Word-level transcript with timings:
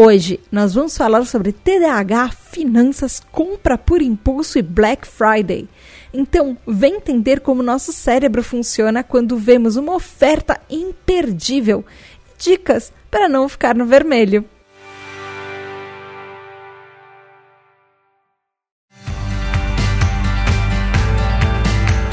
Hoje 0.00 0.38
nós 0.52 0.74
vamos 0.74 0.96
falar 0.96 1.24
sobre 1.24 1.50
TDAH, 1.50 2.30
finanças, 2.30 3.20
compra 3.32 3.76
por 3.76 4.00
impulso 4.00 4.56
e 4.56 4.62
Black 4.62 5.04
Friday. 5.04 5.68
Então, 6.14 6.56
vem 6.64 6.94
entender 6.94 7.40
como 7.40 7.64
nosso 7.64 7.92
cérebro 7.92 8.40
funciona 8.44 9.02
quando 9.02 9.36
vemos 9.36 9.74
uma 9.74 9.96
oferta 9.96 10.60
imperdível 10.70 11.84
dicas 12.38 12.92
para 13.10 13.28
não 13.28 13.48
ficar 13.48 13.74
no 13.74 13.86
vermelho. 13.86 14.44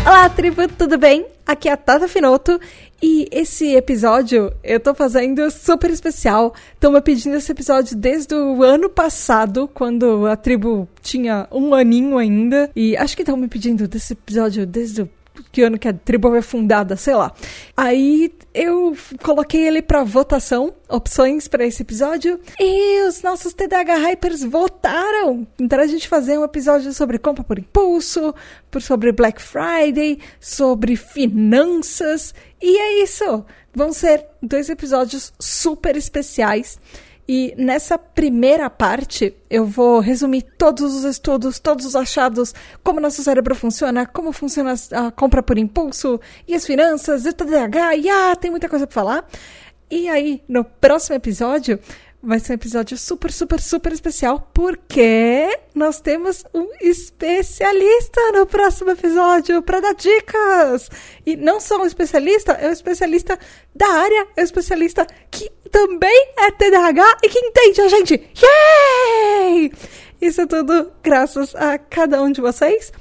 Olá, 0.03 0.27
tribo, 0.29 0.67
tudo 0.69 0.97
bem? 0.97 1.27
Aqui 1.45 1.69
é 1.69 1.71
a 1.71 1.77
Tata 1.77 2.07
Finoto 2.07 2.59
e 3.01 3.27
esse 3.31 3.75
episódio 3.75 4.53
eu 4.63 4.79
tô 4.79 4.93
fazendo 4.93 5.49
super 5.51 5.91
especial. 5.91 6.53
Estão 6.73 6.91
me 6.91 7.01
pedindo 7.01 7.35
esse 7.35 7.51
episódio 7.51 7.95
desde 7.95 8.33
o 8.35 8.63
ano 8.63 8.89
passado, 8.89 9.69
quando 9.73 10.25
a 10.25 10.35
tribo 10.35 10.87
tinha 11.01 11.47
um 11.51 11.73
aninho 11.73 12.17
ainda. 12.17 12.69
E 12.75 12.95
acho 12.97 13.15
que 13.15 13.21
estão 13.21 13.37
me 13.37 13.47
pedindo 13.47 13.87
desse 13.87 14.13
episódio 14.13 14.65
desde 14.65 15.03
o 15.03 15.09
que 15.51 15.61
ano 15.61 15.77
que 15.77 15.87
a 15.87 15.93
tribo 15.93 16.29
foi 16.29 16.41
fundada, 16.41 16.95
sei 16.95 17.15
lá. 17.15 17.33
Aí 17.75 18.33
eu 18.53 18.95
coloquei 19.21 19.67
ele 19.67 19.81
para 19.81 20.03
votação, 20.03 20.73
opções 20.87 21.47
para 21.47 21.65
esse 21.65 21.81
episódio, 21.81 22.39
e 22.59 23.07
os 23.07 23.21
nossos 23.21 23.53
TDAH 23.53 23.97
Hypers 23.97 24.43
votaram. 24.43 25.47
Então 25.59 25.79
a 25.79 25.87
gente 25.87 26.07
fazer 26.07 26.37
um 26.37 26.43
episódio 26.43 26.93
sobre 26.93 27.17
compra 27.17 27.43
por 27.43 27.59
impulso, 27.59 28.33
sobre 28.79 29.11
Black 29.11 29.41
Friday, 29.41 30.19
sobre 30.39 30.95
finanças, 30.95 32.33
e 32.61 32.77
é 32.77 33.03
isso. 33.03 33.45
Vão 33.73 33.91
ser 33.91 34.25
dois 34.41 34.69
episódios 34.69 35.33
super 35.39 35.97
especiais. 35.97 36.79
E 37.27 37.55
nessa 37.57 37.97
primeira 37.97 38.69
parte, 38.69 39.35
eu 39.49 39.65
vou 39.65 39.99
resumir 39.99 40.43
todos 40.57 40.93
os 40.93 41.03
estudos, 41.03 41.59
todos 41.59 41.85
os 41.85 41.95
achados, 41.95 42.53
como 42.83 42.99
nosso 42.99 43.23
cérebro 43.23 43.55
funciona, 43.55 44.05
como 44.05 44.31
funciona 44.31 44.75
a 44.91 45.11
compra 45.11 45.41
por 45.41 45.57
impulso, 45.57 46.19
e 46.47 46.53
as 46.53 46.65
finanças, 46.65 47.25
e 47.25 47.29
o 47.29 47.33
TDAH, 47.33 47.95
e 47.95 48.09
ah, 48.09 48.35
tem 48.35 48.51
muita 48.51 48.69
coisa 48.69 48.85
para 48.85 48.93
falar. 48.93 49.27
E 49.89 50.07
aí, 50.07 50.43
no 50.47 50.63
próximo 50.63 51.15
episódio, 51.15 51.79
vai 52.25 52.39
ser 52.39 52.53
um 52.53 52.55
episódio 52.55 52.97
super, 52.97 53.31
super, 53.31 53.61
super 53.61 53.93
especial, 53.93 54.49
porque 54.53 55.59
nós 55.75 56.01
temos 56.01 56.43
um 56.53 56.67
especialista 56.81 58.19
no 58.33 58.47
próximo 58.47 58.89
episódio 58.89 59.61
para 59.61 59.79
dar 59.79 59.93
dicas. 59.93 60.89
E 61.25 61.35
não 61.35 61.59
só 61.59 61.81
um 61.81 61.85
especialista, 61.85 62.53
é 62.53 62.67
um 62.67 62.71
especialista 62.71 63.37
da 63.75 63.87
área, 63.87 64.27
é 64.35 64.41
um 64.41 64.43
especialista 64.43 65.05
que 65.29 65.49
também 65.71 66.33
é 66.37 66.51
TDAH 66.51 67.17
e 67.23 67.29
que 67.29 67.39
entende 67.39 67.81
a 67.81 67.87
gente. 67.89 68.29
Yay! 68.41 69.71
Isso 70.19 70.41
é 70.41 70.47
tudo 70.47 70.91
graças 71.03 71.53
a 71.55 71.77
cada 71.77 72.21
um 72.23 72.31
de 72.31 72.41
vocês. 72.41 72.91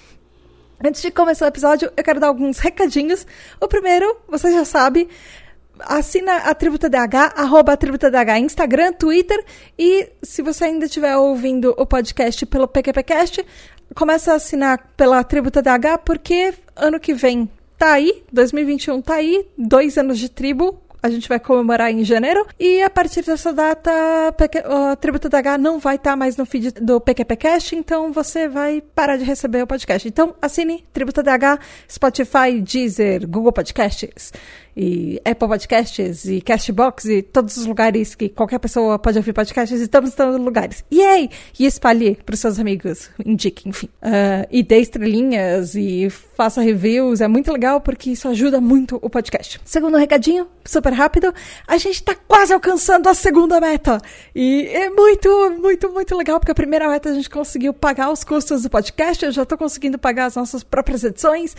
Antes 0.85 1.01
de 1.01 1.11
começar 1.11 1.47
o 1.47 1.49
episódio, 1.49 1.91
eu 1.97 2.05
quero 2.05 2.21
dar 2.21 2.27
alguns 2.27 2.59
recadinhos. 2.59 3.27
O 3.59 3.67
primeiro, 3.67 4.19
você 4.29 4.53
já 4.53 4.67
sabe, 4.67 5.09
assina 5.81 6.37
a 6.37 6.55
Tributa 6.55 6.89
DH, 6.89 7.35
arroba 7.37 7.73
a 7.73 7.77
Tributa 7.77 8.11
DH, 8.11 8.39
Instagram, 8.41 8.93
Twitter. 8.93 9.43
E 9.79 10.11
se 10.23 10.43
você 10.43 10.65
ainda 10.65 10.87
estiver 10.87 11.17
ouvindo 11.17 11.75
o 11.77 11.87
podcast 11.87 12.45
pelo 12.47 12.69
PQPcast, 12.69 13.45
começa 13.95 14.33
a 14.33 14.37
assinar 14.37 14.93
pela 14.97 15.23
Tributa 15.25 15.63
DH, 15.63 15.99
porque 16.05 16.55
ano 16.77 16.99
que 16.99 17.15
vem 17.15 17.49
tá 17.77 17.93
aí, 17.93 18.23
2021 18.33 19.03
tá 19.03 19.15
aí, 19.15 19.47
dois 19.57 19.99
anos 19.99 20.19
de 20.19 20.29
tribo, 20.29 20.81
a 21.05 21.11
gente 21.11 21.29
vai 21.29 21.39
comemorar 21.39 21.91
em 21.91 22.03
janeiro. 22.03 22.47
E 22.59 22.83
a 22.83 22.89
partir 22.89 23.23
dessa 23.23 23.53
data, 23.53 23.91
o 24.67 24.97
Tributo 24.97 25.29
DH 25.29 25.59
não 25.61 25.79
vai 25.79 25.97
estar 25.97 26.13
tá 26.13 26.17
mais 26.17 26.35
no 26.39 26.47
feed 26.47 26.71
do 26.81 26.99
PQPcast, 26.99 27.77
então 27.77 28.11
você 28.11 28.49
vai 28.49 28.81
parar 28.81 29.19
de 29.19 29.25
receber 29.25 29.63
o 29.63 29.67
podcast. 29.67 30.09
Então, 30.09 30.35
assine 30.41 30.83
Tributo 30.95 31.23
DH, 31.23 31.61
Spotify, 31.87 32.59
Deezer, 32.59 33.29
Google 33.29 33.53
Podcasts 33.53 34.33
e 34.77 35.21
Apple 35.25 35.49
Podcasts 35.49 36.25
e 36.25 36.41
Castbox 36.41 37.05
e 37.07 37.23
todos 37.23 37.57
os 37.57 37.67
lugares 37.67 38.15
que 38.15 38.29
qualquer 38.29 38.59
pessoa 38.59 38.99
pode 38.99 39.19
ouvir 39.19 39.33
podcasts, 39.33 39.81
estamos 39.81 40.13
em 40.13 40.17
todos 40.17 40.37
os 40.37 40.41
lugares. 40.41 40.85
Yay! 40.93 41.31
E 41.59 41.67
espalhe 41.67 42.19
para 42.25 42.35
os 42.35 42.41
seus 42.41 42.59
amigos, 42.59 43.11
indique, 43.25 43.69
enfim. 43.69 43.89
Uh, 44.03 44.47
e 44.51 44.63
dê 44.63 44.81
estrelinhas 44.81 45.75
e 45.75 46.11
faça 46.11 46.61
reviews, 46.61 47.21
é 47.21 47.29
muito 47.29 47.53
legal 47.53 47.81
porque 47.81 48.11
isso 48.11 48.29
ajuda 48.29 48.61
muito 48.61 48.99
o 49.01 49.09
podcast. 49.09 49.61
Segundo 49.65 49.97
recadinho, 49.97 50.49
super 50.65 50.93
rápido, 50.93 51.33
a 51.67 51.77
gente 51.77 51.97
está 51.97 52.15
quase 52.15 52.53
alcançando 52.53 53.09
a 53.09 53.15
segunda 53.15 53.61
meta. 53.61 54.01
E 54.35 54.67
é 54.73 54.91
muito, 54.91 55.29
muito, 55.61 55.91
muito 55.91 56.17
legal 56.17 56.41
porque 56.41 56.53
a 56.53 56.55
primeira 56.55 56.89
meta 56.89 57.11
a 57.11 57.15
gente 57.15 57.31
conseguiu 57.31 57.73
pagar 57.73 58.11
os 58.11 58.25
custos 58.25 58.63
do 58.63 58.71
podcast, 58.71 59.25
eu 59.25 59.33
já 59.33 59.43
estou 59.43 59.57
conseguindo 59.57 59.99
pagar 59.99 60.27
as 60.27 60.35
nossas 60.35 60.63
próprias 60.65 61.05
edições. 61.05 61.55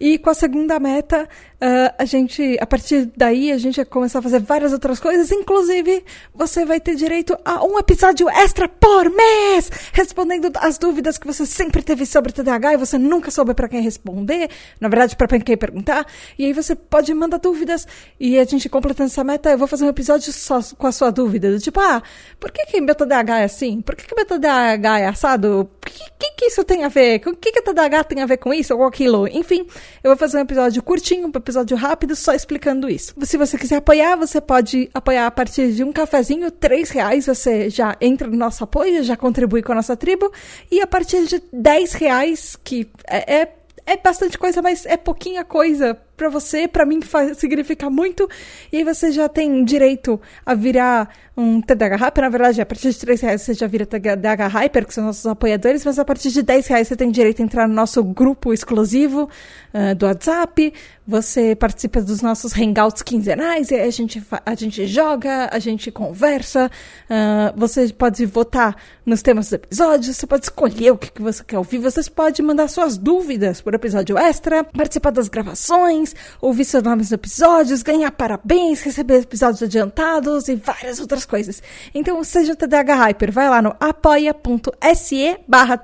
E 0.00 0.18
com 0.18 0.30
a 0.30 0.34
segunda 0.34 0.78
meta, 0.78 1.24
uh, 1.24 1.94
a 1.98 2.04
gente, 2.04 2.56
a 2.60 2.66
partir 2.66 3.10
daí, 3.16 3.50
a 3.50 3.58
gente 3.58 3.76
vai 3.76 3.84
começar 3.84 4.20
a 4.20 4.22
fazer 4.22 4.40
várias 4.40 4.72
outras 4.72 5.00
coisas. 5.00 5.30
Inclusive, 5.32 6.04
você 6.34 6.64
vai 6.64 6.80
ter 6.80 6.94
direito 6.94 7.36
a 7.44 7.64
um 7.64 7.78
episódio 7.78 8.28
extra 8.28 8.68
por 8.68 9.10
mês, 9.10 9.70
respondendo 9.92 10.50
as 10.56 10.78
dúvidas 10.78 11.18
que 11.18 11.26
você 11.26 11.44
sempre 11.44 11.82
teve 11.82 12.06
sobre 12.06 12.32
TDAH 12.32 12.74
e 12.74 12.76
você 12.76 12.98
nunca 12.98 13.30
soube 13.30 13.54
para 13.54 13.68
quem 13.68 13.80
responder. 13.80 14.48
Na 14.80 14.88
verdade, 14.88 15.16
para 15.16 15.38
quem 15.40 15.56
perguntar. 15.56 16.06
E 16.38 16.44
aí 16.44 16.52
você 16.52 16.74
pode 16.74 17.12
mandar 17.12 17.38
dúvidas 17.38 17.86
e 18.18 18.38
a 18.38 18.44
gente 18.44 18.68
completando 18.68 19.10
essa 19.10 19.24
meta, 19.24 19.50
eu 19.50 19.58
vou 19.58 19.66
fazer 19.66 19.84
um 19.84 19.88
episódio 19.88 20.32
só 20.32 20.60
com 20.76 20.86
a 20.86 20.92
sua 20.92 21.10
dúvida. 21.10 21.50
Do 21.50 21.58
tipo, 21.60 21.80
ah, 21.80 22.02
por 22.38 22.50
que, 22.52 22.66
que 22.66 22.80
meu 22.80 22.94
TDAH 22.94 23.40
é 23.40 23.44
assim? 23.44 23.80
Por 23.80 23.96
que, 23.96 24.06
que 24.06 24.14
meu 24.14 24.24
TDAH 24.24 25.00
é 25.00 25.06
assado? 25.06 25.60
O 25.60 25.86
que, 25.86 26.04
que, 26.18 26.32
que 26.36 26.46
isso 26.46 26.64
tem 26.64 26.84
a 26.84 26.88
ver? 26.88 27.20
O 27.26 27.34
que, 27.34 27.52
que 27.52 27.62
TDAH 27.62 28.04
tem 28.04 28.22
a 28.22 28.26
ver 28.26 28.36
com 28.36 28.54
isso 28.54 28.74
ou 28.74 28.84
aquilo? 28.84 29.26
Enfim, 29.28 29.66
eu 30.02 30.10
vou 30.10 30.16
fazer 30.16 30.38
um 30.38 30.40
episódio 30.40 30.82
curtinho, 30.82 31.26
um 31.26 31.32
episódio 31.34 31.76
rápido, 31.76 32.14
só 32.16 32.34
explicando 32.34 32.88
isso. 32.88 33.14
Se 33.22 33.36
você 33.36 33.56
quiser 33.56 33.76
apoiar, 33.76 34.16
você 34.16 34.40
pode 34.40 34.90
apoiar 34.94 35.26
a 35.26 35.30
partir 35.30 35.72
de 35.72 35.84
um 35.84 35.92
cafezinho, 35.92 36.50
três 36.50 36.90
reais, 36.90 37.26
você 37.26 37.70
já 37.70 37.96
entra 38.00 38.28
no 38.28 38.36
nosso 38.36 38.64
apoio, 38.64 39.02
já 39.02 39.16
contribui 39.16 39.62
com 39.62 39.72
a 39.72 39.76
nossa 39.76 39.96
tribo. 39.96 40.32
E 40.70 40.80
a 40.80 40.86
partir 40.86 41.26
de 41.26 41.42
dez 41.52 41.92
reais, 41.92 42.56
que 42.62 42.88
é, 43.06 43.40
é 43.42 43.58
é 43.88 43.96
bastante 43.96 44.36
coisa, 44.36 44.60
mas 44.60 44.84
é 44.84 44.98
pouquinha 44.98 45.42
coisa 45.42 45.98
para 46.18 46.28
você, 46.28 46.66
para 46.66 46.84
mim 46.84 46.98
significa 47.36 47.88
muito. 47.88 48.28
E 48.72 48.78
aí 48.78 48.84
você 48.84 49.12
já 49.12 49.28
tem 49.28 49.64
direito 49.64 50.20
a 50.44 50.52
virar 50.52 51.08
um 51.38 51.60
TDH 51.60 51.94
Hyper. 51.96 52.24
Na 52.24 52.28
verdade, 52.28 52.60
a 52.60 52.66
partir 52.66 52.90
de 52.90 52.98
3 52.98 53.20
reais 53.20 53.42
você 53.42 53.54
já 53.54 53.68
vira 53.68 53.86
TDH 53.86 54.48
Hyper, 54.52 54.84
que 54.84 54.92
são 54.92 55.04
nossos 55.04 55.24
apoiadores, 55.24 55.84
mas 55.84 55.96
a 55.96 56.04
partir 56.04 56.30
de 56.30 56.42
10 56.42 56.66
reais 56.66 56.88
você 56.88 56.96
tem 56.96 57.12
direito 57.12 57.40
a 57.40 57.44
entrar 57.44 57.68
no 57.68 57.74
nosso 57.74 58.02
grupo 58.02 58.52
exclusivo 58.52 59.30
uh, 59.72 59.94
do 59.94 60.06
WhatsApp. 60.06 60.74
Você 61.06 61.54
participa 61.54 62.02
dos 62.02 62.20
nossos 62.20 62.52
hangouts 62.52 63.02
quinzenais, 63.02 63.70
e 63.70 63.76
a 63.76 63.90
gente, 63.90 64.22
a 64.44 64.54
gente 64.54 64.86
joga, 64.86 65.48
a 65.50 65.58
gente 65.60 65.90
conversa. 65.92 66.70
Uh, 67.04 67.56
você 67.56 67.90
pode 67.92 68.26
votar 68.26 68.76
nos 69.06 69.22
temas 69.22 69.46
dos 69.46 69.52
episódios, 69.54 70.16
você 70.16 70.26
pode 70.26 70.44
escolher 70.44 70.90
o 70.90 70.98
que, 70.98 71.10
que 71.10 71.22
você 71.22 71.42
quer 71.44 71.56
ouvir, 71.56 71.78
você 71.78 72.02
pode 72.10 72.42
mandar 72.42 72.68
suas 72.68 72.98
dúvidas 72.98 73.60
por 73.60 73.72
episódio 73.74 74.18
extra, 74.18 74.64
participar 74.64 75.10
das 75.10 75.28
gravações, 75.28 76.07
ouvir 76.40 76.64
seus 76.64 76.82
nomes 76.82 77.06
nos 77.06 77.12
episódios, 77.12 77.82
ganhar 77.82 78.10
parabéns, 78.10 78.82
receber 78.82 79.22
episódios 79.22 79.62
adiantados 79.62 80.48
e 80.48 80.56
várias 80.56 81.00
outras 81.00 81.24
coisas. 81.24 81.62
Então, 81.94 82.22
seja 82.24 82.52
o 82.52 82.56
TDH 82.56 82.94
Hyper, 82.94 83.32
vai 83.32 83.48
lá 83.48 83.62
no 83.62 83.74
apoia.se 83.80 85.38
barra 85.46 85.76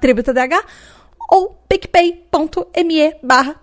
ou 1.31 1.59
picpay.me 1.69 3.15
barra. 3.23 3.61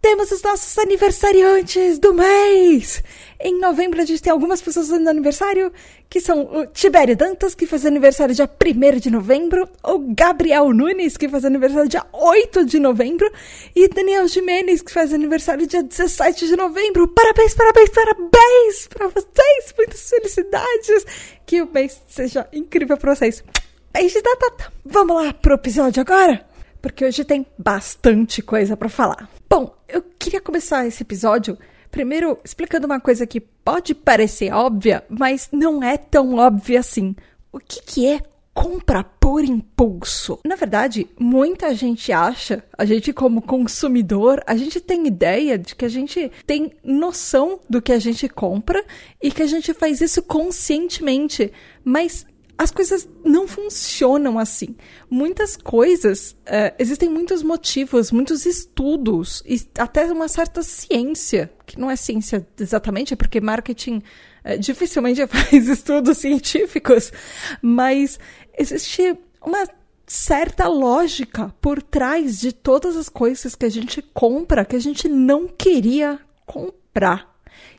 Temos 0.00 0.30
os 0.30 0.42
nossos 0.42 0.78
aniversariantes 0.78 1.98
do 1.98 2.14
mês! 2.14 3.02
Em 3.38 3.58
novembro 3.60 4.00
a 4.00 4.04
gente 4.04 4.22
tem 4.22 4.32
algumas 4.32 4.62
pessoas 4.62 4.88
fazendo 4.88 5.08
aniversário, 5.08 5.72
que 6.08 6.20
são 6.20 6.42
o 6.42 6.66
Tibério 6.66 7.16
Dantas, 7.16 7.54
que 7.54 7.66
faz 7.66 7.84
aniversário 7.84 8.34
dia 8.34 8.48
1 8.48 8.98
de 8.98 9.10
novembro, 9.10 9.68
o 9.84 9.98
Gabriel 10.14 10.72
Nunes, 10.72 11.16
que 11.16 11.28
faz 11.28 11.44
aniversário 11.44 11.88
dia 11.88 12.04
8 12.12 12.64
de 12.64 12.78
novembro, 12.78 13.30
e 13.74 13.88
Daniel 13.88 14.26
Jimenez, 14.26 14.80
que 14.80 14.92
faz 14.92 15.12
aniversário 15.12 15.66
dia 15.66 15.82
17 15.82 16.46
de 16.46 16.56
novembro. 16.56 17.06
Parabéns, 17.08 17.54
parabéns, 17.54 17.90
parabéns 17.90 18.86
para 18.88 19.08
vocês! 19.08 19.74
Muitas 19.76 20.08
felicidades! 20.08 21.06
Que 21.44 21.60
o 21.62 21.70
mês 21.72 22.02
seja 22.08 22.48
incrível 22.52 22.96
para 22.96 23.14
vocês. 23.14 23.44
beijo 23.92 24.20
da 24.22 24.36
Tata. 24.36 24.72
Vamos 24.84 25.22
lá 25.22 25.32
pro 25.32 25.54
episódio 25.54 26.00
agora? 26.00 26.46
Porque 26.80 27.04
hoje 27.04 27.24
tem 27.24 27.46
bastante 27.58 28.40
coisa 28.40 28.76
para 28.76 28.88
falar. 28.88 29.28
Bom, 29.48 29.76
eu 29.88 30.02
queria 30.18 30.40
começar 30.40 30.86
esse 30.86 31.02
episódio 31.02 31.58
primeiro 31.90 32.38
explicando 32.44 32.86
uma 32.86 33.00
coisa 33.00 33.26
que 33.26 33.40
pode 33.40 33.94
parecer 33.94 34.52
óbvia, 34.52 35.04
mas 35.08 35.48
não 35.52 35.82
é 35.82 35.96
tão 35.96 36.36
óbvia 36.36 36.80
assim. 36.80 37.14
O 37.52 37.58
que, 37.58 37.82
que 37.82 38.06
é 38.06 38.20
compra 38.56 39.04
por 39.04 39.44
impulso. 39.44 40.40
Na 40.42 40.56
verdade, 40.56 41.06
muita 41.20 41.74
gente 41.74 42.10
acha, 42.10 42.64
a 42.76 42.86
gente 42.86 43.12
como 43.12 43.42
consumidor, 43.42 44.42
a 44.46 44.56
gente 44.56 44.80
tem 44.80 45.06
ideia 45.06 45.58
de 45.58 45.74
que 45.74 45.84
a 45.84 45.90
gente 45.90 46.32
tem 46.46 46.72
noção 46.82 47.60
do 47.68 47.82
que 47.82 47.92
a 47.92 47.98
gente 47.98 48.26
compra 48.30 48.82
e 49.22 49.30
que 49.30 49.42
a 49.42 49.46
gente 49.46 49.74
faz 49.74 50.00
isso 50.00 50.22
conscientemente, 50.22 51.52
mas 51.84 52.24
as 52.58 52.70
coisas 52.70 53.08
não 53.24 53.46
funcionam 53.46 54.38
assim. 54.38 54.74
Muitas 55.10 55.56
coisas, 55.56 56.32
uh, 56.32 56.74
existem 56.78 57.08
muitos 57.08 57.42
motivos, 57.42 58.10
muitos 58.10 58.46
estudos 58.46 59.42
e 59.46 59.60
até 59.78 60.04
uma 60.10 60.28
certa 60.28 60.62
ciência, 60.62 61.52
que 61.66 61.78
não 61.78 61.90
é 61.90 61.96
ciência 61.96 62.46
exatamente, 62.58 63.12
é 63.12 63.16
porque 63.16 63.40
marketing 63.40 64.02
uh, 64.44 64.58
dificilmente 64.58 65.24
faz 65.28 65.68
estudos 65.68 66.18
científicos, 66.18 67.12
mas 67.60 68.18
existe 68.56 69.16
uma 69.44 69.68
certa 70.06 70.66
lógica 70.66 71.54
por 71.60 71.82
trás 71.82 72.40
de 72.40 72.52
todas 72.52 72.96
as 72.96 73.08
coisas 73.08 73.54
que 73.54 73.66
a 73.66 73.70
gente 73.70 74.00
compra 74.00 74.64
que 74.64 74.76
a 74.76 74.80
gente 74.80 75.08
não 75.08 75.46
queria 75.46 76.18
comprar. 76.46 77.35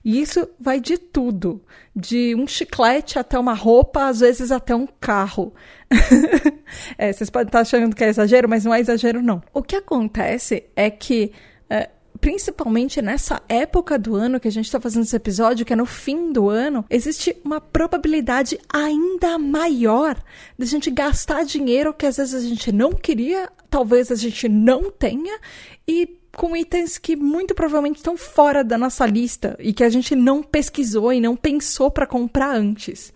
E 0.08 0.22
isso 0.22 0.48
vai 0.58 0.80
de 0.80 0.98
tudo, 0.98 1.62
de 1.94 2.34
um 2.34 2.48
chiclete 2.48 3.20
até 3.20 3.38
uma 3.38 3.54
roupa, 3.54 4.06
às 4.06 4.22
vezes 4.22 4.54
até 4.54 4.74
um 4.74 4.88
carro. 5.02 5.54
é, 6.98 7.12
vocês 7.12 7.30
podem 7.30 7.50
estar 7.50 7.60
achando 7.60 7.94
que 7.94 8.06
é 8.06 8.08
exagero, 8.08 8.48
mas 8.48 8.64
não 8.64 8.74
é 8.74 8.80
exagero 8.80 9.22
não. 9.22 9.44
O 9.54 9.62
que 9.62 9.76
acontece 9.76 10.64
é 10.78 10.90
que 10.90 11.34
é, 11.70 11.90
principalmente 12.22 13.02
nessa 13.02 13.42
época 13.50 14.00
do 14.00 14.16
ano 14.16 14.40
que 14.40 14.48
a 14.48 14.52
gente 14.52 14.68
está 14.68 14.80
fazendo 14.80 15.04
esse 15.04 15.16
episódio, 15.16 15.66
que 15.66 15.74
é 15.74 15.76
no 15.76 15.86
fim 15.86 16.32
do 16.32 16.48
ano, 16.48 16.86
existe 16.90 17.36
uma 17.44 17.60
probabilidade 17.60 18.58
ainda 18.72 19.38
maior 19.38 20.16
de 20.58 20.64
a 20.64 20.68
gente 20.68 20.90
gastar 20.90 21.44
dinheiro 21.44 21.94
que 21.94 22.06
às 22.06 22.16
vezes 22.16 22.46
a 22.46 22.48
gente 22.48 22.72
não 22.72 22.94
queria, 22.94 23.50
talvez 23.70 24.10
a 24.10 24.16
gente 24.16 24.48
não 24.48 24.90
tenha, 24.90 25.38
e 25.86 26.17
com 26.38 26.56
itens 26.56 27.00
que 27.00 27.16
muito 27.16 27.56
provavelmente 27.56 27.96
estão 27.96 28.16
fora 28.16 28.64
da 28.64 28.78
nossa 28.78 29.08
lista 29.08 29.58
e 29.60 29.74
que 29.74 29.84
a 29.84 29.90
gente 29.90 30.16
não 30.16 30.44
pesquisou 30.44 31.12
e 31.12 31.20
não 31.20 31.36
pensou 31.36 31.90
para 31.90 32.06
comprar 32.06 32.56
antes. 32.56 33.12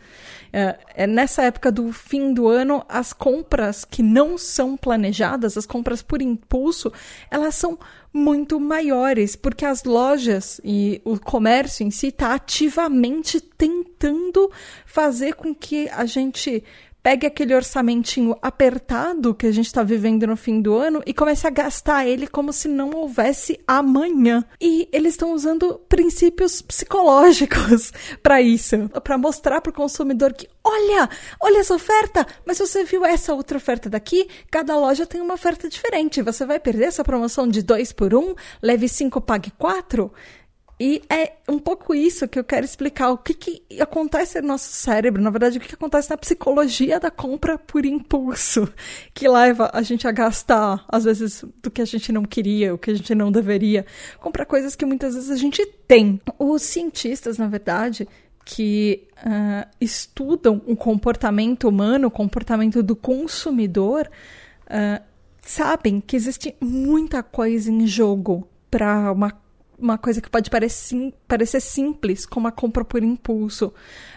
É, 0.52 0.80
é, 0.96 1.08
nessa 1.08 1.44
época 1.44 1.72
do 1.72 1.94
fim 1.94 2.34
do 2.34 2.48
ano, 2.48 2.84
as 2.90 3.14
compras 3.14 3.86
que 3.86 4.02
não 4.02 4.40
são 4.40 4.76
planejadas, 4.76 5.56
as 5.56 5.68
compras 5.68 6.02
por 6.02 6.20
impulso, 6.20 6.92
elas 7.30 7.54
são 7.54 7.78
muito 8.12 8.60
maiores, 8.60 9.36
porque 9.36 9.66
as 9.66 9.84
lojas 9.84 10.60
e 10.64 11.00
o 11.06 11.20
comércio 11.20 11.86
em 11.86 11.92
si 11.92 12.08
está 12.08 12.34
ativamente 12.34 13.40
tentando 13.40 14.52
fazer 14.84 15.36
com 15.36 15.54
que 15.54 15.88
a 15.90 16.06
gente 16.06 16.64
pegue 17.02 17.26
aquele 17.26 17.56
orçamentinho 17.56 18.36
apertado 18.42 19.34
que 19.34 19.48
a 19.48 19.52
gente 19.52 19.66
está 19.66 19.84
vivendo 19.84 20.28
no 20.28 20.38
fim 20.38 20.62
do 20.62 20.76
ano 20.76 21.02
e 21.06 21.14
comece 21.14 21.48
a 21.48 21.50
gastar 21.50 22.06
ele 22.06 22.28
como 22.28 22.54
se 22.54 22.68
não 22.68 22.92
houvesse 22.92 23.60
amanhã. 23.68 24.44
E 24.60 24.88
eles 24.92 25.14
estão 25.14 25.34
usando 25.34 25.80
princípios 25.90 26.62
psicológicos 26.62 27.92
para 28.22 28.42
isso, 28.42 28.90
para 29.04 29.18
mostrar 29.18 29.62
para 29.62 29.72
o 29.72 29.74
consumidor 29.74 30.34
que 30.34 30.48
olha, 30.64 31.10
olha 31.42 31.60
essa 31.60 31.74
oferta, 31.74 32.26
mas 32.46 32.60
você 32.60 32.84
viu 32.84 33.04
essa 33.04 33.34
outra 33.34 33.58
oferta 33.58 33.90
daqui? 33.90 34.28
Cada 34.50 34.78
loja 34.78 35.06
tem 35.06 35.22
uma 35.22 35.34
oferta 35.34 35.68
diferente. 35.68 36.22
Você 36.22 36.46
vai 36.46 36.60
perder 36.60 36.86
essa 36.86 37.04
promoção 37.04 37.48
de 37.48 37.62
2 37.62 37.94
por 37.94 38.14
1, 38.14 38.20
um, 38.20 38.36
leve 38.62 38.88
5, 38.88 39.20
pague 39.22 39.52
4? 39.52 40.12
E 40.84 41.00
é 41.08 41.34
um 41.48 41.60
pouco 41.60 41.94
isso 41.94 42.28
que 42.28 42.40
eu 42.40 42.44
quero 42.44 42.66
explicar. 42.66 43.12
O 43.12 43.18
que, 43.20 43.36
que 43.36 43.62
acontece 43.80 44.42
no 44.42 44.48
nosso 44.48 44.74
cérebro, 44.74 45.22
na 45.22 45.30
verdade, 45.30 45.60
o 45.60 45.62
que, 45.62 45.68
que 45.68 45.76
acontece 45.76 46.10
na 46.10 46.18
psicologia 46.18 47.00
da 47.00 47.12
compra 47.12 47.56
por 47.56 47.86
impulso, 47.86 48.68
que 49.14 49.28
leva 49.28 49.70
a 49.76 49.84
gente 49.84 50.08
a 50.08 50.12
gastar, 50.12 50.84
às 50.88 51.04
vezes, 51.04 51.46
do 51.62 51.70
que 51.70 51.84
a 51.84 51.86
gente 51.86 52.12
não 52.12 52.26
queria, 52.26 52.74
o 52.74 52.80
que 52.80 52.90
a 52.90 52.96
gente 52.96 53.14
não 53.14 53.32
deveria, 53.32 53.86
comprar 54.20 54.44
coisas 54.44 54.76
que 54.76 54.84
muitas 54.84 55.14
vezes 55.14 55.30
a 55.30 55.36
gente 55.36 55.64
tem. 55.88 56.20
Os 56.40 56.64
cientistas, 56.64 57.38
na 57.38 57.48
verdade, 57.48 58.08
que 58.44 59.08
uh, 59.18 59.70
estudam 59.80 60.64
o 60.66 60.76
comportamento 60.76 61.70
humano, 61.70 62.08
o 62.08 62.12
comportamento 62.12 62.82
do 62.82 62.96
consumidor, 62.96 64.10
uh, 64.66 65.00
sabem 65.44 66.02
que 66.02 66.16
existe 66.16 66.56
muita 66.60 67.22
coisa 67.22 67.72
em 67.72 67.86
jogo 67.86 68.48
para 68.72 69.12
uma 69.12 69.30
uma 69.82 69.98
coisa 69.98 70.22
que 70.22 70.30
pode 70.30 70.50
parecer, 70.50 71.14
simples, 71.60 72.26
como 72.26 72.48
a 72.48 72.52
compra 72.52 72.86
por 72.86 73.04
impulso. 73.04 73.74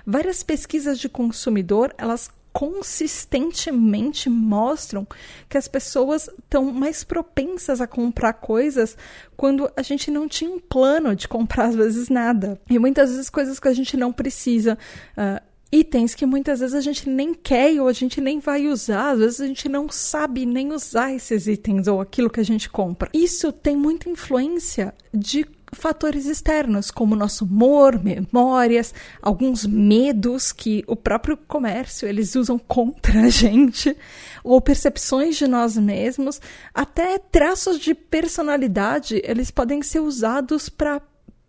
Várias 0.06 0.43
pesquisas 0.43 0.99
de 0.99 1.08
consumidor, 1.08 1.94
elas 1.96 2.31
consistentemente 2.52 4.31
mostram 4.31 5.05
que 5.49 5.58
as 5.58 5.66
pessoas 5.66 6.28
estão 6.28 6.72
mais 6.72 7.02
propensas 7.02 7.81
a 7.81 7.87
comprar 7.87 8.34
coisas 8.34 8.96
quando 9.37 9.69
a 9.76 9.82
gente 9.82 10.08
não 10.08 10.28
tinha 10.28 10.49
um 10.49 10.61
plano 10.61 11.16
de 11.16 11.26
comprar, 11.26 11.67
às 11.67 11.75
vezes, 11.75 12.08
nada. 12.08 12.60
E 12.70 12.78
muitas 12.78 13.10
vezes 13.10 13.28
coisas 13.28 13.58
que 13.58 13.67
a 13.67 13.72
gente 13.72 13.96
não 13.96 14.12
precisa. 14.12 14.78
Uh, 15.19 15.53
itens 15.72 16.14
que 16.14 16.25
muitas 16.25 16.61
vezes 16.61 16.75
a 16.75 16.81
gente 16.81 17.08
nem 17.08 17.34
quer 17.34 17.81
ou 17.81 17.88
a 17.88 17.93
gente 17.93 18.20
nem 18.20 18.38
vai 18.38 18.69
usar, 18.69 19.11
às 19.11 19.19
vezes 19.19 19.40
a 19.40 19.46
gente 19.46 19.69
não 19.69 19.88
sabe 19.88 20.46
nem 20.46 20.72
usar 20.72 21.12
esses 21.12 21.46
itens 21.46 21.88
ou 21.88 22.00
aquilo 22.00 22.31
que 22.31 22.40
a 22.40 22.44
gente 22.44 22.70
compra. 22.70 23.11
Isso 23.12 23.50
tem 23.50 23.76
muita 23.76 24.08
influência 24.08 24.94
de 25.12 25.46
fatores 25.75 26.26
externos, 26.26 26.90
como 26.90 27.16
nosso 27.16 27.44
humor, 27.44 28.00
memórias, 28.02 28.94
alguns 29.20 29.66
medos 29.66 30.53
que 30.53 30.84
o 30.86 30.96
próprio 30.96 31.36
comércio 31.36 32.08
eles 32.08 32.34
usam 32.36 32.58
contra 32.58 33.22
a 33.22 33.29
gente, 33.29 33.96
ou 34.43 34.60
percepções 34.60 35.36
de 35.36 35.46
nós 35.46 35.77
mesmos, 35.77 36.41
até 36.72 37.19
traços 37.19 37.79
de 37.79 37.94
personalidade, 37.94 39.20
eles 39.24 39.50
podem 39.50 39.82
ser 39.82 40.00
usados 40.00 40.69
para 40.69 41.03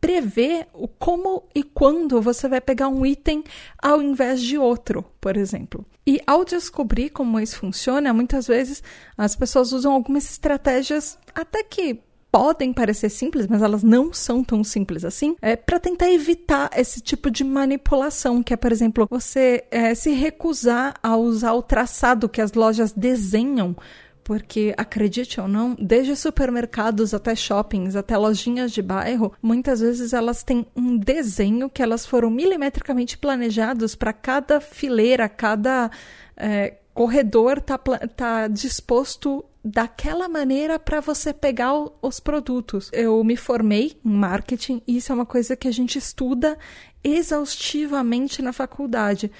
prever 0.05 0.67
o 0.71 0.87
como 0.87 1.43
e 1.55 1.63
quando 1.63 2.21
você 2.21 2.47
vai 2.47 2.61
pegar 2.61 2.87
um 2.87 3.03
item 3.03 3.43
ao 3.81 4.03
invés 4.03 4.39
de 4.39 4.55
outro, 4.55 5.03
por 5.19 5.35
exemplo. 5.35 5.83
E 6.05 6.21
ao 6.27 6.45
descobrir 6.45 7.09
como 7.09 7.39
isso 7.39 7.57
funciona, 7.57 8.13
muitas 8.13 8.45
vezes 8.45 8.83
as 9.17 9.35
pessoas 9.35 9.71
usam 9.71 9.93
algumas 9.93 10.29
estratégias 10.29 11.17
até 11.33 11.63
que 11.63 11.99
podem 12.31 12.71
parecer 12.71 13.09
simples, 13.09 13.47
mas 13.47 13.63
elas 13.63 13.81
não 13.81 14.13
são 14.13 14.43
tão 14.43 14.63
simples 14.63 15.05
assim, 15.05 15.37
é 15.41 15.55
para 15.55 15.79
tentar 15.79 16.11
evitar 16.11 16.69
esse 16.75 16.99
tipo 17.01 17.31
de 17.31 17.43
manipulação, 17.43 18.43
que 18.43 18.53
é, 18.53 18.57
por 18.57 18.71
exemplo, 18.71 19.07
você 19.09 19.63
é, 19.71 19.95
se 19.95 20.11
recusar 20.11 20.95
a 21.01 21.15
usar 21.15 21.53
o 21.53 21.63
traçado 21.63 22.29
que 22.29 22.41
as 22.41 22.51
lojas 22.51 22.91
desenham 22.91 23.75
porque 24.25 24.73
acredite 24.75 25.39
ou 25.39 25.47
não, 25.47 25.77
desde 25.79 26.15
supermercados 26.15 27.13
até 27.13 27.35
shoppings, 27.35 27.95
até 27.95 28.17
lojinhas 28.17 28.71
de 28.71 28.81
bairro, 28.81 29.31
muitas 29.39 29.81
vezes 29.81 30.13
elas 30.13 30.41
têm 30.41 30.65
um 30.75 30.97
desenho 30.97 31.69
que 31.69 31.83
elas 31.83 32.07
foram 32.07 32.31
milimetricamente 32.31 33.19
planejados 33.19 33.93
para 33.93 34.11
cada 34.11 34.59
fileira, 34.59 35.29
cada 35.29 35.91
é, 36.35 36.73
corredor 36.91 37.61
tá, 37.61 37.77
tá 37.77 38.47
disposto 38.47 39.45
daquela 39.63 40.27
maneira 40.27 40.79
para 40.79 40.99
você 41.01 41.31
pegar 41.31 41.73
os 42.01 42.19
produtos. 42.19 42.89
Eu 42.91 43.23
me 43.23 43.37
formei 43.37 43.95
em 44.03 44.09
marketing 44.09 44.81
e 44.87 44.97
isso 44.97 45.11
é 45.11 45.15
uma 45.15 45.25
coisa 45.25 45.55
que 45.55 45.67
a 45.67 45.71
gente 45.71 45.99
estuda 45.99 46.57
exaustivamente 47.03 48.41
na 48.41 48.51
faculdade. 48.51 49.31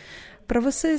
Para 0.48 0.60
você, 0.60 0.96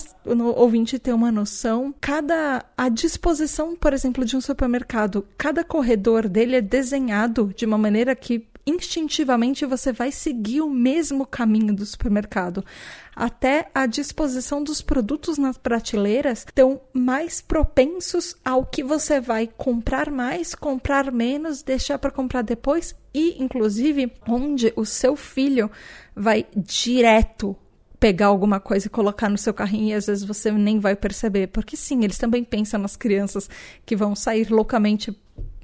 ouvinte, 0.57 0.99
ter 0.99 1.13
uma 1.13 1.31
noção, 1.31 1.95
cada 2.01 2.65
a 2.77 2.89
disposição, 2.89 3.77
por 3.77 3.93
exemplo, 3.93 4.25
de 4.25 4.37
um 4.37 4.41
supermercado, 4.41 5.27
cada 5.39 5.63
corredor 5.63 6.29
dele 6.29 6.57
é 6.57 6.61
desenhado 6.61 7.53
de 7.57 7.65
uma 7.65 7.79
maneira 7.79 8.17
que 8.17 8.49
instintivamente 8.67 9.65
você 9.65 9.93
vai 9.93 10.11
seguir 10.11 10.61
o 10.61 10.69
mesmo 10.69 11.25
caminho 11.25 11.73
do 11.73 11.87
supermercado. 11.87 12.65
Até 13.15 13.71
a 13.73 13.87
disposição 13.87 14.63
dos 14.63 14.83
produtos 14.83 15.39
nas 15.39 15.57
prateleiras 15.57 16.41
estão 16.41 16.81
mais 16.93 17.41
propensos 17.41 18.35
ao 18.45 18.67
que 18.67 18.83
você 18.83 19.21
vai 19.21 19.47
comprar 19.47 20.11
mais, 20.11 20.55
comprar 20.55 21.13
menos, 21.13 21.63
deixar 21.63 21.99
para 21.99 22.11
comprar 22.11 22.43
depois 22.43 22.95
e, 23.15 23.41
inclusive, 23.43 24.13
onde 24.29 24.73
o 24.75 24.85
seu 24.85 25.15
filho 25.15 25.71
vai 26.15 26.45
direto 26.57 27.57
pegar 27.99 28.27
alguma 28.27 28.61
coisa 28.61 28.87
e 28.87 28.91
colocar 28.91 29.29
no 29.29 29.39
seu 29.39 29.55
carrinho 29.55 29.89
e 29.89 29.95
às 29.95 30.07
vezes 30.07 30.25
você 30.25 30.51
nem 30.51 30.79
vai 30.79 30.95
perceber. 30.95 31.49
Porque 31.49 31.77
sim, 31.77 32.05
eles 32.05 32.19
também 32.19 32.45
pensam 32.45 32.81
nas 32.81 32.97
crianças 32.97 33.49
que 33.85 33.97
vão 33.97 34.15
sair 34.15 34.51
loucamente 34.51 35.17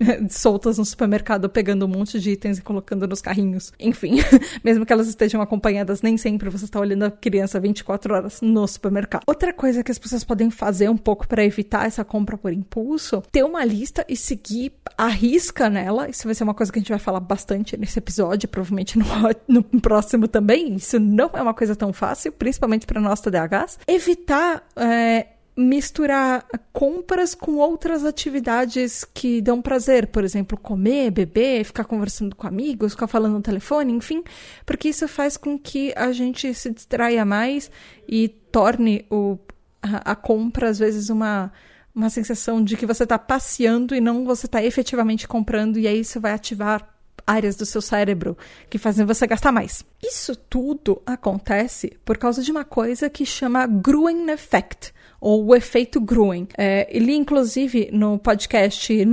soltas 0.31 0.79
no 0.79 0.85
supermercado, 0.85 1.49
pegando 1.49 1.85
um 1.85 1.89
monte 1.89 2.19
de 2.21 2.31
itens 2.31 2.59
e 2.59 2.63
colocando 2.63 3.07
nos 3.07 3.21
carrinhos. 3.21 3.73
Enfim, 3.79 4.17
mesmo 4.63 4.85
que 4.87 4.93
elas 4.93 5.09
estejam 5.09 5.41
acompanhadas, 5.41 6.03
nem 6.03 6.17
sempre 6.17 6.51
você 6.51 6.65
está 6.65 6.81
olhando 6.81 7.05
a 7.05 7.11
criança 7.11 7.61
24 7.61 8.15
horas 8.15 8.41
no 8.41 8.67
supermercado. 8.67 9.23
Outra 9.27 9.53
coisa 9.53 9.83
que 9.83 9.91
as 9.91 9.99
pessoas 9.99 10.25
podem 10.25 10.51
fazer 10.51 10.89
um 10.89 10.97
pouco 10.97 11.27
para 11.27 11.45
evitar 11.45 11.87
essa 11.87 12.05
compra 12.05 12.37
por 12.37 12.53
impulso, 12.53 13.23
ter 13.31 13.45
uma 13.45 13.65
lista 13.65 14.05
e 14.09 14.17
seguir 14.17 14.73
a 14.97 15.09
risca 15.09 15.69
nela. 15.69 16.09
Isso 16.09 16.25
vai 16.25 16.35
ser 16.35 16.45
uma 16.45 16.55
coisa 16.55 16.73
que 16.73 16.79
a 16.79 16.83
gente 16.83 16.91
vai 16.91 16.99
falar 16.99 17.21
bastante 17.21 17.77
nesse 17.77 17.99
episódio, 17.99 18.49
provavelmente 18.49 18.99
no, 18.99 19.05
no 19.49 19.81
próximo 19.81 20.29
também. 20.29 20.77
Isso 20.77 20.99
não 20.99 21.31
é 21.35 21.43
uma 21.43 21.55
coisa 21.55 21.75
tão 21.77 21.93
fácil, 21.93 22.33
principalmente 22.33 22.87
para 22.87 23.01
nós 23.01 23.21
TDAHs. 23.21 23.79
Evitar 23.87 24.63
é, 24.77 25.27
misturar 25.57 26.47
compras 26.73 27.35
com 27.35 27.57
outras 27.57 28.05
atividades 28.05 29.05
que 29.05 29.41
dão 29.43 29.61
prazer, 29.61 30.07
por 30.07 30.25
exemplo, 30.25 30.57
comer, 30.57 31.11
beber, 31.11 31.65
ficar 31.65 31.85
conversando 31.85 32.35
com 32.35 32.47
amigos, 32.47 32.93
ficar 32.93 33.07
falando 33.07 33.35
no 33.35 33.43
telefone, 33.43 33.93
enfim, 33.93 34.25
porque 34.65 34.89
isso 34.89 35.07
faz 35.07 35.37
com 35.37 35.59
que 35.59 35.93
a 35.95 36.11
gente 36.11 36.53
se 36.55 36.71
distraia 36.71 37.25
mais 37.25 37.71
e 38.09 38.29
torne 38.29 39.05
o, 39.11 39.39
a, 39.83 40.13
a 40.13 40.17
compra 40.17 40.69
às 40.71 40.79
vezes 40.79 41.11
uma 41.11 41.53
uma 41.95 42.09
sensação 42.09 42.65
de 42.65 42.75
que 42.75 42.87
você 42.87 43.03
está 43.03 43.19
passeando 43.19 43.95
e 43.95 44.01
não 44.01 44.25
você 44.25 44.47
está 44.47 44.65
efetivamente 44.65 45.29
comprando 45.29 45.79
e 45.79 45.87
aí 45.87 46.01
isso 46.01 46.19
vai 46.19 46.33
ativar 46.33 46.92
áreas 47.33 47.57
do 47.57 47.65
seu 47.65 47.81
cérebro 47.81 48.37
que 48.69 48.79
fazem 48.79 49.07
você 49.07 49.27
gastar 49.27 49.53
mais. 49.53 49.85
Isso 50.03 50.37
tudo 50.37 51.01
acontece 51.07 51.93
por 52.05 52.19
causa 52.19 52.43
de 52.43 52.51
uma 52.51 52.65
coisa 52.65 53.09
que 53.09 53.25
chama 53.25 53.67
Gruen 53.67 54.31
Effect 54.31 54.93
ou 55.21 55.47
o 55.47 55.55
efeito 55.55 56.01
Gruen. 56.01 56.49
É, 56.59 56.89
ele, 56.91 57.15
inclusive, 57.15 57.89
no 57.93 58.19
podcast 58.19 58.93
uh, 58.93 59.07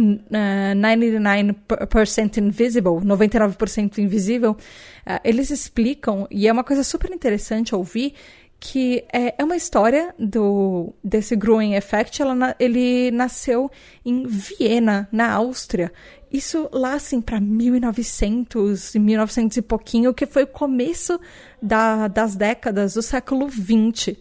99% 0.75 2.38
Invisible, 2.38 2.93
99% 3.05 3.99
Invisível, 3.99 4.51
uh, 4.51 5.19
eles 5.23 5.51
explicam, 5.51 6.27
e 6.31 6.47
é 6.47 6.51
uma 6.51 6.63
coisa 6.63 6.83
super 6.83 7.11
interessante 7.11 7.75
ouvir, 7.75 8.15
que 8.59 9.05
é, 9.13 9.35
é 9.38 9.43
uma 9.43 9.55
história 9.55 10.13
do 10.19 10.93
desse 11.03 11.35
Gruen 11.35 11.75
Effect. 11.75 12.21
Ela, 12.21 12.55
ele 12.59 13.09
nasceu 13.11 13.71
em 14.03 14.25
Viena, 14.25 15.07
na 15.11 15.31
Áustria. 15.31 15.91
Isso 16.31 16.69
lá, 16.71 16.93
assim, 16.93 17.21
para 17.21 17.39
1900, 17.39 18.95
1900 18.95 19.57
e 19.57 19.62
pouquinho, 19.62 20.13
que 20.13 20.25
foi 20.25 20.43
o 20.43 20.48
começo 20.48 21.19
da, 21.62 22.07
das 22.07 22.36
décadas 22.36 22.93
do 22.93 23.01
século 23.01 23.48
20. 23.48 24.17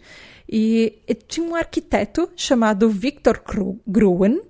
E, 0.51 0.93
e 1.07 1.13
tinha 1.13 1.45
um 1.45 1.55
arquiteto 1.55 2.29
chamado 2.35 2.89
Victor 2.89 3.41
Gruen 3.85 4.41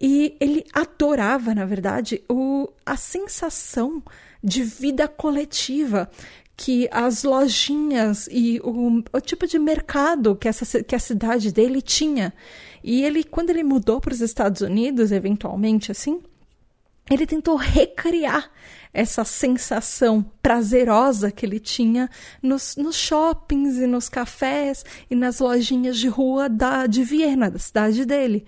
e 0.00 0.36
ele 0.40 0.64
adorava, 0.72 1.54
na 1.54 1.64
verdade, 1.64 2.22
o, 2.28 2.68
a 2.84 2.96
sensação 2.96 4.02
de 4.42 4.62
vida 4.62 5.08
coletiva 5.08 6.10
que 6.56 6.88
as 6.90 7.22
lojinhas 7.22 8.28
e 8.30 8.60
o, 8.64 9.02
o, 9.12 9.20
tipo 9.20 9.46
de 9.46 9.58
mercado 9.58 10.34
que, 10.34 10.48
essa, 10.48 10.82
que 10.82 10.94
a 10.94 10.98
cidade 10.98 11.52
dele 11.52 11.82
tinha. 11.82 12.32
E 12.82 13.04
ele, 13.04 13.22
quando 13.22 13.50
ele 13.50 13.62
mudou 13.62 14.00
para 14.00 14.14
os 14.14 14.20
Estados 14.20 14.62
Unidos, 14.62 15.12
eventualmente, 15.12 15.92
assim, 15.92 16.20
ele 17.10 17.26
tentou 17.26 17.56
recriar 17.56 18.50
essa 18.92 19.24
sensação 19.24 20.22
prazerosa 20.42 21.30
que 21.30 21.46
ele 21.46 21.60
tinha 21.60 22.10
nos, 22.42 22.76
nos, 22.76 22.96
shoppings 22.96 23.76
e 23.76 23.86
nos 23.86 24.08
cafés 24.08 24.84
e 25.10 25.14
nas 25.14 25.38
lojinhas 25.38 25.98
de 25.98 26.08
rua 26.08 26.48
da, 26.48 26.86
de 26.86 27.04
Viena, 27.04 27.50
da 27.50 27.58
cidade 27.58 28.04
dele. 28.04 28.44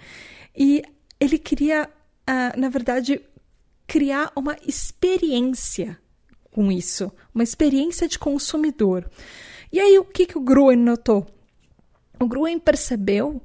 E 0.57 0.83
ele 1.21 1.38
queria, 1.38 1.88
uh, 2.29 2.59
na 2.59 2.69
verdade, 2.69 3.21
criar 3.87 4.33
uma 4.35 4.57
experiência 4.67 5.99
com 6.50 6.73
isso, 6.73 7.12
uma 7.33 7.45
experiência 7.45 8.09
de 8.09 8.19
consumidor. 8.19 9.09
E 9.71 9.79
aí, 9.79 9.99
o 9.99 10.05
que, 10.05 10.27
que 10.27 10.38
o 10.38 10.43
Gruen 10.43 10.79
notou? 10.79 11.27
O 12.19 12.27
Gruen 12.27 12.59
percebeu 12.59 13.41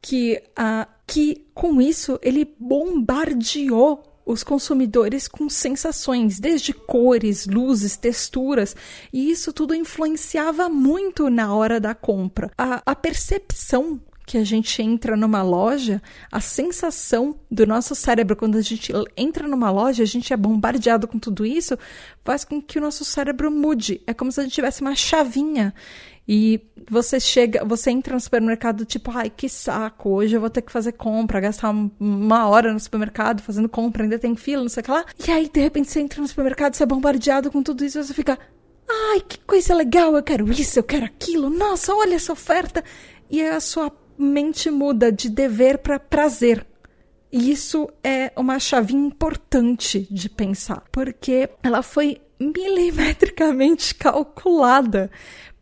que, 0.00 0.42
uh, 0.58 0.90
que 1.06 1.46
com 1.52 1.82
isso 1.82 2.18
ele 2.22 2.54
bombardeou 2.58 4.15
os 4.26 4.42
consumidores 4.42 5.28
com 5.28 5.48
sensações, 5.48 6.40
desde 6.40 6.72
cores, 6.72 7.46
luzes, 7.46 7.96
texturas, 7.96 8.74
e 9.12 9.30
isso 9.30 9.52
tudo 9.52 9.74
influenciava 9.74 10.68
muito 10.68 11.30
na 11.30 11.54
hora 11.54 11.78
da 11.78 11.94
compra. 11.94 12.50
A, 12.58 12.82
a 12.84 12.96
percepção 12.96 14.00
que 14.26 14.36
a 14.36 14.42
gente 14.42 14.82
entra 14.82 15.16
numa 15.16 15.40
loja, 15.40 16.02
a 16.32 16.40
sensação 16.40 17.38
do 17.48 17.64
nosso 17.64 17.94
cérebro 17.94 18.34
quando 18.34 18.58
a 18.58 18.60
gente 18.60 18.92
entra 19.16 19.46
numa 19.46 19.70
loja, 19.70 20.02
a 20.02 20.06
gente 20.06 20.32
é 20.32 20.36
bombardeado 20.36 21.06
com 21.06 21.16
tudo 21.16 21.46
isso, 21.46 21.78
faz 22.24 22.44
com 22.44 22.60
que 22.60 22.76
o 22.76 22.82
nosso 22.82 23.04
cérebro 23.04 23.52
mude. 23.52 24.02
É 24.04 24.12
como 24.12 24.32
se 24.32 24.40
a 24.40 24.42
gente 24.42 24.54
tivesse 24.54 24.80
uma 24.80 24.96
chavinha 24.96 25.72
e 26.28 26.60
você 26.90 27.20
chega, 27.20 27.64
você 27.64 27.90
entra 27.90 28.14
no 28.14 28.20
supermercado 28.20 28.84
tipo, 28.84 29.12
ai, 29.12 29.30
que 29.30 29.48
saco, 29.48 30.10
hoje 30.10 30.36
eu 30.36 30.40
vou 30.40 30.50
ter 30.50 30.62
que 30.62 30.72
fazer 30.72 30.92
compra, 30.92 31.40
gastar 31.40 31.70
uma 31.70 32.48
hora 32.48 32.72
no 32.72 32.80
supermercado 32.80 33.42
fazendo 33.42 33.68
compra, 33.68 34.02
ainda 34.02 34.18
tem 34.18 34.34
fila, 34.34 34.62
não 34.62 34.68
sei 34.68 34.80
o 34.80 34.84
que 34.84 34.90
lá. 34.90 35.04
E 35.26 35.30
aí, 35.30 35.48
de 35.48 35.60
repente, 35.60 35.90
você 35.90 36.00
entra 36.00 36.20
no 36.20 36.26
supermercado, 36.26 36.74
você 36.74 36.82
é 36.82 36.86
bombardeado 36.86 37.50
com 37.50 37.62
tudo 37.62 37.84
isso, 37.84 38.02
você 38.02 38.12
fica, 38.12 38.38
ai, 38.88 39.20
que 39.20 39.38
coisa 39.40 39.72
legal, 39.74 40.16
eu 40.16 40.22
quero 40.22 40.50
isso, 40.50 40.78
eu 40.78 40.84
quero 40.84 41.04
aquilo, 41.04 41.48
nossa, 41.48 41.94
olha 41.94 42.16
essa 42.16 42.32
oferta. 42.32 42.82
E 43.30 43.42
a 43.42 43.60
sua 43.60 43.92
mente 44.18 44.70
muda 44.70 45.12
de 45.12 45.28
dever 45.28 45.78
para 45.78 45.98
prazer. 45.98 46.66
E 47.30 47.50
isso 47.50 47.88
é 48.02 48.32
uma 48.36 48.58
chave 48.58 48.94
importante 48.94 50.06
de 50.10 50.28
pensar, 50.28 50.82
porque 50.90 51.50
ela 51.62 51.82
foi 51.82 52.20
milimetricamente 52.38 53.94
calculada 53.96 55.10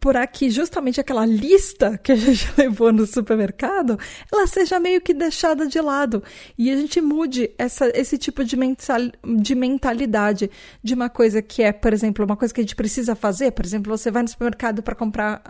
por 0.05 0.19
aqui 0.19 0.51
justamente 0.51 1.01
aquela 1.01 1.25
lista 1.25 1.97
que 1.97 2.13
a 2.13 2.15
gente 2.15 2.53
levou 2.61 2.93
no 2.93 3.07
supermercado, 3.07 3.99
ela 4.31 4.47
seja 4.47 4.79
meio 4.79 5.01
que 5.01 5.15
deixada 5.15 5.67
de 5.67 5.81
lado 5.81 6.23
e 6.59 6.71
a 6.71 6.77
gente 6.77 7.01
mude 7.01 7.51
essa, 7.57 7.91
esse 7.99 8.19
tipo 8.19 8.45
de, 8.45 8.55
mental, 8.55 9.01
de 9.39 9.55
mentalidade 9.55 10.51
de 10.83 10.93
uma 10.93 11.09
coisa 11.09 11.41
que 11.41 11.63
é, 11.63 11.73
por 11.73 11.91
exemplo, 11.95 12.23
uma 12.23 12.37
coisa 12.37 12.53
que 12.53 12.61
a 12.61 12.63
gente 12.63 12.77
precisa 12.77 13.15
fazer. 13.15 13.53
Por 13.53 13.65
exemplo, 13.65 13.97
você 13.97 14.11
vai 14.11 14.21
no 14.21 14.29
supermercado 14.29 14.83
para 14.83 14.95
comprar 14.95 15.41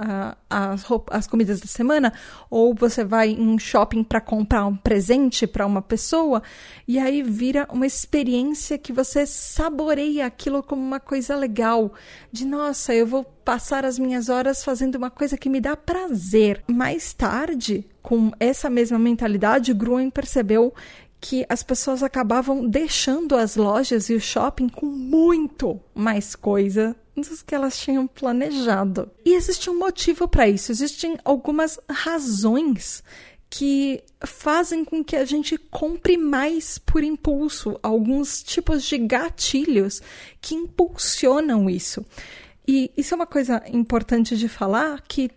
as, 0.48 0.84
as 1.10 1.26
comidas 1.26 1.60
da 1.60 1.66
semana 1.66 2.12
ou 2.48 2.76
você 2.76 3.04
vai 3.04 3.30
em 3.30 3.48
um 3.48 3.58
shopping 3.58 4.04
para 4.04 4.20
comprar 4.20 4.66
um 4.66 4.76
presente 4.76 5.48
para 5.48 5.66
uma 5.66 5.82
pessoa 5.82 6.44
e 6.86 6.96
aí 6.96 7.24
vira 7.24 7.66
uma 7.72 7.86
experiência 7.86 8.78
que 8.78 8.92
você 8.92 9.26
saboreia 9.26 10.26
aquilo 10.26 10.62
como 10.62 10.80
uma 10.80 11.00
coisa 11.00 11.34
legal. 11.34 11.92
De 12.30 12.46
nossa, 12.46 12.94
eu 12.94 13.04
vou 13.04 13.33
passar 13.44 13.84
as 13.84 13.98
minhas 13.98 14.28
horas 14.28 14.64
fazendo 14.64 14.96
uma 14.96 15.10
coisa 15.10 15.36
que 15.36 15.48
me 15.48 15.60
dá 15.60 15.76
prazer. 15.76 16.62
Mais 16.66 17.12
tarde, 17.12 17.86
com 18.02 18.32
essa 18.40 18.70
mesma 18.70 18.98
mentalidade, 18.98 19.74
Gruen 19.74 20.10
percebeu 20.10 20.72
que 21.20 21.46
as 21.48 21.62
pessoas 21.62 22.02
acabavam 22.02 22.68
deixando 22.68 23.34
as 23.34 23.56
lojas 23.56 24.10
e 24.10 24.14
o 24.14 24.20
shopping 24.20 24.68
com 24.68 24.86
muito 24.86 25.80
mais 25.94 26.34
coisa 26.34 26.94
do 27.16 27.44
que 27.44 27.54
elas 27.54 27.78
tinham 27.78 28.06
planejado. 28.06 29.10
E 29.24 29.34
existe 29.34 29.70
um 29.70 29.78
motivo 29.78 30.28
para 30.28 30.48
isso, 30.48 30.70
existem 30.70 31.16
algumas 31.24 31.78
razões 31.88 33.02
que 33.48 34.02
fazem 34.26 34.84
com 34.84 35.04
que 35.04 35.14
a 35.14 35.24
gente 35.24 35.56
compre 35.56 36.18
mais 36.18 36.76
por 36.76 37.04
impulso, 37.04 37.78
alguns 37.82 38.42
tipos 38.42 38.82
de 38.82 38.98
gatilhos 38.98 40.02
que 40.40 40.56
impulsionam 40.56 41.70
isso. 41.70 42.04
E 42.66 42.90
isso 42.96 43.14
é 43.14 43.16
uma 43.16 43.26
coisa 43.26 43.62
importante 43.72 44.36
de 44.36 44.48
falar 44.48 45.02
que 45.06 45.30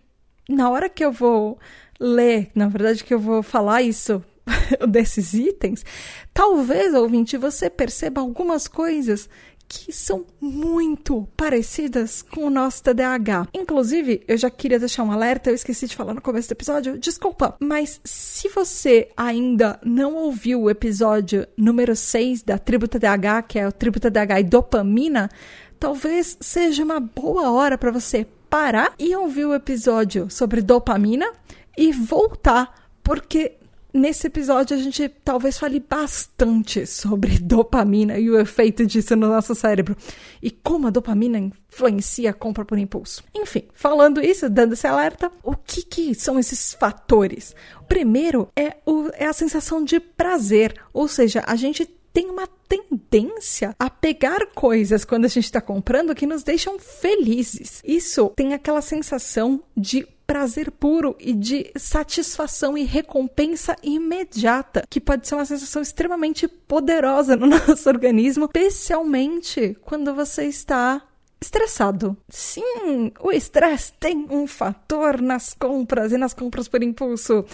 na 0.48 0.70
hora 0.70 0.88
que 0.88 1.04
eu 1.04 1.12
vou 1.12 1.58
ler, 2.00 2.50
na 2.54 2.68
verdade 2.68 3.04
que 3.04 3.12
eu 3.12 3.18
vou 3.18 3.42
falar 3.42 3.82
isso 3.82 4.22
desses 4.88 5.34
itens, 5.34 5.84
talvez, 6.32 6.94
ouvinte, 6.94 7.36
você 7.36 7.68
perceba 7.68 8.20
algumas 8.20 8.66
coisas 8.66 9.28
que 9.68 9.92
são 9.92 10.24
muito 10.40 11.28
parecidas 11.36 12.22
com 12.22 12.46
o 12.46 12.50
nosso 12.50 12.82
TDAH. 12.82 13.48
Inclusive, 13.52 14.22
eu 14.26 14.36
já 14.38 14.48
queria 14.48 14.78
deixar 14.78 15.02
um 15.02 15.12
alerta, 15.12 15.50
eu 15.50 15.54
esqueci 15.54 15.86
de 15.86 15.94
falar 15.94 16.14
no 16.14 16.22
começo 16.22 16.48
do 16.48 16.52
episódio, 16.52 16.98
desculpa, 16.98 17.54
mas 17.60 18.00
se 18.02 18.48
você 18.48 19.10
ainda 19.14 19.78
não 19.84 20.14
ouviu 20.14 20.62
o 20.62 20.70
episódio 20.70 21.46
número 21.54 21.94
6 21.94 22.42
da 22.42 22.56
Tribo 22.56 22.88
TDAH, 22.88 23.42
que 23.42 23.58
é 23.58 23.68
o 23.68 23.72
Tribo 23.72 24.00
TDAH 24.00 24.40
e 24.40 24.44
dopamina, 24.44 25.28
talvez 25.78 26.36
seja 26.40 26.84
uma 26.84 27.00
boa 27.00 27.50
hora 27.50 27.78
para 27.78 27.90
você 27.90 28.26
parar 28.50 28.94
e 28.98 29.14
ouvir 29.14 29.44
o 29.44 29.54
episódio 29.54 30.30
sobre 30.30 30.62
dopamina 30.62 31.30
e 31.76 31.92
voltar, 31.92 32.88
porque 33.02 33.58
nesse 33.92 34.26
episódio 34.26 34.76
a 34.76 34.80
gente 34.80 35.08
talvez 35.08 35.58
fale 35.58 35.80
bastante 35.80 36.86
sobre 36.86 37.38
dopamina 37.40 38.18
e 38.18 38.30
o 38.30 38.38
efeito 38.38 38.86
disso 38.86 39.16
no 39.16 39.28
nosso 39.28 39.54
cérebro 39.54 39.96
e 40.42 40.50
como 40.50 40.86
a 40.86 40.90
dopamina 40.90 41.38
influencia 41.38 42.30
a 42.30 42.34
compra 42.34 42.64
por 42.64 42.78
impulso. 42.78 43.22
Enfim, 43.34 43.64
falando 43.72 44.20
isso, 44.20 44.48
dando 44.48 44.72
esse 44.72 44.86
alerta, 44.86 45.30
o 45.42 45.54
que, 45.54 45.82
que 45.82 46.14
são 46.14 46.38
esses 46.38 46.74
fatores? 46.74 47.54
O 47.80 47.84
primeiro 47.84 48.48
é, 48.56 48.76
o, 48.84 49.08
é 49.14 49.26
a 49.26 49.32
sensação 49.32 49.84
de 49.84 50.00
prazer, 50.00 50.74
ou 50.92 51.08
seja, 51.08 51.42
a 51.46 51.56
gente 51.56 51.88
tem 52.12 52.30
uma 52.30 52.46
tendência 52.68 53.74
a 53.78 53.88
pegar 53.88 54.46
coisas 54.54 55.04
quando 55.04 55.24
a 55.24 55.28
gente 55.28 55.44
está 55.44 55.60
comprando 55.60 56.14
que 56.14 56.26
nos 56.26 56.42
deixam 56.42 56.78
felizes. 56.78 57.82
Isso 57.84 58.32
tem 58.36 58.54
aquela 58.54 58.82
sensação 58.82 59.62
de 59.76 60.06
prazer 60.28 60.70
puro 60.70 61.16
e 61.18 61.32
de 61.32 61.72
satisfação 61.74 62.76
e 62.76 62.84
recompensa 62.84 63.74
imediata, 63.82 64.84
que 64.90 65.00
pode 65.00 65.26
ser 65.26 65.36
uma 65.36 65.46
sensação 65.46 65.80
extremamente 65.80 66.46
poderosa 66.46 67.34
no 67.34 67.46
nosso 67.66 67.88
organismo, 67.88 68.44
especialmente 68.44 69.74
quando 69.80 70.14
você 70.14 70.44
está 70.44 71.02
estressado. 71.40 72.16
Sim, 72.28 73.12
o 73.20 73.30
estresse 73.30 73.92
tem 73.98 74.26
um 74.30 74.46
fator 74.46 75.20
nas 75.20 75.54
compras 75.54 76.12
e 76.12 76.18
nas 76.18 76.34
compras 76.34 76.68
por 76.68 76.82
impulso. 76.82 77.44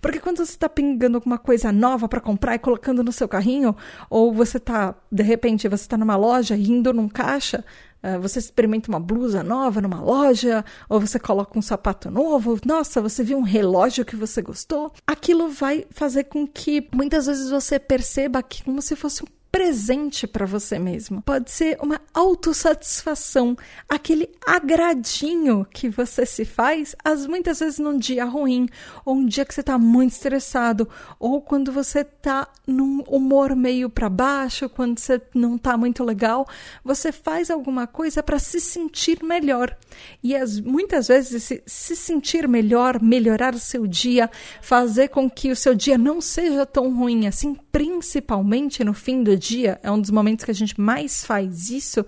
Porque 0.00 0.18
quando 0.18 0.38
você 0.38 0.52
está 0.52 0.68
pingando 0.68 1.18
alguma 1.18 1.38
coisa 1.38 1.70
nova 1.70 2.08
para 2.08 2.20
comprar 2.20 2.54
e 2.54 2.58
colocando 2.58 3.04
no 3.04 3.12
seu 3.12 3.28
carrinho, 3.28 3.76
ou 4.08 4.32
você 4.32 4.56
está, 4.56 4.94
de 5.10 5.22
repente, 5.22 5.68
você 5.68 5.84
está 5.84 5.96
numa 5.96 6.16
loja 6.16 6.56
indo 6.56 6.92
num 6.92 7.08
caixa, 7.08 7.64
uh, 8.02 8.20
você 8.20 8.38
experimenta 8.38 8.88
uma 8.88 9.00
blusa 9.00 9.42
nova 9.42 9.80
numa 9.80 10.00
loja, 10.00 10.64
ou 10.88 10.98
você 10.98 11.18
coloca 11.18 11.58
um 11.58 11.62
sapato 11.62 12.10
novo, 12.10 12.58
nossa, 12.64 13.02
você 13.02 13.22
viu 13.22 13.38
um 13.38 13.42
relógio 13.42 14.04
que 14.04 14.16
você 14.16 14.40
gostou, 14.40 14.92
aquilo 15.06 15.48
vai 15.50 15.84
fazer 15.90 16.24
com 16.24 16.46
que 16.46 16.88
muitas 16.94 17.26
vezes 17.26 17.50
você 17.50 17.78
perceba 17.78 18.42
que 18.42 18.64
como 18.64 18.80
se 18.80 18.96
fosse 18.96 19.22
um 19.22 19.26
presente 19.56 20.26
para 20.26 20.44
você 20.44 20.78
mesmo. 20.78 21.22
Pode 21.22 21.50
ser 21.50 21.78
uma 21.80 21.98
autossatisfação, 22.12 23.56
aquele 23.88 24.28
agradinho 24.46 25.66
que 25.72 25.88
você 25.88 26.26
se 26.26 26.44
faz, 26.44 26.94
as 27.02 27.26
muitas 27.26 27.60
vezes 27.60 27.78
num 27.78 27.98
dia 27.98 28.26
ruim, 28.26 28.68
ou 29.02 29.14
um 29.14 29.24
dia 29.24 29.46
que 29.46 29.54
você 29.54 29.62
está 29.62 29.78
muito 29.78 30.12
estressado, 30.12 30.86
ou 31.18 31.40
quando 31.40 31.72
você 31.72 32.00
está 32.00 32.46
num 32.66 33.02
humor 33.08 33.56
meio 33.56 33.88
para 33.88 34.10
baixo, 34.10 34.68
quando 34.68 34.98
você 34.98 35.22
não 35.34 35.56
está 35.56 35.76
muito 35.76 36.04
legal, 36.04 36.46
você 36.84 37.10
faz 37.10 37.50
alguma 37.50 37.86
coisa 37.86 38.22
para 38.22 38.38
se 38.38 38.60
sentir 38.60 39.22
melhor. 39.22 39.74
E 40.22 40.36
as, 40.36 40.60
muitas 40.60 41.08
vezes 41.08 41.42
se, 41.42 41.62
se 41.64 41.96
sentir 41.96 42.46
melhor, 42.46 43.00
melhorar 43.00 43.54
o 43.54 43.58
seu 43.58 43.86
dia, 43.86 44.30
fazer 44.60 45.08
com 45.08 45.30
que 45.30 45.50
o 45.50 45.56
seu 45.56 45.74
dia 45.74 45.96
não 45.96 46.20
seja 46.20 46.66
tão 46.66 46.94
ruim 46.94 47.26
assim, 47.26 47.56
principalmente 47.72 48.84
no 48.84 48.92
fim 48.92 49.22
do 49.22 49.34
dia 49.36 49.45
dia, 49.48 49.78
é 49.82 49.90
um 49.90 50.00
dos 50.00 50.10
momentos 50.10 50.44
que 50.44 50.50
a 50.50 50.54
gente 50.54 50.80
mais 50.80 51.24
faz 51.24 51.70
isso, 51.70 52.04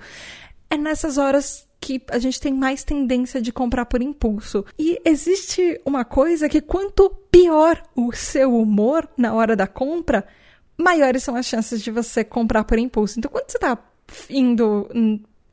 é 0.71 0.76
nessas 0.76 1.18
horas 1.18 1.66
que 1.80 2.02
a 2.11 2.18
gente 2.18 2.40
tem 2.40 2.52
mais 2.52 2.83
tendência 2.83 3.40
de 3.40 3.52
comprar 3.52 3.87
por 3.87 4.02
impulso. 4.02 4.64
E 4.78 5.00
existe 5.04 5.80
uma 5.85 6.04
coisa 6.04 6.49
que 6.49 6.61
quanto 6.61 7.09
pior 7.30 7.83
o 7.95 8.12
seu 8.12 8.54
humor 8.54 9.09
na 9.16 9.33
hora 9.33 9.54
da 9.54 9.66
compra, 9.66 10.26
maiores 10.76 11.23
são 11.23 11.37
as 11.37 11.47
chances 11.47 11.80
de 11.80 11.90
você 11.90 12.25
comprar 12.25 12.64
por 12.64 12.78
impulso. 12.78 13.18
Então, 13.18 13.30
quando 13.30 13.50
você 13.50 13.59
está 13.59 13.78
indo 14.28 14.88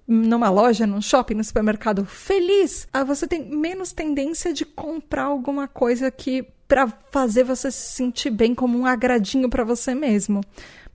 numa 0.07 0.49
loja, 0.49 0.87
num 0.87 1.01
shopping, 1.01 1.35
no 1.35 1.43
supermercado 1.43 2.05
feliz, 2.05 2.87
ah, 2.91 3.03
você 3.03 3.27
tem 3.27 3.47
menos 3.47 3.91
tendência 3.91 4.51
de 4.51 4.65
comprar 4.65 5.25
alguma 5.25 5.67
coisa 5.67 6.09
que 6.09 6.45
para 6.67 6.87
fazer 7.11 7.43
você 7.43 7.69
se 7.69 7.95
sentir 7.95 8.31
bem 8.31 8.55
como 8.55 8.77
um 8.77 8.87
agradinho 8.87 9.47
para 9.47 9.63
você 9.63 9.93
mesmo 9.93 10.41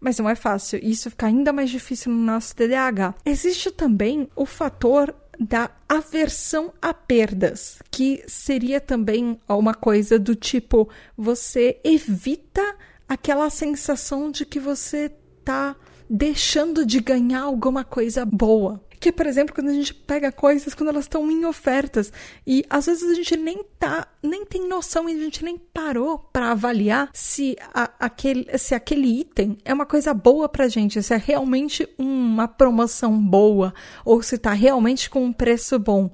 mas 0.00 0.19
não 0.19 0.28
é 0.28 0.35
fácil. 0.35 0.80
Isso 0.83 1.11
fica 1.11 1.26
ainda 1.26 1.52
mais 1.52 1.71
difícil 1.71 2.11
no 2.11 2.19
nosso 2.19 2.54
TDAH. 2.57 3.14
Existe 3.25 3.71
também 3.71 4.28
o 4.35 4.47
fator 4.47 5.14
da 5.38 5.71
aversão 5.88 6.73
a 6.83 6.92
perdas, 6.92 7.78
que 7.90 8.23
seria 8.26 8.80
também 8.80 9.40
uma 9.49 9.75
coisa 9.75 10.19
do 10.19 10.35
tipo 10.35 10.88
você 11.16 11.81
evita 11.83 12.77
aquela 13.09 13.48
sensação 13.48 14.31
de 14.31 14.44
que 14.44 14.61
você 14.61 15.11
tá 15.44 15.74
deixando 16.09 16.85
de 16.85 17.01
ganhar 17.01 17.42
alguma 17.42 17.85
coisa 17.85 18.24
boa. 18.27 18.83
Que, 19.00 19.10
por 19.10 19.26
exemplo, 19.26 19.54
quando 19.54 19.70
a 19.70 19.72
gente 19.72 19.94
pega 19.94 20.30
coisas 20.30 20.74
quando 20.74 20.90
elas 20.90 21.04
estão 21.04 21.30
em 21.30 21.46
ofertas 21.46 22.12
e 22.46 22.62
às 22.68 22.84
vezes 22.84 23.10
a 23.10 23.14
gente 23.14 23.34
nem 23.34 23.64
tá, 23.78 24.06
nem 24.22 24.44
tem 24.44 24.68
noção 24.68 25.08
e 25.08 25.14
a 25.14 25.18
gente 25.18 25.42
nem 25.42 25.56
parou 25.56 26.18
para 26.18 26.50
avaliar 26.50 27.08
se 27.14 27.56
a, 27.72 27.90
aquele, 27.98 28.58
se 28.58 28.74
aquele 28.74 29.20
item 29.20 29.56
é 29.64 29.72
uma 29.72 29.86
coisa 29.86 30.12
boa 30.12 30.50
pra 30.50 30.68
gente, 30.68 31.02
se 31.02 31.14
é 31.14 31.16
realmente 31.16 31.88
uma 31.96 32.46
promoção 32.46 33.18
boa 33.18 33.72
ou 34.04 34.22
se 34.22 34.36
tá 34.36 34.52
realmente 34.52 35.08
com 35.08 35.24
um 35.24 35.32
preço 35.32 35.78
bom. 35.78 36.10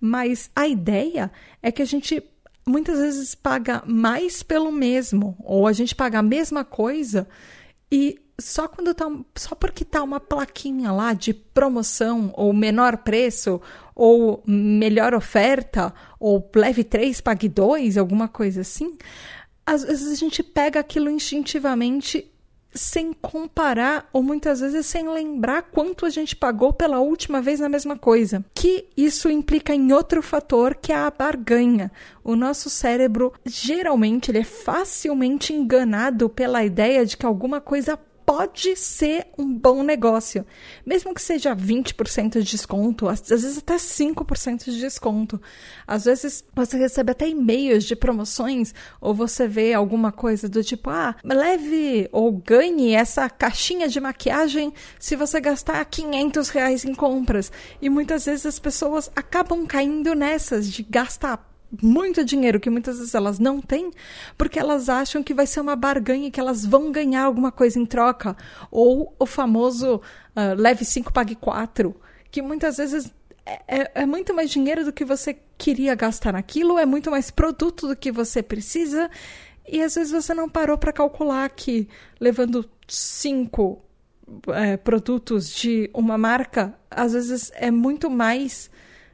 Mas 0.00 0.50
a 0.56 0.66
ideia 0.66 1.30
é 1.62 1.70
que 1.70 1.82
a 1.82 1.86
gente 1.86 2.22
muitas 2.66 2.98
vezes 2.98 3.34
paga 3.34 3.82
mais 3.86 4.42
pelo 4.42 4.72
mesmo, 4.72 5.36
ou 5.40 5.66
a 5.66 5.72
gente 5.74 5.94
paga 5.94 6.20
a 6.20 6.22
mesma 6.22 6.64
coisa 6.64 7.28
e 7.92 8.18
só 8.40 8.66
quando 8.68 8.94
tá 8.94 9.10
só 9.34 9.54
porque 9.54 9.84
tá 9.84 10.02
uma 10.02 10.20
plaquinha 10.20 10.92
lá 10.92 11.12
de 11.12 11.32
promoção 11.32 12.32
ou 12.34 12.52
menor 12.52 12.98
preço 12.98 13.60
ou 13.94 14.42
melhor 14.46 15.14
oferta 15.14 15.92
ou 16.18 16.50
leve 16.54 16.84
3 16.84 17.20
pague 17.20 17.48
2, 17.48 17.98
alguma 17.98 18.28
coisa 18.28 18.62
assim, 18.62 18.96
às 19.66 19.84
vezes 19.84 20.10
a 20.10 20.14
gente 20.14 20.42
pega 20.42 20.80
aquilo 20.80 21.10
instintivamente 21.10 22.30
sem 22.72 23.12
comparar 23.12 24.08
ou 24.12 24.22
muitas 24.22 24.60
vezes 24.60 24.86
sem 24.86 25.08
lembrar 25.08 25.62
quanto 25.62 26.06
a 26.06 26.10
gente 26.10 26.36
pagou 26.36 26.72
pela 26.72 27.00
última 27.00 27.42
vez 27.42 27.60
na 27.60 27.68
mesma 27.68 27.96
coisa. 27.96 28.44
Que 28.54 28.86
isso 28.96 29.30
implica 29.30 29.74
em 29.74 29.92
outro 29.92 30.22
fator 30.22 30.74
que 30.74 30.92
é 30.92 30.96
a 30.96 31.10
barganha. 31.10 31.90
O 32.22 32.36
nosso 32.36 32.70
cérebro 32.70 33.32
geralmente 33.44 34.30
ele 34.30 34.38
é 34.38 34.44
facilmente 34.44 35.52
enganado 35.52 36.28
pela 36.28 36.64
ideia 36.64 37.04
de 37.04 37.16
que 37.16 37.26
alguma 37.26 37.60
coisa 37.60 37.98
pode 38.30 38.76
ser 38.76 39.26
um 39.36 39.52
bom 39.52 39.82
negócio. 39.82 40.46
Mesmo 40.86 41.12
que 41.12 41.20
seja 41.20 41.52
20% 41.52 42.34
de 42.34 42.44
desconto, 42.44 43.08
às 43.08 43.28
vezes 43.28 43.58
até 43.58 43.74
5% 43.74 44.66
de 44.66 44.78
desconto. 44.78 45.42
Às 45.84 46.04
vezes 46.04 46.44
você 46.54 46.78
recebe 46.78 47.10
até 47.10 47.28
e-mails 47.28 47.82
de 47.82 47.96
promoções 47.96 48.72
ou 49.00 49.12
você 49.12 49.48
vê 49.48 49.74
alguma 49.74 50.12
coisa 50.12 50.48
do 50.48 50.62
tipo, 50.62 50.90
ah, 50.90 51.16
leve 51.24 52.08
ou 52.12 52.30
ganhe 52.30 52.94
essa 52.94 53.28
caixinha 53.28 53.88
de 53.88 53.98
maquiagem 53.98 54.72
se 54.96 55.16
você 55.16 55.40
gastar 55.40 55.84
500 55.84 56.50
reais 56.50 56.84
em 56.84 56.94
compras. 56.94 57.50
E 57.82 57.90
muitas 57.90 58.26
vezes 58.26 58.46
as 58.46 58.60
pessoas 58.60 59.10
acabam 59.16 59.66
caindo 59.66 60.14
nessas 60.14 60.70
de 60.70 60.84
gastar 60.84 61.49
muito 61.82 62.24
dinheiro 62.24 62.58
que 62.58 62.70
muitas 62.70 62.98
vezes 62.98 63.14
elas 63.14 63.38
não 63.38 63.60
têm, 63.60 63.90
porque 64.36 64.58
elas 64.58 64.88
acham 64.88 65.22
que 65.22 65.34
vai 65.34 65.46
ser 65.46 65.60
uma 65.60 65.76
barganha 65.76 66.30
que 66.30 66.40
elas 66.40 66.64
vão 66.64 66.90
ganhar 66.90 67.24
alguma 67.24 67.52
coisa 67.52 67.78
em 67.78 67.86
troca. 67.86 68.36
Ou 68.70 69.14
o 69.18 69.26
famoso 69.26 69.96
uh, 69.96 70.54
leve 70.56 70.84
5, 70.84 71.12
pague 71.12 71.34
4, 71.34 71.94
que 72.30 72.42
muitas 72.42 72.76
vezes 72.78 73.12
é, 73.46 73.80
é, 73.82 73.90
é, 74.02 74.06
muito 74.06 74.34
mais 74.34 74.50
dinheiro 74.50 74.84
do 74.84 74.92
que 74.92 75.04
você 75.04 75.36
queria 75.56 75.94
gastar 75.94 76.32
naquilo, 76.32 76.78
é 76.78 76.86
muito 76.86 77.10
mais 77.10 77.30
produto 77.30 77.86
do 77.86 77.96
que 77.96 78.10
você 78.10 78.42
precisa, 78.42 79.10
e 79.66 79.82
às 79.82 79.94
vezes 79.94 80.12
você 80.12 80.34
não 80.34 80.48
parou 80.48 80.76
para 80.76 80.92
calcular 80.92 81.48
que 81.50 81.88
levando 82.18 82.68
cinco 82.88 83.82
é, 84.48 84.76
produtos 84.76 85.52
de 85.54 85.90
uma 85.94 86.18
marca, 86.18 86.74
às 86.90 87.12
vezes 87.12 87.50
é 87.54 87.70
muito 87.70 88.10
mais 88.10 88.70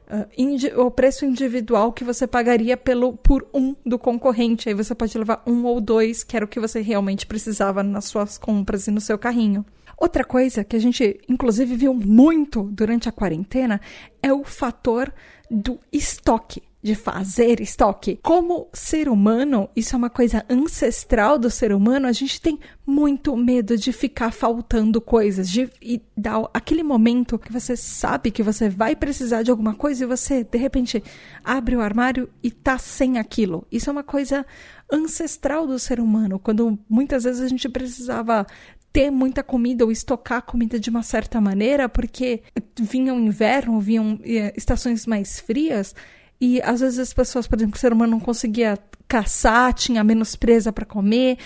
uh, 0.09 0.85
o 0.85 0.91
preço 0.91 1.25
individual 1.25 1.91
que 1.91 2.03
você 2.03 2.25
pagaria 2.25 2.75
pelo, 2.77 3.13
por 3.13 3.47
um 3.53 3.75
do 3.85 3.97
concorrente. 3.97 4.69
Aí 4.69 4.75
você 4.75 4.93
pode 4.95 5.17
levar 5.17 5.43
um 5.45 5.65
ou 5.65 5.79
dois, 5.79 6.23
que 6.23 6.35
era 6.35 6.45
o 6.45 6.47
que 6.47 6.59
você 6.59 6.81
realmente 6.81 7.25
precisava 7.25 7.83
nas 7.83 8.05
suas 8.05 8.37
compras 8.37 8.87
e 8.87 8.91
no 8.91 9.01
seu 9.01 9.17
carrinho. 9.17 9.65
Outra 9.97 10.23
coisa 10.23 10.63
que 10.63 10.75
a 10.75 10.79
gente, 10.79 11.19
inclusive, 11.27 11.75
viu 11.75 11.93
muito 11.93 12.63
durante 12.63 13.09
a 13.09 13.11
quarentena 13.11 13.81
é 14.21 14.31
o 14.31 14.43
fator 14.43 15.11
do 15.49 15.79
estoque 15.91 16.66
de 16.87 16.95
fazer 16.95 17.59
estoque. 17.59 18.17
Como 18.23 18.69
ser 18.71 19.09
humano, 19.09 19.69
isso 19.75 19.93
é 19.93 19.97
uma 19.97 20.09
coisa 20.09 20.45
ancestral 20.49 21.37
do 21.37 21.49
ser 21.49 21.73
humano, 21.73 22.07
a 22.07 22.13
gente 22.13 22.39
tem 22.39 22.57
muito 22.85 23.35
medo 23.35 23.77
de 23.77 23.91
ficar 23.91 24.31
faltando 24.31 25.01
coisas, 25.01 25.49
de 25.49 25.69
e 25.81 26.01
dar 26.15 26.49
aquele 26.53 26.83
momento 26.83 27.37
que 27.37 27.51
você 27.51 27.75
sabe 27.75 28.31
que 28.31 28.41
você 28.41 28.69
vai 28.69 28.95
precisar 28.95 29.43
de 29.43 29.51
alguma 29.51 29.75
coisa 29.75 30.05
e 30.05 30.07
você 30.07 30.45
de 30.45 30.57
repente 30.57 31.03
abre 31.43 31.75
o 31.75 31.81
armário 31.81 32.29
e 32.41 32.49
tá 32.49 32.77
sem 32.77 33.17
aquilo. 33.17 33.67
Isso 33.69 33.89
é 33.89 33.93
uma 33.93 34.03
coisa 34.03 34.45
ancestral 34.89 35.67
do 35.67 35.77
ser 35.77 35.99
humano, 35.99 36.39
quando 36.39 36.79
muitas 36.89 37.25
vezes 37.25 37.41
a 37.41 37.49
gente 37.49 37.67
precisava 37.67 38.47
ter 38.93 39.11
muita 39.11 39.43
comida 39.43 39.83
ou 39.83 39.91
estocar 39.91 40.41
comida 40.41 40.79
de 40.79 40.89
uma 40.89 41.03
certa 41.03 41.41
maneira, 41.41 41.89
porque 41.89 42.41
vinha 42.79 43.13
o 43.13 43.19
inverno, 43.19 43.79
vinham 43.81 44.17
eh, 44.23 44.53
estações 44.55 45.05
mais 45.05 45.39
frias, 45.39 45.93
e 46.39 46.61
às 46.61 46.81
vezes 46.81 46.99
as 46.99 47.13
pessoas, 47.13 47.47
por 47.47 47.57
exemplo, 47.57 47.75
o 47.75 47.79
ser 47.79 47.91
humano 47.91 48.11
não 48.11 48.19
conseguia 48.19 48.77
caçar, 49.07 49.73
tinha 49.73 50.03
menos 50.03 50.35
presa 50.35 50.71
para 50.71 50.85
comer. 50.85 51.37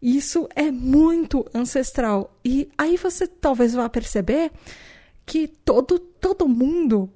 Isso 0.00 0.48
é 0.54 0.70
muito 0.70 1.44
ancestral. 1.52 2.36
E 2.44 2.68
aí 2.78 2.96
você 2.96 3.26
talvez 3.26 3.74
vá 3.74 3.88
perceber 3.88 4.52
que 5.26 5.48
todo, 5.48 5.98
todo 5.98 6.48
mundo, 6.48 7.10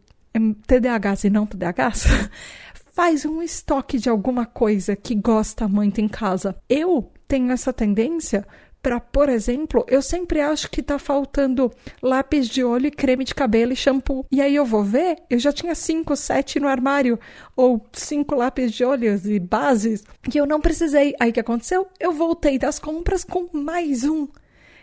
TDAHs 0.67 1.25
e 1.25 1.31
não 1.31 1.47
TDAHs, 1.47 2.07
faz 2.93 3.25
um 3.25 3.41
estoque 3.41 3.99
de 3.99 4.09
alguma 4.09 4.45
coisa 4.45 4.97
que 4.97 5.15
gosta 5.15 5.69
muito 5.69 6.01
em 6.01 6.09
casa. 6.09 6.57
Eu 6.69 7.11
tenho 7.29 7.53
essa 7.53 7.73
tendência 7.73 8.47
para, 8.83 8.99
por 8.99 9.29
exemplo, 9.29 9.85
eu 9.89 10.03
sempre 10.03 10.41
acho 10.41 10.69
que 10.69 10.83
tá 10.83 10.99
faltando 10.99 11.71
lápis 12.03 12.49
de 12.49 12.65
olho, 12.65 12.91
creme 12.91 13.25
de 13.25 13.35
cabelo 13.35 13.73
e 13.73 13.77
shampoo. 13.77 14.27
E 14.31 14.41
aí 14.41 14.57
eu 14.57 14.65
vou 14.65 14.83
ver, 14.83 15.19
eu 15.31 15.39
já 15.39 15.53
tinha 15.53 15.75
cinco, 15.75 16.17
sete 16.17 16.59
no 16.59 16.67
armário, 16.67 17.19
ou 17.55 17.87
cinco 17.93 18.35
lápis 18.35 18.73
de 18.73 18.85
olhos 18.85 19.25
e 19.25 19.39
bases, 19.39 20.03
e 20.35 20.37
eu 20.37 20.47
não 20.47 20.61
precisei. 20.61 21.15
Aí 21.21 21.31
o 21.31 21.33
que 21.33 21.41
aconteceu? 21.41 21.87
Eu 22.01 22.13
voltei 22.13 22.59
das 22.59 22.81
compras 22.81 23.23
com 23.23 23.49
mais 23.53 24.03
um. 24.03 24.27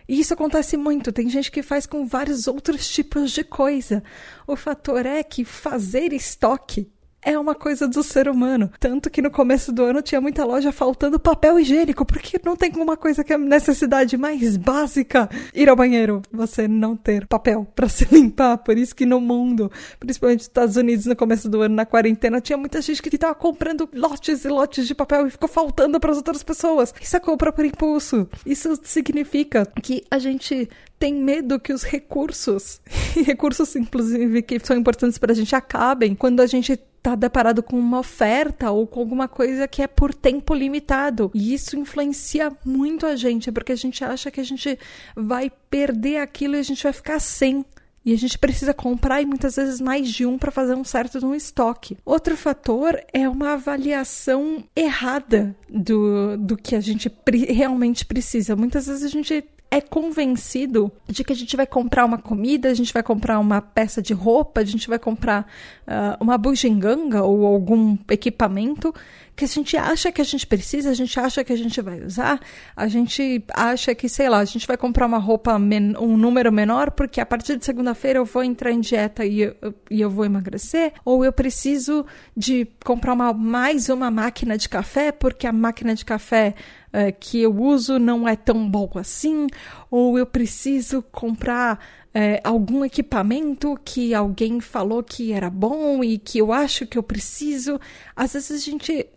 E 0.07 0.19
isso 0.19 0.33
acontece 0.33 0.77
muito, 0.77 1.11
tem 1.11 1.29
gente 1.29 1.51
que 1.51 1.61
faz 1.61 1.85
com 1.85 2.07
vários 2.07 2.47
outros 2.47 2.89
tipos 2.89 3.31
de 3.31 3.43
coisa. 3.43 4.01
O 4.47 4.55
fator 4.55 5.05
é 5.05 5.21
que 5.21 5.43
fazer 5.43 6.13
estoque 6.13 6.89
é 7.21 7.37
uma 7.37 7.53
coisa 7.53 7.87
do 7.87 8.01
ser 8.01 8.27
humano. 8.29 8.71
Tanto 8.79 9.09
que 9.09 9.21
no 9.21 9.31
começo 9.31 9.71
do 9.71 9.83
ano 9.83 10.01
tinha 10.01 10.21
muita 10.21 10.45
loja 10.45 10.71
faltando 10.71 11.19
papel 11.19 11.59
higiênico, 11.59 12.05
porque 12.05 12.39
não 12.43 12.55
tem 12.55 12.71
uma 12.77 12.95
coisa 12.95 13.23
que 13.23 13.33
é 13.33 13.37
necessidade 13.37 14.17
mais 14.17 14.57
básica 14.57 15.29
ir 15.53 15.69
ao 15.69 15.75
banheiro, 15.75 16.21
você 16.31 16.67
não 16.67 16.95
ter 16.95 17.27
papel 17.27 17.67
para 17.75 17.89
se 17.89 18.05
limpar. 18.13 18.57
Por 18.59 18.77
isso 18.77 18.95
que 18.95 19.05
no 19.05 19.19
mundo, 19.19 19.71
principalmente 19.99 20.39
nos 20.39 20.47
Estados 20.47 20.75
Unidos, 20.75 21.05
no 21.05 21.15
começo 21.15 21.49
do 21.49 21.61
ano, 21.61 21.75
na 21.75 21.85
quarentena, 21.85 22.41
tinha 22.41 22.57
muita 22.57 22.81
gente 22.81 23.01
que 23.01 23.09
estava 23.13 23.35
comprando 23.35 23.89
lotes 23.93 24.45
e 24.45 24.47
lotes 24.47 24.87
de 24.87 24.95
papel 24.95 25.27
e 25.27 25.31
ficou 25.31 25.49
faltando 25.49 25.99
para 25.99 26.11
as 26.11 26.17
outras 26.17 26.43
pessoas. 26.43 26.93
Isso 27.01 27.15
é 27.15 27.19
compra 27.19 27.51
por 27.51 27.65
impulso. 27.65 28.27
Isso 28.45 28.79
significa 28.83 29.65
que 29.81 30.03
a 30.09 30.19
gente 30.19 30.69
tem 30.99 31.13
medo 31.13 31.59
que 31.59 31.71
os 31.71 31.83
recursos, 31.83 32.81
recursos 33.25 33.75
inclusive 33.75 34.41
que 34.41 34.59
são 34.59 34.75
importantes 34.75 35.17
para 35.17 35.31
a 35.31 35.35
gente, 35.35 35.55
acabem 35.55 36.13
quando 36.13 36.41
a 36.41 36.45
gente 36.45 36.79
está 36.99 37.15
deparado 37.15 37.63
com 37.63 37.79
uma 37.79 37.99
oferta 37.99 38.69
ou 38.71 38.85
com 38.85 38.99
alguma 38.99 39.27
coisa 39.27 39.67
que 39.67 39.81
é 39.81 39.87
por 39.87 40.13
tempo 40.13 40.53
limitado. 40.53 41.31
E 41.33 41.53
isso 41.53 41.77
influencia 41.77 42.51
muito 42.63 43.05
a 43.05 43.15
gente, 43.15 43.51
porque 43.51 43.71
a 43.71 43.77
gente 43.77 44.03
acha 44.03 44.29
que 44.29 44.39
a 44.39 44.43
gente 44.43 44.77
vai 45.15 45.51
perder 45.69 46.17
aquilo 46.17 46.55
e 46.55 46.59
a 46.59 46.63
gente 46.63 46.83
vai 46.83 46.93
ficar 46.93 47.19
sem. 47.19 47.65
E 48.05 48.13
a 48.13 48.17
gente 48.17 48.37
precisa 48.37 48.73
comprar 48.73 49.21
e 49.21 49.25
muitas 49.25 49.55
vezes 49.55 49.81
mais 49.81 50.09
de 50.09 50.25
um 50.25 50.37
para 50.37 50.51
fazer 50.51 50.73
um 50.73 50.83
certo 50.83 51.25
um 51.25 51.35
estoque. 51.35 51.97
Outro 52.05 52.35
fator 52.37 52.99
é 53.11 53.27
uma 53.27 53.53
avaliação 53.53 54.63
errada 54.75 55.55
do, 55.69 56.37
do 56.37 56.55
que 56.55 56.75
a 56.75 56.79
gente 56.79 57.11
realmente 57.47 58.05
precisa. 58.05 58.55
Muitas 58.55 58.87
vezes 58.87 59.03
a 59.03 59.09
gente 59.09 59.43
é 59.71 59.79
convencido 59.79 60.91
de 61.07 61.23
que 61.23 61.31
a 61.31 61.35
gente 61.35 61.55
vai 61.55 61.67
comprar 61.67 62.05
uma 62.05 62.17
comida, 62.17 62.69
a 62.69 62.73
gente 62.73 62.91
vai 62.91 63.03
comprar 63.03 63.39
uma 63.39 63.61
peça 63.61 64.01
de 64.01 64.13
roupa, 64.13 64.61
a 64.61 64.65
gente 64.65 64.87
vai 64.87 64.97
comprar 64.97 65.45
uh, 65.87 66.23
uma 66.23 66.37
bugiganga 66.37 67.23
ou 67.23 67.45
algum 67.45 67.97
equipamento 68.09 68.93
que 69.39 69.45
a 69.45 69.47
gente 69.47 69.77
acha 69.77 70.11
que 70.11 70.19
a 70.19 70.25
gente 70.25 70.45
precisa, 70.45 70.89
a 70.89 70.93
gente 70.93 71.17
acha 71.17 71.45
que 71.45 71.53
a 71.53 71.55
gente 71.55 71.81
vai 71.81 72.03
usar, 72.03 72.41
a 72.75 72.87
gente 72.89 73.41
acha 73.53 73.95
que, 73.95 74.09
sei 74.09 74.27
lá, 74.27 74.39
a 74.39 74.45
gente 74.45 74.67
vai 74.67 74.75
comprar 74.75 75.05
uma 75.05 75.17
roupa, 75.17 75.55
um 75.55 76.17
número 76.17 76.51
menor, 76.51 76.91
porque 76.91 77.21
a 77.21 77.25
partir 77.25 77.55
de 77.55 77.63
segunda-feira 77.63 78.19
eu 78.19 78.25
vou 78.25 78.43
entrar 78.43 78.73
em 78.73 78.81
dieta 78.81 79.25
e 79.25 79.43
eu, 79.43 79.55
e 79.89 80.01
eu 80.01 80.09
vou 80.09 80.25
emagrecer, 80.25 80.91
ou 81.05 81.23
eu 81.23 81.31
preciso 81.31 82.05
de 82.35 82.67
comprar 82.83 83.13
uma, 83.13 83.31
mais 83.31 83.87
uma 83.87 84.11
máquina 84.11 84.57
de 84.57 84.67
café, 84.67 85.09
porque 85.09 85.47
a 85.47 85.53
máquina 85.53 85.95
de 85.95 86.03
café 86.03 86.53
uh, 86.93 87.15
que 87.19 87.41
eu 87.41 87.55
uso 87.55 87.97
não 87.99 88.27
é 88.27 88.35
tão 88.35 88.69
boa 88.69 89.01
assim, 89.01 89.47
ou 89.89 90.17
eu 90.17 90.25
preciso 90.25 91.01
comprar 91.11 91.79
é, 92.13 92.41
algum 92.43 92.83
equipamento 92.83 93.79
que 93.85 94.13
alguém 94.13 94.59
falou 94.59 95.03
que 95.03 95.31
era 95.31 95.49
bom 95.49 96.03
e 96.03 96.17
que 96.17 96.39
eu 96.39 96.51
acho 96.51 96.87
que 96.87 96.97
eu 96.97 97.03
preciso. 97.03 97.79
Às 98.15 98.33
vezes 98.33 98.51
a 98.51 98.57
gente 98.57 99.07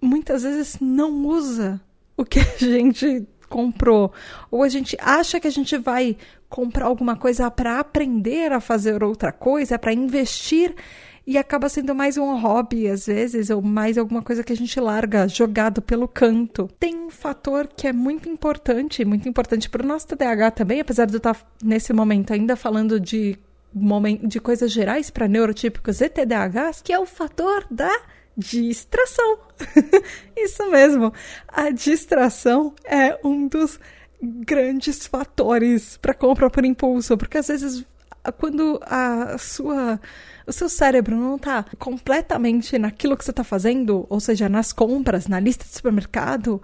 muitas 0.00 0.42
vezes 0.42 0.78
não 0.80 1.26
usa 1.26 1.80
o 2.16 2.24
que 2.24 2.40
a 2.40 2.56
gente 2.58 3.26
comprou. 3.48 4.12
Ou 4.50 4.62
a 4.62 4.68
gente 4.68 4.96
acha 5.00 5.40
que 5.40 5.48
a 5.48 5.50
gente 5.50 5.76
vai 5.76 6.16
comprar 6.48 6.86
alguma 6.86 7.16
coisa 7.16 7.50
para 7.50 7.78
aprender 7.78 8.52
a 8.52 8.60
fazer 8.60 9.02
outra 9.02 9.32
coisa, 9.32 9.78
para 9.78 9.92
investir 9.92 10.74
e 11.28 11.36
acaba 11.36 11.68
sendo 11.68 11.94
mais 11.94 12.16
um 12.16 12.34
hobby 12.40 12.88
às 12.88 13.04
vezes, 13.04 13.50
ou 13.50 13.60
mais 13.60 13.98
alguma 13.98 14.22
coisa 14.22 14.42
que 14.42 14.50
a 14.50 14.56
gente 14.56 14.80
larga 14.80 15.28
jogado 15.28 15.82
pelo 15.82 16.08
canto. 16.08 16.70
Tem 16.80 16.96
um 16.96 17.10
fator 17.10 17.68
que 17.68 17.86
é 17.86 17.92
muito 17.92 18.30
importante, 18.30 19.04
muito 19.04 19.28
importante 19.28 19.68
para 19.68 19.84
o 19.84 19.86
nosso 19.86 20.06
TDAH 20.06 20.52
também, 20.52 20.80
apesar 20.80 21.04
de 21.04 21.12
eu 21.12 21.18
estar 21.18 21.36
nesse 21.62 21.92
momento 21.92 22.32
ainda 22.32 22.56
falando 22.56 22.98
de, 22.98 23.38
de 24.26 24.40
coisas 24.40 24.72
gerais 24.72 25.10
para 25.10 25.28
neurotípicos 25.28 26.00
e 26.00 26.08
TDAHs, 26.08 26.80
que 26.80 26.94
é 26.94 26.98
o 26.98 27.04
fator 27.04 27.66
da 27.70 27.94
distração. 28.34 29.38
Isso 30.34 30.70
mesmo. 30.70 31.12
A 31.46 31.68
distração 31.68 32.72
é 32.82 33.20
um 33.22 33.46
dos 33.46 33.78
grandes 34.22 35.06
fatores 35.06 35.98
para 35.98 36.14
compra 36.14 36.48
por 36.48 36.64
impulso, 36.64 37.18
porque 37.18 37.36
às 37.36 37.48
vezes 37.48 37.84
quando 38.32 38.80
a 38.82 39.36
sua 39.38 40.00
o 40.48 40.52
seu 40.52 40.68
cérebro 40.68 41.14
não 41.14 41.36
está 41.36 41.64
completamente 41.78 42.78
naquilo 42.78 43.16
que 43.16 43.24
você 43.24 43.30
está 43.30 43.44
fazendo, 43.44 44.06
ou 44.08 44.18
seja, 44.18 44.48
nas 44.48 44.72
compras, 44.72 45.26
na 45.26 45.38
lista 45.38 45.64
de 45.64 45.74
supermercado, 45.74 46.62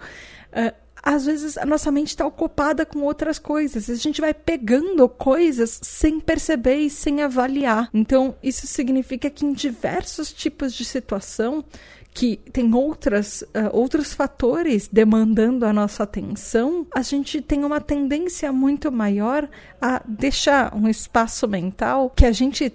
uh, 0.52 0.84
às 1.02 1.26
vezes 1.26 1.58
a 1.58 1.66
nossa 1.66 1.92
mente 1.92 2.08
está 2.08 2.26
ocupada 2.26 2.86
com 2.86 3.00
outras 3.00 3.38
coisas. 3.38 3.90
A 3.90 3.94
gente 3.94 4.22
vai 4.22 4.32
pegando 4.32 5.06
coisas 5.06 5.78
sem 5.82 6.18
perceber 6.18 6.76
e 6.76 6.88
sem 6.88 7.22
avaliar. 7.22 7.90
Então, 7.92 8.34
isso 8.42 8.66
significa 8.66 9.28
que 9.28 9.44
em 9.44 9.52
diversos 9.52 10.32
tipos 10.32 10.72
de 10.72 10.84
situação 10.84 11.62
que 12.14 12.36
tem 12.52 12.72
outras, 12.72 13.42
uh, 13.42 13.70
outros 13.72 14.14
fatores 14.14 14.88
demandando 14.88 15.66
a 15.66 15.72
nossa 15.72 16.04
atenção, 16.04 16.86
a 16.94 17.02
gente 17.02 17.42
tem 17.42 17.64
uma 17.64 17.80
tendência 17.80 18.50
muito 18.52 18.90
maior 18.90 19.48
a 19.82 20.00
deixar 20.06 20.74
um 20.74 20.88
espaço 20.88 21.48
mental 21.48 22.08
que 22.08 22.24
a 22.24 22.32
gente 22.32 22.72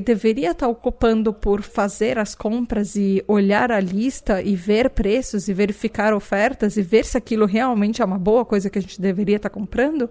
deveria 0.00 0.50
estar 0.50 0.68
ocupando 0.68 1.32
por 1.32 1.62
fazer 1.62 2.18
as 2.18 2.34
compras 2.34 2.96
e 2.96 3.22
olhar 3.26 3.70
a 3.70 3.80
lista 3.80 4.42
e 4.42 4.56
ver 4.56 4.90
preços 4.90 5.48
e 5.48 5.54
verificar 5.54 6.12
ofertas 6.12 6.76
e 6.76 6.82
ver 6.82 7.04
se 7.04 7.16
aquilo 7.16 7.46
realmente 7.46 8.02
é 8.02 8.04
uma 8.04 8.18
boa 8.18 8.44
coisa 8.44 8.68
que 8.68 8.78
a 8.78 8.82
gente 8.82 9.00
deveria 9.00 9.36
estar 9.36 9.50
comprando, 9.50 10.10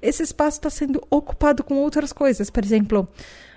esse 0.00 0.22
espaço 0.22 0.58
está 0.58 0.70
sendo 0.70 1.00
ocupado 1.10 1.62
com 1.62 1.74
outras 1.74 2.12
coisas. 2.12 2.50
Por 2.50 2.64
exemplo, 2.64 3.08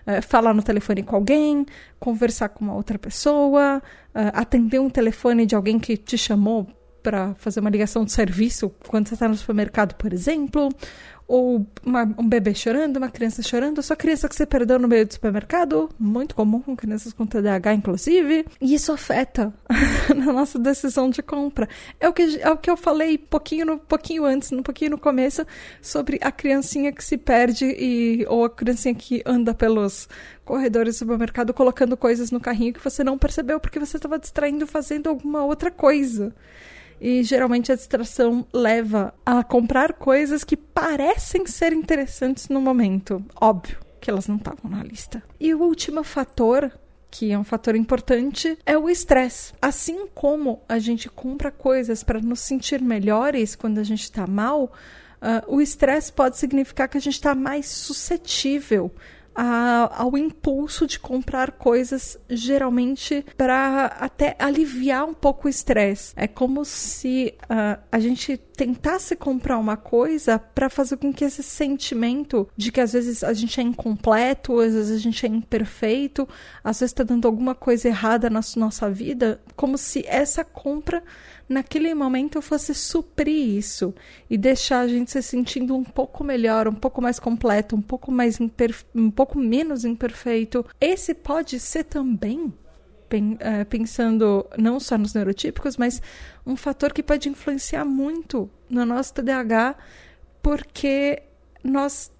uh, 0.05 0.21
falar 0.21 0.53
no 0.53 0.63
telefone 0.63 1.03
com 1.03 1.15
alguém, 1.15 1.65
conversar 1.99 2.49
com 2.49 2.65
uma 2.65 2.75
outra 2.75 2.97
pessoa, 2.99 3.81
uh, 4.13 4.31
atender 4.33 4.79
um 4.79 4.89
telefone 4.89 5.45
de 5.45 5.55
alguém 5.55 5.79
que 5.79 5.97
te 5.97 6.17
chamou 6.17 6.67
para 7.05 7.35
fazer 7.35 7.59
uma 7.59 7.69
ligação 7.69 8.03
de 8.03 8.11
serviço 8.11 8.73
quando 8.87 9.07
você 9.07 9.13
está 9.13 9.27
no 9.27 9.35
supermercado, 9.35 9.93
por 9.93 10.11
exemplo, 10.11 10.69
ou 11.27 11.65
uma, 11.83 12.03
um 12.17 12.27
bebê 12.27 12.55
chorando, 12.55 12.97
uma 12.97 13.09
criança 13.09 13.43
chorando, 13.43 13.81
só 13.83 13.95
criança 13.95 14.27
que 14.27 14.35
você 14.35 14.43
perdeu 14.43 14.79
no 14.79 14.87
meio 14.87 15.05
do 15.05 15.13
supermercado, 15.13 15.87
muito 15.99 16.33
comum 16.33 16.59
com 16.61 16.75
crianças 16.75 17.13
com 17.13 17.27
TDAH, 17.27 17.75
inclusive, 17.75 18.45
e 18.59 18.73
isso 18.73 18.91
afeta 18.91 19.53
na 20.15 20.33
nossa 20.33 20.57
decisão 20.57 21.11
de 21.11 21.21
compra. 21.21 21.69
É 21.99 22.09
o 22.09 22.13
que, 22.13 22.39
é 22.41 22.49
o 22.49 22.57
que 22.57 22.71
eu 22.71 22.77
falei 22.77 23.19
pouquinho, 23.19 23.67
no, 23.67 23.77
pouquinho 23.77 24.25
antes, 24.25 24.51
um 24.51 24.63
pouquinho 24.63 24.91
no 24.91 24.97
começo, 24.97 25.45
sobre 25.81 26.19
a 26.23 26.31
criancinha 26.31 26.91
que 26.91 27.03
se 27.03 27.17
perde 27.17 27.65
e, 27.65 28.25
ou 28.27 28.45
a 28.45 28.49
criancinha 28.49 28.95
que 28.95 29.21
anda 29.27 29.53
pelos 29.53 30.09
corredores 30.43 30.95
do 30.95 30.99
supermercado 30.99 31.53
colocando 31.53 31.95
coisas 31.95 32.31
no 32.31 32.39
carrinho 32.39 32.73
que 32.73 32.83
você 32.83 33.03
não 33.03 33.15
percebeu 33.15 33.59
porque 33.59 33.79
você 33.79 33.97
estava 33.97 34.17
distraindo 34.17 34.65
fazendo 34.65 35.09
alguma 35.09 35.43
outra 35.43 35.69
coisa. 35.69 36.33
E 37.05 37.21
geralmente 37.21 37.71
a 37.71 37.75
distração 37.75 38.47
leva 38.51 39.13
a 39.23 39.43
comprar 39.43 39.93
coisas 39.93 40.43
que 40.43 40.57
parecem 40.57 41.45
ser 41.45 41.71
interessantes 41.71 42.49
no 42.49 42.59
momento. 42.59 43.23
Óbvio 43.39 43.77
que 44.01 44.09
elas 44.09 44.27
não 44.27 44.37
estavam 44.37 44.71
na 44.71 44.81
lista. 44.81 45.21
E 45.39 45.53
o 45.53 45.61
último 45.61 46.03
fator 46.03 46.71
que 47.11 47.31
é 47.31 47.37
um 47.37 47.43
fator 47.43 47.75
importante, 47.75 48.57
é 48.65 48.77
o 48.77 48.89
estresse. 48.89 49.53
Assim 49.61 50.07
como 50.13 50.63
a 50.67 50.79
gente 50.79 51.07
compra 51.07 51.49
coisas 51.49 52.03
para 52.03 52.19
nos 52.19 52.41
sentir 52.41 52.81
melhores 52.81 53.55
quando 53.55 53.77
a 53.77 53.83
gente 53.83 54.01
está 54.01 54.27
mal, 54.27 54.65
uh, 54.65 55.55
o 55.55 55.61
estresse 55.61 56.11
pode 56.11 56.37
significar 56.37 56.89
que 56.89 56.97
a 56.97 57.01
gente 57.01 57.13
está 57.13 57.33
mais 57.33 57.67
suscetível 57.67 58.91
a, 59.35 60.01
ao 60.01 60.17
impulso 60.17 60.87
de 60.87 60.97
comprar 60.97 61.51
coisas, 61.51 62.17
geralmente 62.29 63.25
para 63.37 63.85
até 63.99 64.35
aliviar 64.39 65.05
um 65.05 65.13
pouco 65.13 65.47
o 65.47 65.49
estresse. 65.49 66.13
É 66.15 66.27
como 66.27 66.63
se 66.63 67.35
uh, 67.43 67.81
a 67.91 67.99
gente 67.99 68.37
tentasse 68.37 69.15
comprar 69.15 69.57
uma 69.57 69.75
coisa 69.75 70.39
para 70.39 70.69
fazer 70.69 70.97
com 70.97 71.13
que 71.13 71.25
esse 71.25 71.43
sentimento 71.43 72.47
de 72.55 72.71
que 72.71 72.79
às 72.79 72.93
vezes 72.93 73.23
a 73.23 73.33
gente 73.33 73.59
é 73.59 73.63
incompleto, 73.63 74.59
às 74.59 74.73
vezes 74.73 74.91
a 74.91 74.99
gente 74.99 75.25
é 75.25 75.29
imperfeito, 75.29 76.27
às 76.63 76.79
vezes 76.79 76.91
está 76.91 77.03
dando 77.03 77.27
alguma 77.27 77.53
coisa 77.53 77.89
errada 77.89 78.29
na 78.29 78.39
nossa 78.55 78.89
vida, 78.89 79.41
como 79.55 79.77
se 79.77 80.05
essa 80.07 80.43
compra 80.43 81.03
naquele 81.47 81.93
momento 81.93 82.37
eu 82.37 82.41
fosse 82.41 82.73
suprir 82.73 83.57
isso 83.57 83.93
e 84.29 84.37
deixar 84.37 84.79
a 84.79 84.87
gente 84.87 85.11
se 85.11 85.21
sentindo 85.21 85.75
um 85.75 85.83
pouco 85.83 86.23
melhor, 86.23 86.67
um 86.67 86.73
pouco 86.73 87.01
mais 87.01 87.19
completo, 87.19 87.75
um 87.75 87.81
pouco 87.81 88.11
mais 88.11 88.39
um 88.93 89.11
pouco 89.11 89.37
menos 89.37 89.85
imperfeito. 89.85 90.65
Esse 90.79 91.13
pode 91.13 91.59
ser 91.59 91.83
também 91.83 92.53
é, 93.39 93.63
pensando 93.63 94.45
não 94.57 94.79
só 94.79 94.97
nos 94.97 95.13
neurotípicos, 95.13 95.77
mas 95.77 96.01
um 96.45 96.55
fator 96.55 96.91
que 96.91 97.03
pode 97.03 97.29
influenciar 97.29 97.85
muito 97.85 98.49
no 98.69 98.85
nosso 98.85 99.13
TDAH 99.13 99.75
porque 100.41 101.23
nós 101.63 102.11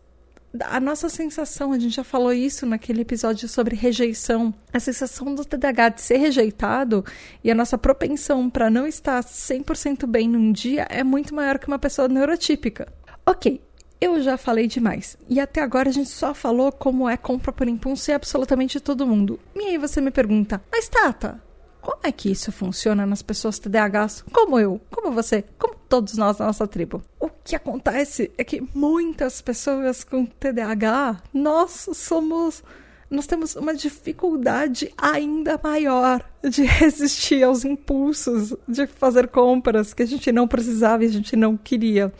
a 0.61 0.79
nossa 0.79 1.09
sensação, 1.09 1.71
a 1.71 1.79
gente 1.79 1.95
já 1.95 2.03
falou 2.03 2.33
isso 2.33 2.65
naquele 2.65 3.01
episódio 3.01 3.47
sobre 3.47 3.75
rejeição, 3.75 4.53
a 4.71 4.79
sensação 4.79 5.33
do 5.33 5.43
TDAH 5.43 5.89
de 5.89 6.01
ser 6.01 6.17
rejeitado 6.17 7.03
e 7.43 7.51
a 7.51 7.55
nossa 7.55 7.77
propensão 7.77 8.49
para 8.49 8.69
não 8.69 8.85
estar 8.85 9.23
100% 9.23 10.05
bem 10.05 10.27
num 10.27 10.51
dia 10.51 10.87
é 10.89 11.03
muito 11.03 11.33
maior 11.33 11.57
que 11.57 11.67
uma 11.67 11.79
pessoa 11.79 12.07
neurotípica. 12.07 12.87
Ok, 13.25 13.61
eu 13.99 14.21
já 14.21 14.37
falei 14.37 14.67
demais. 14.67 15.17
E 15.29 15.39
até 15.39 15.61
agora 15.61 15.89
a 15.89 15.93
gente 15.93 16.09
só 16.09 16.33
falou 16.33 16.71
como 16.71 17.09
é 17.09 17.17
compra 17.17 17.51
por 17.51 17.67
impulso 17.67 18.11
e 18.11 18.13
absolutamente 18.13 18.79
todo 18.79 19.07
mundo. 19.07 19.39
E 19.55 19.59
aí 19.59 19.77
você 19.77 19.99
me 19.99 20.11
pergunta, 20.11 20.61
mas 20.71 20.87
Tata, 20.87 21.41
como 21.85 21.99
é 22.01 22.11
que 22.11 22.31
isso 22.31 22.51
funciona 22.51 23.05
nas 23.05 23.21
pessoas 23.21 23.59
TDAHs 23.59 24.25
como 24.33 24.59
eu, 24.59 24.81
como 24.89 25.11
você, 25.11 25.43
como 25.59 25.75
todos 25.87 26.17
nós 26.17 26.39
na 26.39 26.47
nossa 26.47 26.65
tribo? 26.65 26.99
O 27.19 27.29
que 27.29 27.55
acontece 27.55 28.31
é 28.39 28.43
que 28.43 28.59
muitas 28.73 29.39
pessoas 29.39 30.03
com 30.03 30.25
TDAH, 30.25 31.21
nós 31.31 31.87
somos 31.93 32.63
nós 33.07 33.27
temos 33.27 33.55
uma 33.55 33.75
dificuldade 33.75 34.91
ainda 34.97 35.59
maior 35.63 36.27
de 36.41 36.63
resistir 36.65 37.43
aos 37.43 37.63
impulsos 37.63 38.55
de 38.67 38.87
fazer 38.87 39.27
compras 39.27 39.93
que 39.93 40.01
a 40.01 40.07
gente 40.07 40.31
não 40.31 40.47
precisava 40.47 41.03
e 41.03 41.07
a 41.07 41.11
gente 41.11 41.35
não 41.35 41.55
queria. 41.55 42.11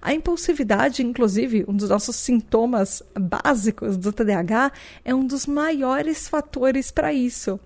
A 0.00 0.14
impulsividade, 0.14 1.02
inclusive, 1.02 1.64
um 1.66 1.74
dos 1.76 1.88
nossos 1.88 2.14
sintomas 2.14 3.02
básicos 3.18 3.96
do 3.96 4.12
TDAH, 4.12 4.70
é 5.04 5.12
um 5.12 5.26
dos 5.26 5.44
maiores 5.44 6.28
fatores 6.28 6.92
para 6.92 7.12
isso. 7.12 7.58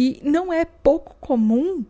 E 0.00 0.20
não 0.22 0.52
é 0.52 0.64
pouco 0.64 1.16
comum 1.20 1.80
uh, 1.80 1.86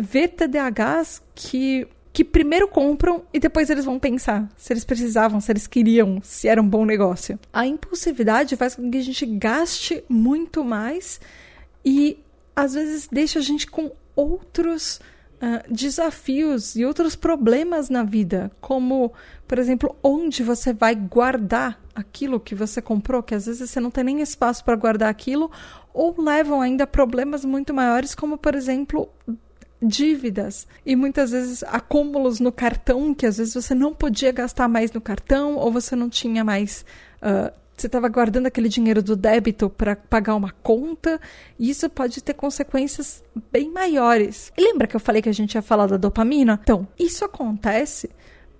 ver 0.00 0.28
TDAHs 0.28 1.20
que, 1.34 1.84
que 2.12 2.22
primeiro 2.22 2.68
compram 2.68 3.24
e 3.32 3.40
depois 3.40 3.68
eles 3.68 3.84
vão 3.84 3.98
pensar 3.98 4.48
se 4.56 4.72
eles 4.72 4.84
precisavam, 4.84 5.40
se 5.40 5.50
eles 5.50 5.66
queriam, 5.66 6.20
se 6.22 6.46
era 6.46 6.62
um 6.62 6.68
bom 6.68 6.84
negócio. 6.84 7.36
A 7.52 7.66
impulsividade 7.66 8.54
faz 8.54 8.76
com 8.76 8.88
que 8.88 8.98
a 8.98 9.02
gente 9.02 9.26
gaste 9.26 10.04
muito 10.08 10.62
mais 10.62 11.20
e 11.84 12.22
às 12.54 12.74
vezes 12.74 13.08
deixa 13.10 13.40
a 13.40 13.42
gente 13.42 13.66
com 13.66 13.90
outros 14.14 15.00
uh, 15.42 15.74
desafios 15.74 16.76
e 16.76 16.84
outros 16.84 17.16
problemas 17.16 17.90
na 17.90 18.04
vida, 18.04 18.48
como, 18.60 19.12
por 19.48 19.58
exemplo, 19.58 19.96
onde 20.04 20.44
você 20.44 20.72
vai 20.72 20.94
guardar 20.94 21.82
aquilo 21.92 22.38
que 22.38 22.54
você 22.54 22.80
comprou, 22.80 23.24
que 23.24 23.34
às 23.34 23.46
vezes 23.46 23.70
você 23.70 23.80
não 23.80 23.90
tem 23.90 24.04
nem 24.04 24.20
espaço 24.20 24.64
para 24.64 24.76
guardar 24.76 25.08
aquilo, 25.08 25.50
ou 25.94 26.14
levam 26.20 26.60
ainda 26.60 26.84
a 26.84 26.86
problemas 26.86 27.44
muito 27.44 27.72
maiores, 27.72 28.14
como, 28.14 28.36
por 28.36 28.54
exemplo, 28.54 29.08
dívidas 29.80 30.66
e 30.84 30.96
muitas 30.96 31.30
vezes 31.30 31.62
acúmulos 31.64 32.40
no 32.40 32.50
cartão 32.50 33.14
que 33.14 33.26
às 33.26 33.36
vezes 33.36 33.54
você 33.54 33.74
não 33.74 33.94
podia 33.94 34.32
gastar 34.32 34.68
mais 34.68 34.90
no 34.92 35.00
cartão 35.00 35.56
ou 35.56 35.70
você 35.70 35.94
não 35.94 36.08
tinha 36.08 36.42
mais 36.42 36.84
uh, 37.22 37.52
você 37.76 37.88
estava 37.88 38.08
guardando 38.08 38.46
aquele 38.46 38.68
dinheiro 38.68 39.02
do 39.02 39.16
débito 39.16 39.68
para 39.68 39.96
pagar 39.96 40.36
uma 40.36 40.52
conta, 40.62 41.20
e 41.58 41.70
isso 41.70 41.90
pode 41.90 42.22
ter 42.22 42.34
consequências 42.34 43.22
bem 43.50 43.70
maiores. 43.70 44.52
E 44.56 44.62
lembra 44.62 44.86
que 44.86 44.94
eu 44.94 45.00
falei 45.00 45.20
que 45.20 45.28
a 45.28 45.34
gente 45.34 45.54
ia 45.54 45.62
falar 45.62 45.88
da 45.88 45.96
dopamina? 45.96 46.60
Então, 46.62 46.86
isso 46.96 47.24
acontece 47.24 48.10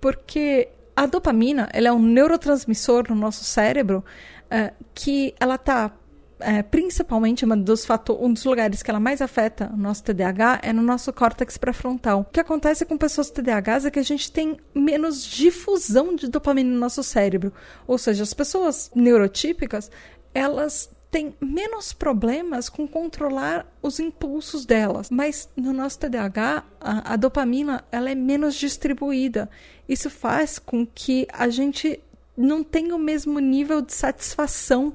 porque 0.01 0.67
a 0.95 1.05
dopamina 1.05 1.69
ela 1.71 1.87
é 1.87 1.91
um 1.91 2.01
neurotransmissor 2.01 3.05
no 3.09 3.15
nosso 3.15 3.43
cérebro 3.43 4.03
uh, 4.45 4.73
que 4.93 5.33
ela 5.39 5.55
está 5.55 5.91
é, 6.39 6.61
principalmente 6.61 7.45
um 7.45 7.61
dos, 7.61 7.85
fator, 7.85 8.21
um 8.21 8.31
dos 8.33 8.43
lugares 8.43 8.83
que 8.83 8.89
ela 8.89 8.99
mais 8.99 9.21
afeta 9.21 9.71
o 9.73 9.77
nosso 9.77 10.03
TDAH 10.03 10.59
é 10.63 10.73
no 10.73 10.81
nosso 10.81 11.11
córtex 11.13 11.57
pré-frontal. 11.57 12.21
O 12.21 12.25
que 12.25 12.39
acontece 12.39 12.85
com 12.85 12.97
pessoas 12.97 13.29
TDAHs 13.29 13.85
é 13.85 13.91
que 13.91 13.99
a 13.99 14.03
gente 14.03 14.31
tem 14.31 14.57
menos 14.73 15.23
difusão 15.23 16.15
de 16.15 16.27
dopamina 16.27 16.69
no 16.69 16.79
nosso 16.79 17.03
cérebro. 17.03 17.53
Ou 17.87 17.97
seja, 17.97 18.23
as 18.23 18.33
pessoas 18.33 18.91
neurotípicas, 18.93 19.89
elas 20.33 20.89
têm 21.09 21.33
menos 21.39 21.93
problemas 21.93 22.67
com 22.67 22.85
controlar 22.85 23.65
os 23.81 23.99
impulsos 24.01 24.65
delas. 24.65 25.09
Mas 25.09 25.47
no 25.55 25.71
nosso 25.71 25.99
TDAH, 25.99 26.63
a, 26.81 27.13
a 27.13 27.15
dopamina 27.15 27.85
ela 27.91 28.09
é 28.09 28.15
menos 28.15 28.55
distribuída. 28.55 29.49
Isso 29.87 30.09
faz 30.09 30.59
com 30.59 30.85
que 30.85 31.25
a 31.31 31.47
gente 31.47 32.01
não 32.35 32.63
tenha 32.63 32.93
o 32.93 32.99
mesmo 32.99 33.39
nível 33.39 33.81
de 33.81 33.93
satisfação 33.93 34.93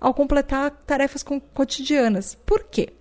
ao 0.00 0.14
completar 0.14 0.70
tarefas 0.86 1.24
cotidianas. 1.54 2.34
Por 2.34 2.64
quê? 2.64 2.92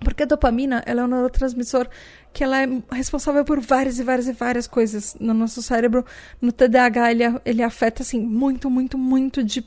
Porque 0.00 0.22
a 0.22 0.26
dopamina 0.26 0.82
ela 0.86 1.00
é 1.00 1.04
um 1.04 1.08
neurotransmissor 1.08 1.88
que 2.32 2.44
ela 2.44 2.62
é 2.62 2.66
responsável 2.92 3.44
por 3.44 3.60
várias 3.60 3.98
e 3.98 4.02
várias 4.02 4.28
e 4.28 4.32
várias 4.32 4.66
coisas 4.66 5.16
no 5.18 5.32
nosso 5.32 5.62
cérebro. 5.62 6.04
No 6.40 6.52
TDAH 6.52 7.10
ele, 7.10 7.24
ele 7.44 7.62
afeta 7.62 8.02
assim 8.02 8.20
muito, 8.20 8.68
muito, 8.68 8.98
muito 8.98 9.42
de 9.42 9.64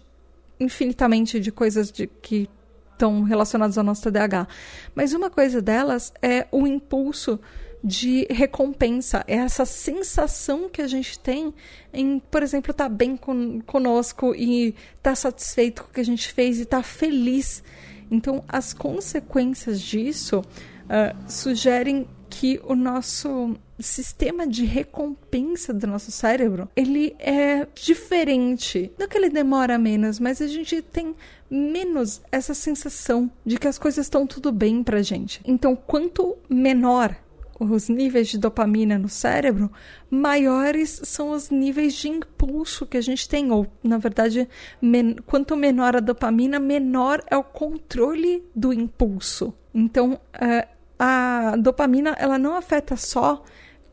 infinitamente 0.59 1.39
de 1.39 1.51
coisas 1.51 1.91
de, 1.91 2.07
que 2.07 2.49
estão 2.91 3.23
relacionadas 3.23 3.77
ao 3.77 3.83
nosso 3.83 4.03
TDAH. 4.03 4.47
Mas 4.93 5.13
uma 5.13 5.29
coisa 5.29 5.61
delas 5.61 6.11
é 6.21 6.47
o 6.51 6.65
impulso 6.65 7.39
de 7.83 8.27
recompensa, 8.29 9.23
é 9.27 9.35
essa 9.35 9.65
sensação 9.65 10.69
que 10.69 10.81
a 10.81 10.87
gente 10.87 11.19
tem 11.19 11.53
em, 11.93 12.19
por 12.19 12.43
exemplo, 12.43 12.71
estar 12.71 12.85
tá 12.85 12.89
bem 12.89 13.15
con 13.15 13.61
conosco 13.61 14.33
e 14.35 14.69
estar 14.69 15.11
tá 15.11 15.15
satisfeito 15.15 15.83
com 15.83 15.89
o 15.89 15.93
que 15.93 16.01
a 16.01 16.05
gente 16.05 16.31
fez 16.31 16.59
e 16.59 16.63
estar 16.63 16.77
tá 16.77 16.83
feliz. 16.83 17.63
Então, 18.09 18.43
as 18.47 18.73
consequências 18.73 19.81
disso 19.81 20.39
uh, 20.39 21.31
sugerem 21.31 22.07
que 22.29 22.59
o 22.65 22.75
nosso 22.75 23.55
sistema 23.79 24.47
de 24.47 24.65
recompensa 24.65 25.73
do 25.73 25.85
nosso 25.85 26.11
cérebro 26.11 26.67
ele 26.75 27.15
é 27.19 27.67
diferente. 27.75 28.91
Não 28.97 29.07
que 29.07 29.17
ele 29.17 29.29
demora 29.29 29.77
menos, 29.77 30.19
mas 30.19 30.41
a 30.41 30.47
gente 30.47 30.81
tem 30.81 31.15
menos 31.49 32.21
essa 32.31 32.53
sensação 32.53 33.31
de 33.45 33.57
que 33.57 33.67
as 33.67 33.77
coisas 33.77 34.05
estão 34.05 34.25
tudo 34.25 34.51
bem 34.51 34.83
pra 34.83 35.01
gente. 35.01 35.41
Então, 35.45 35.75
quanto 35.75 36.37
menor 36.49 37.15
os 37.59 37.89
níveis 37.89 38.27
de 38.27 38.37
dopamina 38.37 38.97
no 38.97 39.09
cérebro, 39.09 39.71
maiores 40.09 41.01
são 41.03 41.31
os 41.31 41.49
níveis 41.49 41.93
de 41.95 42.09
impulso 42.09 42.85
que 42.85 42.97
a 42.97 43.01
gente 43.01 43.27
tem. 43.27 43.51
Ou, 43.51 43.67
na 43.83 43.97
verdade, 43.97 44.47
men 44.81 45.15
quanto 45.25 45.55
menor 45.55 45.95
a 45.95 45.99
dopamina, 45.99 46.59
menor 46.59 47.23
é 47.29 47.35
o 47.35 47.43
controle 47.43 48.43
do 48.55 48.71
impulso. 48.71 49.53
Então, 49.73 50.13
uh, 50.13 50.67
a 50.99 51.55
dopamina 51.57 52.15
ela 52.17 52.37
não 52.37 52.55
afeta 52.55 52.95
só 52.95 53.43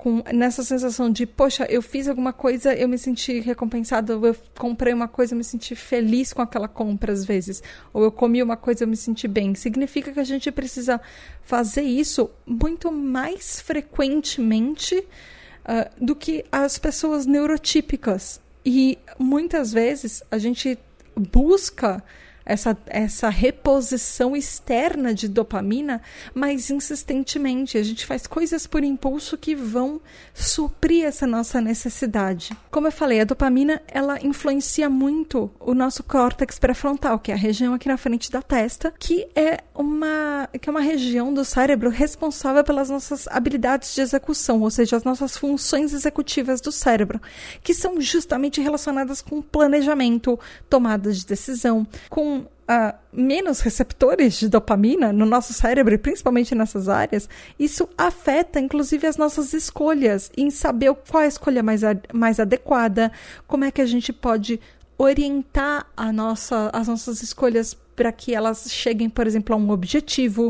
com 0.05 0.23
nessa 0.35 0.63
sensação 0.63 1.09
de, 1.09 1.25
poxa, 1.25 1.65
eu 1.71 1.81
fiz 1.81 2.09
alguma 2.09 2.31
coisa, 2.31 2.75
eu 2.75 2.87
me 2.87 2.99
senti 2.99 3.41
recompensado, 3.41 4.27
eu 4.27 4.37
comprei 4.59 4.93
uma 4.93 5.09
coisa, 5.09 5.33
eu 5.33 5.39
me 5.39 5.43
senti 5.43 5.75
feliz 5.75 6.31
com 6.31 6.43
aquela 6.43 6.69
compra 6.69 7.11
às 7.11 7.25
vezes, 7.25 7.63
ou 7.91 8.05
eu 8.05 8.13
comi 8.13 8.43
uma 8.43 8.55
coisa, 8.55 8.85
eu 8.85 8.89
me 8.89 8.99
senti 8.99 9.27
bem. 9.27 9.55
Significa 9.55 10.13
que 10.13 10.21
a 10.21 10.25
gente 10.25 10.53
precisa 10.53 11.01
fazer 11.43 11.81
isso 11.81 12.31
muito 12.45 12.93
mais 12.93 13.63
frequentemente 13.63 14.99
uh, 14.99 16.05
do 16.05 16.15
que 16.15 16.45
as 16.53 16.77
pessoas 16.77 17.25
neurotípicas. 17.25 18.43
E 18.63 18.99
muitas 19.19 19.73
vezes 19.73 20.23
a 20.31 20.37
gente 20.37 20.79
busca 21.17 22.05
essa, 22.45 22.77
essa 22.87 23.29
reposição 23.29 24.37
externa 24.37 25.15
de 25.15 25.29
dopamina 25.29 26.03
mais 26.35 26.71
insistentemente. 26.71 27.79
A 27.79 27.83
gente 27.83 28.05
faz 28.07 28.27
coisas 28.27 28.67
por 28.67 28.85
impulso 28.85 29.39
que 29.39 29.55
vão 29.55 30.01
suprir 30.33 31.05
essa 31.05 31.27
nossa 31.27 31.61
necessidade. 31.61 32.57
Como 32.71 32.87
eu 32.87 32.93
falei, 32.93 33.21
a 33.21 33.25
dopamina 33.25 33.81
ela 33.89 34.19
influencia 34.25 34.91
muito 34.91 35.51
o 35.59 35.75
nosso 35.75 36.03
córtex 36.03 36.59
pré-frontal, 36.59 37.19
que 37.19 37.31
é 37.31 37.35
a 37.35 37.39
região 37.39 37.75
aqui 37.75 37.89
na 37.89 37.97
frente 37.97 38.31
da 38.31 38.43
testa, 38.43 38.93
que 38.99 39.27
é 39.35 39.59
uma 39.75 40.49
que 40.61 40.69
é 40.69 40.71
uma 40.71 40.81
região 40.81 41.33
do 41.33 41.45
cérebro 41.45 41.91
responsável 41.91 42.63
pelas 42.63 42.91
nossas 42.91 43.27
habilidades 43.29 43.95
de 43.95 44.01
execução, 44.01 44.61
ou 44.61 44.71
seja, 44.71 44.97
as 44.97 45.05
nossas 45.05 45.37
funções 45.37 45.93
executivas 45.93 46.61
do 46.61 46.71
cérebro, 46.71 47.21
que 47.63 47.75
são 47.75 48.01
justamente 48.01 48.61
relacionadas 48.61 49.21
com 49.21 49.43
planejamento, 49.43 50.39
tomada 50.69 51.13
de 51.13 51.25
decisão, 51.25 51.87
com 52.09 52.34
uh, 52.69 52.97
menos 53.13 53.61
receptores 53.61 54.35
de 54.35 54.49
dopamina 54.49 55.13
no 55.13 55.25
nosso 55.25 55.53
cérebro, 55.53 55.99
principalmente 55.99 56.55
nessas 56.55 56.89
áreas, 56.89 57.29
isso 57.59 57.89
afeta 57.97 58.59
inclusive 58.61 59.07
as 59.07 59.17
nossas 59.17 59.53
escolhas 59.53 60.31
em 60.37 60.51
saber 60.51 60.95
qual 61.11 61.23
é 61.23 61.27
a 61.27 61.29
escolha 61.29 61.63
mais, 61.63 61.83
mais 62.13 62.41
adequada, 62.41 63.13
como 63.47 63.65
é 63.65 63.71
que 63.71 63.81
a 63.81 63.87
gente 63.87 64.13
pode 64.13 64.61
orientar 64.97 65.87
a 65.97 66.13
nossa, 66.13 66.71
as 66.73 66.89
nossas 66.89 67.23
escolhas 67.23 67.75
para 67.97 68.13
que 68.13 68.35
elas 68.35 68.71
cheguem, 68.71 69.09
por 69.09 69.27
exemplo, 69.27 69.55
a 69.55 69.59
um 69.59 69.71
objetivo. 69.71 70.49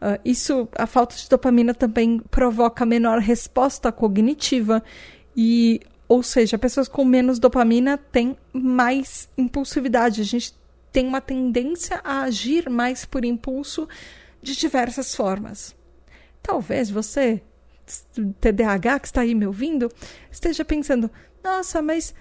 Uh, 0.00 0.18
isso, 0.24 0.68
a 0.76 0.86
falta 0.86 1.16
de 1.16 1.28
dopamina 1.28 1.74
também 1.74 2.20
provoca 2.30 2.84
menor 2.84 3.18
resposta 3.18 3.90
cognitiva 3.90 4.82
e, 5.36 5.80
ou 6.08 6.22
seja, 6.22 6.58
pessoas 6.58 6.88
com 6.88 7.04
menos 7.04 7.38
dopamina 7.38 7.98
têm 7.98 8.36
mais 8.52 9.28
impulsividade. 9.36 10.20
A 10.20 10.24
gente 10.24 10.54
tem 10.92 11.06
uma 11.06 11.20
tendência 11.20 12.00
a 12.04 12.22
agir 12.22 12.68
mais 12.68 13.04
por 13.04 13.24
impulso 13.24 13.88
de 14.42 14.54
diversas 14.54 15.14
formas. 15.14 15.74
Talvez 16.42 16.90
você, 16.90 17.42
TDAH 18.40 19.00
que 19.00 19.06
está 19.06 19.20
aí 19.22 19.34
me 19.34 19.46
ouvindo, 19.46 19.90
esteja 20.30 20.64
pensando: 20.64 21.10
Nossa, 21.42 21.80
mas 21.80 22.14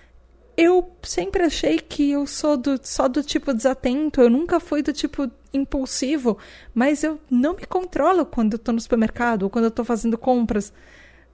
eu 0.55 0.95
sempre 1.01 1.43
achei 1.43 1.79
que 1.79 2.11
eu 2.11 2.25
sou 2.27 2.55
do, 2.55 2.79
só 2.83 3.07
do 3.07 3.23
tipo 3.23 3.53
desatento, 3.53 4.21
eu 4.21 4.29
nunca 4.29 4.59
fui 4.59 4.81
do 4.81 4.93
tipo 4.93 5.29
impulsivo, 5.53 6.37
mas 6.73 7.03
eu 7.03 7.19
não 7.29 7.55
me 7.55 7.65
controlo 7.65 8.25
quando 8.25 8.53
eu 8.53 8.59
tô 8.59 8.71
no 8.71 8.79
supermercado 8.79 9.43
ou 9.43 9.49
quando 9.49 9.65
eu 9.65 9.71
tô 9.71 9.83
fazendo 9.83 10.17
compras. 10.17 10.71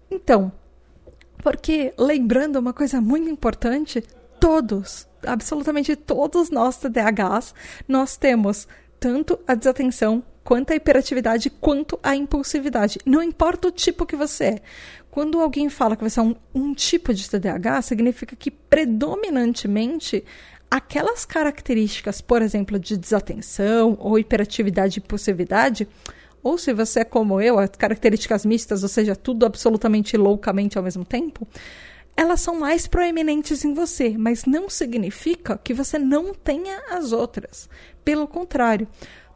Então, 0.09 0.51
porque 1.43 1.93
lembrando 1.97 2.57
uma 2.57 2.73
coisa 2.73 3.01
muito 3.01 3.29
importante, 3.29 4.03
todos, 4.39 5.06
absolutamente 5.27 5.95
todos 5.95 6.49
nós 6.49 6.77
TDAHs, 6.77 7.53
nós 7.87 8.17
temos 8.17 8.67
tanto 8.99 9.39
a 9.47 9.53
desatenção 9.53 10.23
quanto 10.43 10.71
a 10.71 10.75
hiperatividade, 10.75 11.49
quanto 11.49 11.99
a 12.01 12.15
impulsividade. 12.15 12.99
Não 13.05 13.21
importa 13.21 13.67
o 13.67 13.71
tipo 13.71 14.05
que 14.05 14.15
você 14.15 14.43
é. 14.45 14.61
Quando 15.11 15.41
alguém 15.41 15.67
fala 15.69 15.95
que 15.95 16.03
você 16.03 16.19
é 16.19 16.23
um, 16.23 16.35
um 16.53 16.73
tipo 16.73 17.13
de 17.13 17.29
TDAH, 17.29 17.81
significa 17.81 18.35
que 18.35 18.49
predominantemente 18.49 20.23
aquelas 20.69 21.25
características, 21.25 22.21
por 22.21 22.41
exemplo, 22.41 22.79
de 22.79 22.97
desatenção 22.97 23.97
ou 23.99 24.19
hiperatividade 24.19 24.99
e 24.99 25.03
impulsividade, 25.03 25.87
ou 26.43 26.57
se 26.57 26.71
você 26.73 27.01
é 27.01 27.03
como 27.03 27.41
eu, 27.41 27.59
as 27.59 27.71
características 27.71 28.45
mistas, 28.45 28.83
ou 28.83 28.89
seja, 28.89 29.15
tudo 29.15 29.45
absolutamente 29.45 30.15
loucamente 30.15 30.77
ao 30.77 30.83
mesmo 30.83 31.03
tempo, 31.03 31.47
elas 32.17 32.41
são 32.41 32.59
mais 32.59 32.87
proeminentes 32.87 33.63
em 33.63 33.75
você, 33.75 34.17
mas 34.17 34.45
não 34.45 34.67
significa 34.67 35.59
que 35.63 35.71
você 35.71 35.99
não 35.99 36.33
tenha 36.33 36.81
as 36.89 37.11
outras. 37.11 37.69
Pelo 38.03 38.27
contrário, 38.27 38.87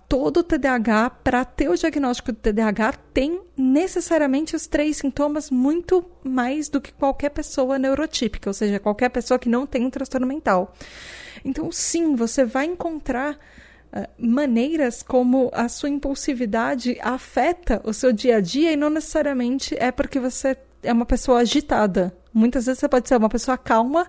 todo 0.09 0.43
TDAH, 0.43 1.11
para 1.23 1.45
ter 1.45 1.69
o 1.69 1.77
diagnóstico 1.77 2.31
de 2.31 2.39
TDAH, 2.39 2.93
tem 3.13 3.39
necessariamente 3.55 4.55
os 4.55 4.65
três 4.65 4.97
sintomas 4.97 5.51
muito 5.51 6.03
mais 6.23 6.69
do 6.69 6.81
que 6.81 6.91
qualquer 6.91 7.29
pessoa 7.29 7.77
neurotípica, 7.77 8.49
ou 8.49 8.53
seja, 8.53 8.79
qualquer 8.79 9.09
pessoa 9.09 9.37
que 9.37 9.47
não 9.47 9.67
tem 9.67 9.85
um 9.85 9.89
transtorno 9.91 10.25
mental. 10.25 10.73
Então, 11.45 11.71
sim, 11.71 12.15
você 12.15 12.43
vai 12.43 12.65
encontrar 12.65 13.35
uh, 13.35 14.07
maneiras 14.17 15.03
como 15.03 15.51
a 15.53 15.69
sua 15.69 15.89
impulsividade 15.89 16.97
afeta 16.99 17.79
o 17.83 17.93
seu 17.93 18.11
dia 18.11 18.37
a 18.37 18.41
dia 18.41 18.73
e 18.73 18.75
não 18.75 18.89
necessariamente 18.89 19.75
é 19.79 19.91
porque 19.91 20.19
você 20.19 20.57
é 20.81 20.91
uma 20.91 21.05
pessoa 21.05 21.39
agitada. 21.39 22.11
Muitas 22.33 22.65
vezes 22.65 22.79
você 22.79 22.87
pode 22.87 23.07
ser 23.07 23.17
uma 23.17 23.29
pessoa 23.29 23.57
calma 23.57 24.07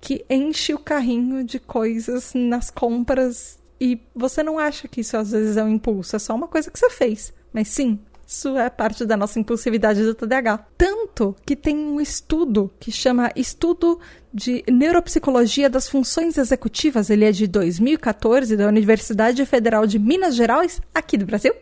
que 0.00 0.24
enche 0.28 0.74
o 0.74 0.78
carrinho 0.78 1.44
de 1.44 1.58
coisas 1.58 2.32
nas 2.34 2.70
compras 2.70 3.58
e 3.80 4.00
você 4.14 4.42
não 4.42 4.58
acha 4.58 4.88
que 4.88 5.00
isso 5.00 5.16
às 5.16 5.30
vezes 5.30 5.56
é 5.56 5.64
um 5.64 5.68
impulso, 5.68 6.16
é 6.16 6.18
só 6.18 6.34
uma 6.34 6.48
coisa 6.48 6.70
que 6.70 6.78
você 6.78 6.90
fez. 6.90 7.32
Mas 7.52 7.68
sim, 7.68 7.98
isso 8.26 8.56
é 8.56 8.70
parte 8.70 9.04
da 9.04 9.16
nossa 9.16 9.40
impulsividade 9.40 10.02
do 10.04 10.14
TDAH. 10.14 10.66
Tanto 10.78 11.34
que 11.44 11.56
tem 11.56 11.76
um 11.76 12.00
estudo 12.00 12.70
que 12.78 12.92
chama 12.92 13.32
Estudo 13.34 13.98
de 14.32 14.62
Neuropsicologia 14.70 15.68
das 15.68 15.88
Funções 15.88 16.38
Executivas, 16.38 17.10
ele 17.10 17.24
é 17.24 17.32
de 17.32 17.48
2014, 17.48 18.56
da 18.56 18.68
Universidade 18.68 19.44
Federal 19.44 19.86
de 19.86 19.98
Minas 19.98 20.36
Gerais, 20.36 20.80
aqui 20.94 21.16
do 21.16 21.26
Brasil. 21.26 21.52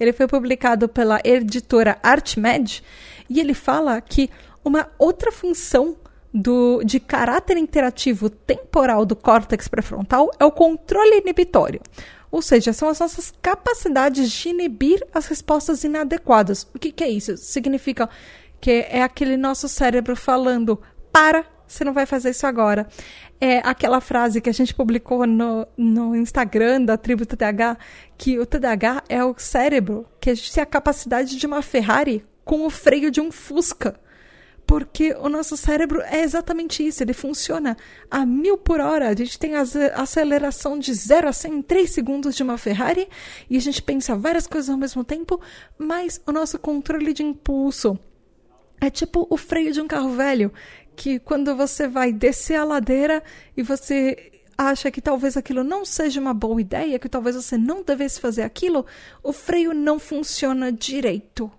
Ele 0.00 0.12
foi 0.12 0.26
publicado 0.26 0.88
pela 0.88 1.20
editora 1.24 1.98
ArtMed 2.02 2.82
e 3.28 3.40
ele 3.40 3.52
fala 3.52 4.00
que 4.00 4.30
uma 4.64 4.88
outra 4.98 5.30
função 5.30 5.96
do, 6.32 6.82
de 6.82 6.98
caráter 6.98 7.56
interativo 7.56 8.28
temporal 8.28 9.06
do 9.06 9.14
córtex 9.14 9.68
pré-frontal 9.68 10.30
é 10.38 10.44
o 10.44 10.50
controle 10.50 11.18
inibitório. 11.18 11.80
Ou 12.30 12.42
seja, 12.42 12.72
são 12.72 12.88
as 12.88 12.98
nossas 12.98 13.32
capacidades 13.40 14.28
de 14.28 14.48
inibir 14.48 15.06
as 15.14 15.26
respostas 15.26 15.84
inadequadas. 15.84 16.66
O 16.74 16.78
que, 16.80 16.90
que 16.90 17.04
é 17.04 17.08
isso? 17.08 17.36
Significa 17.36 18.10
que 18.60 18.86
é 18.90 19.02
aquele 19.02 19.36
nosso 19.36 19.68
cérebro 19.68 20.16
falando: 20.16 20.82
para, 21.12 21.44
você 21.64 21.84
não 21.84 21.92
vai 21.92 22.06
fazer 22.06 22.30
isso 22.30 22.44
agora. 22.44 22.88
É 23.40 23.58
aquela 23.58 24.00
frase 24.00 24.40
que 24.40 24.50
a 24.50 24.52
gente 24.52 24.74
publicou 24.74 25.24
no, 25.28 25.64
no 25.76 26.16
Instagram 26.16 26.82
da 26.82 26.96
tribo 26.96 27.24
TDAH, 27.24 27.78
que 28.18 28.36
o 28.40 28.44
TDAH 28.44 29.04
é 29.08 29.24
o 29.24 29.34
cérebro 29.38 30.04
que 30.20 30.30
a 30.30 30.34
gente 30.34 30.52
tem 30.52 30.62
a 30.62 30.66
capacidade 30.66 31.36
de 31.36 31.46
uma 31.46 31.62
Ferrari 31.62 32.24
com 32.44 32.66
o 32.66 32.70
freio 32.70 33.12
de 33.12 33.20
um 33.20 33.30
Fusca. 33.30 33.94
Porque 34.66 35.14
o 35.20 35.28
nosso 35.28 35.56
cérebro 35.56 36.00
é 36.00 36.22
exatamente 36.22 36.86
isso, 36.86 37.02
ele 37.02 37.12
funciona 37.12 37.76
a 38.10 38.24
mil 38.24 38.56
por 38.56 38.80
hora. 38.80 39.08
A 39.08 39.14
gente 39.14 39.38
tem 39.38 39.54
a 39.56 39.64
aceleração 39.94 40.78
de 40.78 40.92
0 40.94 41.28
a 41.28 41.32
100 41.32 41.54
em 41.54 41.62
3 41.62 41.90
segundos 41.90 42.34
de 42.34 42.42
uma 42.42 42.56
Ferrari 42.56 43.06
e 43.48 43.56
a 43.56 43.60
gente 43.60 43.82
pensa 43.82 44.16
várias 44.16 44.46
coisas 44.46 44.70
ao 44.70 44.78
mesmo 44.78 45.04
tempo, 45.04 45.40
mas 45.76 46.20
o 46.26 46.32
nosso 46.32 46.58
controle 46.58 47.12
de 47.12 47.22
impulso 47.22 47.98
é 48.80 48.90
tipo 48.90 49.26
o 49.30 49.36
freio 49.36 49.72
de 49.72 49.80
um 49.80 49.86
carro 49.86 50.10
velho, 50.10 50.52
que 50.96 51.18
quando 51.18 51.54
você 51.56 51.86
vai 51.86 52.12
descer 52.12 52.56
a 52.56 52.64
ladeira 52.64 53.22
e 53.56 53.62
você 53.62 54.32
acha 54.56 54.90
que 54.90 55.00
talvez 55.00 55.36
aquilo 55.36 55.64
não 55.64 55.84
seja 55.84 56.20
uma 56.20 56.32
boa 56.32 56.60
ideia, 56.60 56.98
que 56.98 57.08
talvez 57.08 57.36
você 57.36 57.58
não 57.58 57.82
devesse 57.82 58.20
fazer 58.20 58.42
aquilo, 58.42 58.86
o 59.22 59.32
freio 59.32 59.74
não 59.74 59.98
funciona 59.98 60.72
direito. 60.72 61.50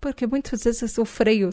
Porque 0.00 0.26
muitas 0.26 0.64
vezes 0.64 0.98
o 0.98 1.04
freio 1.04 1.52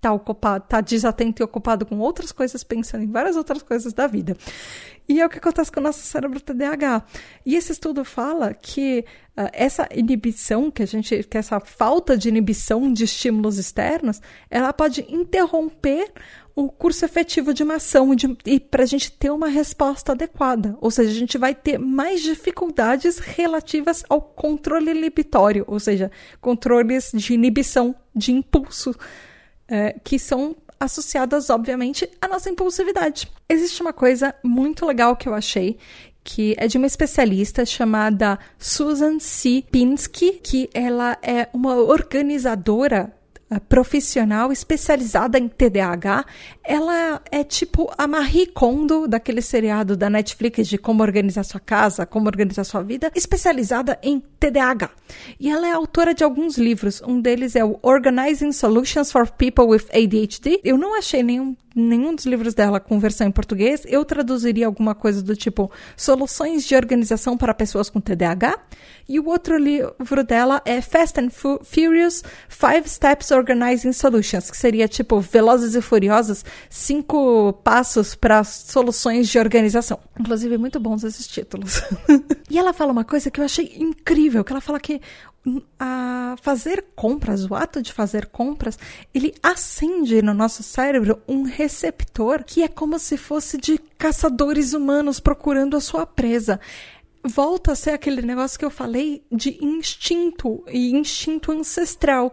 tá 0.00 0.12
ocupado, 0.12 0.64
tá 0.68 0.80
desatento 0.80 1.42
e 1.42 1.44
ocupado 1.44 1.84
com 1.84 1.98
outras 1.98 2.32
coisas, 2.32 2.62
pensando 2.62 3.04
em 3.04 3.10
várias 3.10 3.36
outras 3.36 3.62
coisas 3.62 3.92
da 3.92 4.06
vida. 4.06 4.36
E 5.08 5.20
é 5.20 5.26
o 5.26 5.28
que 5.28 5.38
acontece 5.38 5.72
com 5.72 5.80
o 5.80 5.82
nosso 5.82 6.00
cérebro 6.00 6.38
TDAH. 6.38 7.02
E 7.44 7.56
esse 7.56 7.72
estudo 7.72 8.04
fala 8.04 8.52
que 8.52 9.04
uh, 9.36 9.48
essa 9.52 9.88
inibição, 9.94 10.70
que 10.70 10.82
a 10.82 10.86
gente, 10.86 11.22
que 11.24 11.38
essa 11.38 11.58
falta 11.60 12.16
de 12.16 12.28
inibição 12.28 12.92
de 12.92 13.04
estímulos 13.04 13.58
externos, 13.58 14.20
ela 14.50 14.72
pode 14.72 15.06
interromper 15.08 16.12
o 16.54 16.68
curso 16.68 17.04
efetivo 17.04 17.54
de 17.54 17.62
uma 17.62 17.76
ação 17.76 18.14
de, 18.14 18.36
e 18.44 18.60
para 18.60 18.82
a 18.82 18.86
gente 18.86 19.12
ter 19.12 19.30
uma 19.30 19.48
resposta 19.48 20.12
adequada. 20.12 20.76
Ou 20.80 20.90
seja, 20.90 21.10
a 21.10 21.14
gente 21.14 21.38
vai 21.38 21.54
ter 21.54 21.78
mais 21.78 22.20
dificuldades 22.20 23.18
relativas 23.18 24.04
ao 24.08 24.20
controle 24.20 24.90
inibitório, 24.90 25.64
ou 25.66 25.80
seja, 25.80 26.10
controles 26.40 27.12
de 27.14 27.32
inibição 27.32 27.94
de 28.14 28.32
impulso 28.32 28.94
é, 29.68 29.96
que 30.02 30.18
são 30.18 30.56
associadas, 30.80 31.50
obviamente, 31.50 32.08
à 32.20 32.28
nossa 32.28 32.48
impulsividade. 32.48 33.30
Existe 33.48 33.82
uma 33.82 33.92
coisa 33.92 34.34
muito 34.42 34.86
legal 34.86 35.16
que 35.16 35.28
eu 35.28 35.34
achei, 35.34 35.76
que 36.22 36.54
é 36.58 36.66
de 36.66 36.76
uma 36.76 36.86
especialista 36.86 37.64
chamada 37.64 38.38
Susan 38.58 39.18
C. 39.18 39.64
Pinsky, 39.70 40.40
que 40.42 40.70
ela 40.72 41.16
é 41.22 41.48
uma 41.52 41.76
organizadora 41.76 43.12
profissional 43.68 44.52
especializada 44.52 45.38
em 45.38 45.48
TDAH. 45.48 46.24
Ela 46.62 47.22
é 47.30 47.42
tipo 47.42 47.90
a 47.96 48.06
Marie 48.06 48.46
Kondo 48.46 49.08
daquele 49.08 49.40
seriado 49.40 49.96
da 49.96 50.10
Netflix 50.10 50.68
de 50.68 50.76
como 50.76 51.02
organizar 51.02 51.44
sua 51.44 51.60
casa, 51.60 52.04
como 52.04 52.26
organizar 52.26 52.64
sua 52.64 52.82
vida, 52.82 53.10
especializada 53.14 53.98
em 54.02 54.22
TDAH. 54.38 54.90
E 55.40 55.50
ela 55.50 55.66
é 55.66 55.72
autora 55.72 56.12
de 56.12 56.22
alguns 56.22 56.58
livros. 56.58 57.00
Um 57.06 57.20
deles 57.20 57.56
é 57.56 57.64
o 57.64 57.78
Organizing 57.82 58.52
Solutions 58.52 59.10
for 59.10 59.30
People 59.30 59.64
with 59.64 59.86
ADHD. 59.92 60.60
Eu 60.62 60.76
não 60.76 60.98
achei 60.98 61.22
nenhum 61.22 61.56
nenhum 61.78 62.14
dos 62.14 62.26
livros 62.26 62.54
dela 62.54 62.80
com 62.80 62.98
versão 62.98 63.26
em 63.26 63.30
português, 63.30 63.82
eu 63.86 64.04
traduziria 64.04 64.66
alguma 64.66 64.94
coisa 64.94 65.22
do 65.22 65.36
tipo 65.36 65.70
Soluções 65.96 66.64
de 66.64 66.74
Organização 66.74 67.36
para 67.36 67.54
Pessoas 67.54 67.88
com 67.88 68.00
TDAH. 68.00 68.58
E 69.08 69.18
o 69.18 69.26
outro 69.26 69.56
livro 69.56 70.22
dela 70.22 70.60
é 70.66 70.82
Fast 70.82 71.18
and 71.18 71.30
Furious 71.30 72.22
Five 72.48 72.88
Steps 72.88 73.30
Organizing 73.30 73.92
Solutions, 73.92 74.50
que 74.50 74.56
seria 74.56 74.86
tipo 74.86 75.20
Velozes 75.20 75.74
e 75.74 75.80
Furiosas, 75.80 76.44
cinco 76.68 77.54
passos 77.64 78.14
para 78.14 78.44
soluções 78.44 79.28
de 79.28 79.38
organização. 79.38 79.98
Inclusive, 80.18 80.58
muito 80.58 80.78
bons 80.78 81.04
esses 81.04 81.26
títulos. 81.26 81.80
e 82.50 82.58
ela 82.58 82.74
fala 82.74 82.92
uma 82.92 83.04
coisa 83.04 83.30
que 83.30 83.40
eu 83.40 83.44
achei 83.44 83.76
incrível, 83.76 84.44
que 84.44 84.52
ela 84.52 84.60
fala 84.60 84.78
que 84.78 85.00
a 85.78 86.36
fazer 86.42 86.84
compras, 86.94 87.48
o 87.48 87.54
ato 87.54 87.80
de 87.80 87.92
fazer 87.92 88.26
compras, 88.26 88.78
ele 89.14 89.34
acende 89.42 90.20
no 90.20 90.34
nosso 90.34 90.62
cérebro 90.62 91.22
um 91.26 91.42
receptor 91.68 92.42
que 92.42 92.62
é 92.62 92.68
como 92.68 92.98
se 92.98 93.18
fosse 93.18 93.58
de 93.58 93.76
caçadores 93.98 94.72
humanos 94.72 95.20
procurando 95.20 95.76
a 95.76 95.80
sua 95.80 96.06
presa. 96.06 96.58
Volta 97.22 97.72
a 97.72 97.76
ser 97.76 97.90
aquele 97.90 98.22
negócio 98.22 98.58
que 98.58 98.64
eu 98.64 98.70
falei 98.70 99.22
de 99.30 99.62
instinto 99.62 100.64
e 100.66 100.96
instinto 100.96 101.52
ancestral. 101.52 102.32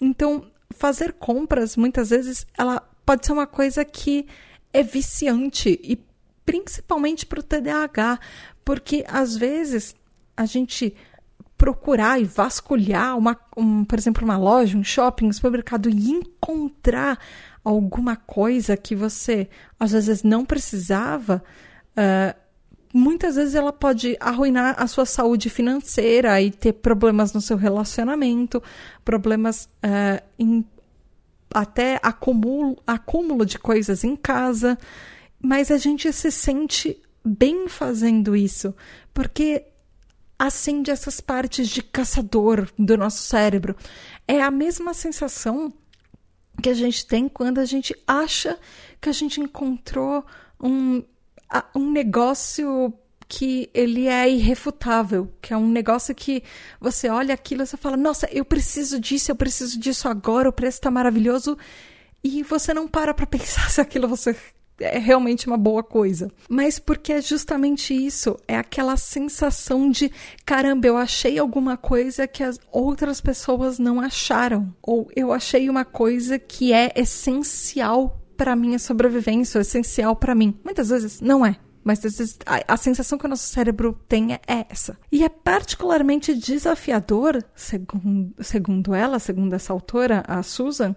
Então, 0.00 0.46
fazer 0.70 1.14
compras, 1.14 1.76
muitas 1.76 2.10
vezes, 2.10 2.46
ela 2.56 2.80
pode 3.04 3.26
ser 3.26 3.32
uma 3.32 3.46
coisa 3.46 3.84
que 3.84 4.26
é 4.72 4.82
viciante 4.82 5.80
e 5.82 5.98
principalmente 6.44 7.26
para 7.26 7.40
o 7.40 7.42
TDAH, 7.42 8.20
porque 8.64 9.04
às 9.08 9.36
vezes 9.36 9.96
a 10.36 10.44
gente 10.44 10.94
procurar 11.58 12.20
e 12.20 12.24
vasculhar 12.24 13.16
uma, 13.16 13.36
um, 13.56 13.84
por 13.84 13.98
exemplo, 13.98 14.22
uma 14.22 14.36
loja, 14.36 14.76
um 14.76 14.84
shopping, 14.84 15.26
um 15.26 15.32
supermercado 15.32 15.88
e 15.88 16.10
encontrar 16.10 17.18
alguma 17.68 18.14
coisa 18.14 18.76
que 18.76 18.94
você 18.94 19.48
às 19.78 19.90
vezes 19.90 20.22
não 20.22 20.44
precisava, 20.44 21.42
uh, 21.98 22.38
muitas 22.94 23.34
vezes 23.34 23.56
ela 23.56 23.72
pode 23.72 24.16
arruinar 24.20 24.76
a 24.78 24.86
sua 24.86 25.04
saúde 25.04 25.50
financeira 25.50 26.40
e 26.40 26.52
ter 26.52 26.74
problemas 26.74 27.32
no 27.32 27.40
seu 27.40 27.56
relacionamento, 27.56 28.62
problemas 29.04 29.68
uh, 29.84 30.22
em 30.38 30.64
até 31.52 31.98
acúmulo, 32.02 32.76
acúmulo 32.86 33.44
de 33.44 33.58
coisas 33.58 34.04
em 34.04 34.14
casa, 34.14 34.78
mas 35.42 35.70
a 35.70 35.76
gente 35.76 36.12
se 36.12 36.30
sente 36.30 37.00
bem 37.24 37.66
fazendo 37.68 38.36
isso, 38.36 38.74
porque 39.12 39.64
acende 40.38 40.90
essas 40.90 41.20
partes 41.20 41.68
de 41.68 41.82
caçador 41.82 42.68
do 42.78 42.96
nosso 42.96 43.22
cérebro. 43.22 43.74
É 44.28 44.40
a 44.40 44.50
mesma 44.50 44.92
sensação 44.92 45.72
que 46.62 46.68
a 46.68 46.74
gente 46.74 47.06
tem 47.06 47.28
quando 47.28 47.58
a 47.58 47.64
gente 47.64 47.94
acha 48.06 48.58
que 49.00 49.08
a 49.08 49.12
gente 49.12 49.40
encontrou 49.40 50.24
um, 50.60 51.02
um 51.74 51.90
negócio 51.90 52.92
que 53.28 53.68
ele 53.74 54.06
é 54.06 54.28
irrefutável, 54.30 55.32
que 55.42 55.52
é 55.52 55.56
um 55.56 55.68
negócio 55.68 56.14
que 56.14 56.42
você 56.80 57.08
olha 57.08 57.34
aquilo 57.34 57.62
e 57.62 57.66
você 57.66 57.76
fala, 57.76 57.96
nossa, 57.96 58.28
eu 58.30 58.44
preciso 58.44 59.00
disso, 59.00 59.30
eu 59.30 59.36
preciso 59.36 59.78
disso 59.78 60.08
agora, 60.08 60.48
o 60.48 60.52
preço 60.52 60.78
está 60.78 60.90
maravilhoso, 60.90 61.58
e 62.22 62.42
você 62.42 62.72
não 62.72 62.86
para 62.86 63.12
para 63.12 63.26
pensar 63.26 63.68
se 63.70 63.80
aquilo 63.80 64.08
você 64.08 64.36
é 64.78 64.98
realmente 64.98 65.46
uma 65.46 65.56
boa 65.56 65.82
coisa. 65.82 66.30
Mas 66.48 66.78
porque 66.78 67.12
é 67.12 67.22
justamente 67.22 67.94
isso, 67.94 68.36
é 68.46 68.56
aquela 68.56 68.96
sensação 68.96 69.90
de 69.90 70.10
caramba, 70.44 70.86
eu 70.86 70.96
achei 70.96 71.38
alguma 71.38 71.76
coisa 71.76 72.26
que 72.26 72.42
as 72.42 72.58
outras 72.70 73.20
pessoas 73.20 73.78
não 73.78 74.00
acharam, 74.00 74.74
ou 74.82 75.08
eu 75.14 75.32
achei 75.32 75.68
uma 75.68 75.84
coisa 75.84 76.38
que 76.38 76.72
é 76.72 76.92
essencial 76.96 78.20
para 78.36 78.54
minha 78.54 78.78
sobrevivência, 78.78 79.58
essencial 79.60 80.14
para 80.14 80.34
mim. 80.34 80.58
Muitas 80.62 80.90
vezes 80.90 81.20
não 81.20 81.44
é. 81.44 81.56
Mas 81.82 82.00
a, 82.44 82.74
a, 82.74 82.76
sensação 82.76 83.16
que 83.16 83.26
o 83.26 83.28
nosso 83.28 83.44
cérebro 83.44 83.96
tem 84.08 84.34
é 84.34 84.40
essa. 84.68 84.98
E 85.10 85.22
é 85.22 85.28
particularmente 85.28 86.34
desafiador, 86.34 87.44
segundo, 87.54 88.34
segundo 88.40 88.92
ela, 88.92 89.20
segundo 89.20 89.54
essa 89.54 89.72
autora, 89.72 90.24
a 90.26 90.42
Susan, 90.42 90.96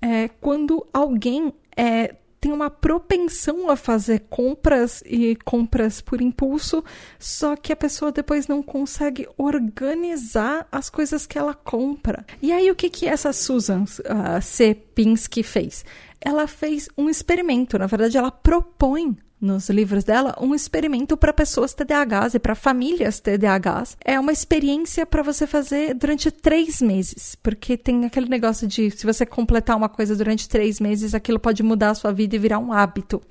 é, 0.00 0.28
quando 0.28 0.86
alguém 0.94 1.52
é, 1.76 2.14
tem 2.40 2.52
uma 2.52 2.70
propensão 2.70 3.70
a 3.70 3.76
fazer 3.76 4.20
compras 4.30 5.02
e 5.04 5.36
compras 5.44 6.00
por 6.00 6.22
impulso, 6.22 6.82
só 7.18 7.54
que 7.54 7.72
a 7.72 7.76
pessoa 7.76 8.10
depois 8.10 8.48
não 8.48 8.62
consegue 8.62 9.28
organizar 9.36 10.66
as 10.72 10.88
coisas 10.88 11.26
que 11.26 11.38
ela 11.38 11.52
compra. 11.52 12.24
E 12.40 12.50
aí 12.50 12.70
o 12.70 12.74
que 12.74 12.88
que 12.88 13.06
essa 13.06 13.32
Susan 13.32 13.82
uh, 13.84 14.40
C. 14.40 14.74
Pinsky 14.74 15.42
fez? 15.42 15.84
Ela 16.20 16.46
fez 16.46 16.88
um 16.96 17.10
experimento, 17.10 17.78
na 17.78 17.86
verdade 17.86 18.16
ela 18.16 18.30
propõe 18.30 19.16
nos 19.40 19.70
livros 19.70 20.04
dela 20.04 20.36
um 20.40 20.54
experimento 20.54 21.16
para 21.16 21.32
pessoas 21.32 21.72
TDAHs 21.72 22.34
e 22.34 22.38
para 22.38 22.54
famílias 22.54 23.20
TDAHs. 23.20 23.96
É 24.04 24.18
uma 24.20 24.32
experiência 24.32 25.06
para 25.06 25.22
você 25.22 25.46
fazer 25.46 25.94
durante 25.94 26.30
três 26.30 26.82
meses, 26.82 27.36
porque 27.42 27.76
tem 27.76 28.04
aquele 28.04 28.28
negócio 28.28 28.66
de 28.66 28.90
se 28.90 29.06
você 29.06 29.24
completar 29.24 29.76
uma 29.76 29.88
coisa 29.88 30.14
durante 30.14 30.48
três 30.48 30.78
meses, 30.80 31.14
aquilo 31.14 31.38
pode 31.38 31.62
mudar 31.62 31.90
a 31.90 31.94
sua 31.94 32.12
vida 32.12 32.36
e 32.36 32.38
virar 32.38 32.58
um 32.58 32.72
hábito. 32.72 33.22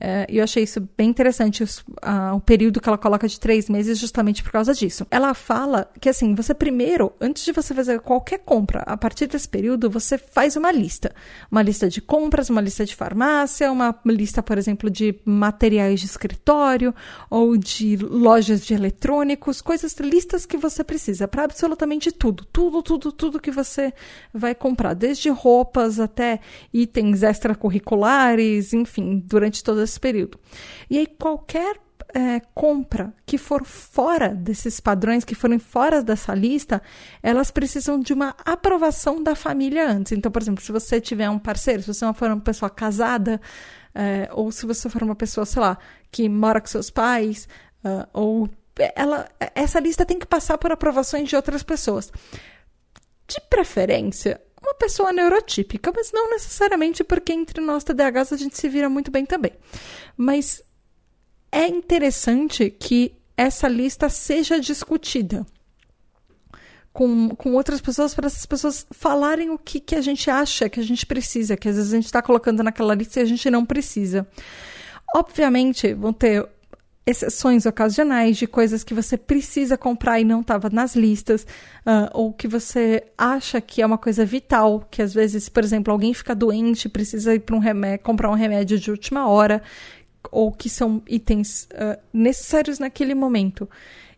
É, 0.00 0.26
eu 0.28 0.44
achei 0.44 0.62
isso 0.62 0.86
bem 0.96 1.08
interessante, 1.08 1.62
os, 1.62 1.84
o 2.34 2.40
período 2.40 2.80
que 2.80 2.88
ela 2.88 2.98
coloca 2.98 3.26
de 3.26 3.38
três 3.40 3.68
meses, 3.68 3.98
justamente 3.98 4.42
por 4.42 4.52
causa 4.52 4.72
disso. 4.72 5.06
Ela 5.10 5.34
fala 5.34 5.90
que, 6.00 6.08
assim, 6.08 6.34
você 6.34 6.54
primeiro, 6.54 7.12
antes 7.20 7.44
de 7.44 7.52
você 7.52 7.74
fazer 7.74 8.00
qualquer 8.00 8.38
compra, 8.38 8.80
a 8.86 8.96
partir 8.96 9.26
desse 9.26 9.48
período, 9.48 9.90
você 9.90 10.16
faz 10.16 10.56
uma 10.56 10.70
lista. 10.70 11.12
Uma 11.50 11.62
lista 11.62 11.88
de 11.88 12.00
compras, 12.00 12.48
uma 12.48 12.60
lista 12.60 12.84
de 12.84 12.94
farmácia, 12.94 13.72
uma 13.72 13.98
lista, 14.06 14.42
por 14.42 14.56
exemplo, 14.56 14.88
de 14.88 15.18
materiais 15.24 16.00
de 16.00 16.06
escritório 16.06 16.94
ou 17.28 17.56
de 17.56 17.96
lojas 17.96 18.64
de 18.64 18.74
eletrônicos, 18.74 19.60
coisas, 19.60 19.96
listas 19.98 20.46
que 20.46 20.56
você 20.56 20.84
precisa 20.84 21.26
para 21.26 21.44
absolutamente 21.44 22.12
tudo. 22.12 22.44
Tudo, 22.52 22.82
tudo, 22.82 23.10
tudo 23.10 23.40
que 23.40 23.50
você 23.50 23.92
vai 24.32 24.54
comprar, 24.54 24.94
desde 24.94 25.28
roupas 25.28 25.98
até 25.98 26.40
itens 26.72 27.22
extracurriculares, 27.22 28.72
enfim, 28.72 29.22
durante 29.26 29.64
toda 29.64 29.87
esse 29.88 30.00
período. 30.00 30.38
E 30.88 30.98
aí, 30.98 31.06
qualquer 31.06 31.76
é, 32.14 32.40
compra 32.54 33.12
que 33.26 33.36
for 33.36 33.64
fora 33.64 34.30
desses 34.30 34.80
padrões, 34.80 35.24
que 35.24 35.34
forem 35.34 35.58
fora 35.58 36.02
dessa 36.02 36.34
lista, 36.34 36.80
elas 37.22 37.50
precisam 37.50 38.00
de 38.00 38.12
uma 38.12 38.34
aprovação 38.44 39.22
da 39.22 39.34
família 39.34 39.88
antes. 39.90 40.12
Então, 40.12 40.30
por 40.30 40.40
exemplo, 40.40 40.62
se 40.62 40.72
você 40.72 41.00
tiver 41.00 41.28
um 41.28 41.38
parceiro, 41.38 41.82
se 41.82 41.92
você 41.92 42.12
for 42.14 42.30
uma 42.30 42.40
pessoa 42.40 42.70
casada, 42.70 43.40
é, 43.94 44.28
ou 44.32 44.50
se 44.50 44.64
você 44.64 44.88
for 44.88 45.02
uma 45.02 45.16
pessoa, 45.16 45.44
sei 45.44 45.60
lá, 45.60 45.78
que 46.10 46.28
mora 46.28 46.60
com 46.60 46.66
seus 46.66 46.90
pais, 46.90 47.48
uh, 47.84 48.08
ou 48.12 48.48
ela, 48.94 49.28
essa 49.54 49.80
lista 49.80 50.06
tem 50.06 50.18
que 50.18 50.26
passar 50.26 50.56
por 50.56 50.70
aprovações 50.70 51.28
de 51.28 51.36
outras 51.36 51.62
pessoas. 51.62 52.12
De 53.26 53.40
preferência, 53.50 54.40
uma 54.62 54.74
pessoa 54.74 55.12
neurotípica, 55.12 55.92
mas 55.94 56.10
não 56.12 56.30
necessariamente 56.30 57.04
porque 57.04 57.32
entre 57.32 57.60
nós 57.60 57.84
TDAHs 57.84 58.32
a 58.32 58.36
gente 58.36 58.56
se 58.56 58.68
vira 58.68 58.88
muito 58.88 59.10
bem 59.10 59.24
também. 59.24 59.52
Mas 60.16 60.62
é 61.50 61.66
interessante 61.66 62.70
que 62.70 63.14
essa 63.36 63.68
lista 63.68 64.08
seja 64.08 64.58
discutida 64.58 65.46
com, 66.92 67.28
com 67.30 67.54
outras 67.54 67.80
pessoas, 67.80 68.12
para 68.12 68.26
essas 68.26 68.44
pessoas 68.44 68.84
falarem 68.90 69.50
o 69.50 69.58
que, 69.58 69.78
que 69.78 69.94
a 69.94 70.00
gente 70.00 70.28
acha 70.28 70.68
que 70.68 70.80
a 70.80 70.82
gente 70.82 71.06
precisa, 71.06 71.56
que 71.56 71.68
às 71.68 71.76
vezes 71.76 71.92
a 71.92 71.96
gente 71.96 72.06
está 72.06 72.20
colocando 72.20 72.62
naquela 72.62 72.94
lista 72.94 73.20
e 73.20 73.22
a 73.22 73.26
gente 73.26 73.48
não 73.48 73.64
precisa. 73.64 74.26
Obviamente, 75.14 75.94
vão 75.94 76.12
ter 76.12 76.48
exceções 77.08 77.64
ocasionais 77.64 78.36
de 78.36 78.46
coisas 78.46 78.84
que 78.84 78.92
você 78.92 79.16
precisa 79.16 79.78
comprar 79.78 80.20
e 80.20 80.24
não 80.24 80.42
estava 80.42 80.68
nas 80.68 80.94
listas, 80.94 81.42
uh, 81.86 82.10
ou 82.12 82.34
que 82.34 82.46
você 82.46 83.02
acha 83.16 83.62
que 83.62 83.80
é 83.80 83.86
uma 83.86 83.96
coisa 83.96 84.26
vital, 84.26 84.86
que 84.90 85.00
às 85.00 85.14
vezes, 85.14 85.48
por 85.48 85.64
exemplo, 85.64 85.90
alguém 85.90 86.12
fica 86.12 86.34
doente, 86.34 86.86
precisa 86.86 87.34
ir 87.34 87.40
para 87.40 87.56
um 87.56 87.60
remédio, 87.60 88.04
comprar 88.04 88.30
um 88.30 88.34
remédio 88.34 88.78
de 88.78 88.90
última 88.90 89.26
hora, 89.26 89.62
ou 90.30 90.52
que 90.52 90.68
são 90.68 91.02
itens 91.08 91.66
uh, 91.72 91.98
necessários 92.12 92.78
naquele 92.78 93.14
momento. 93.14 93.66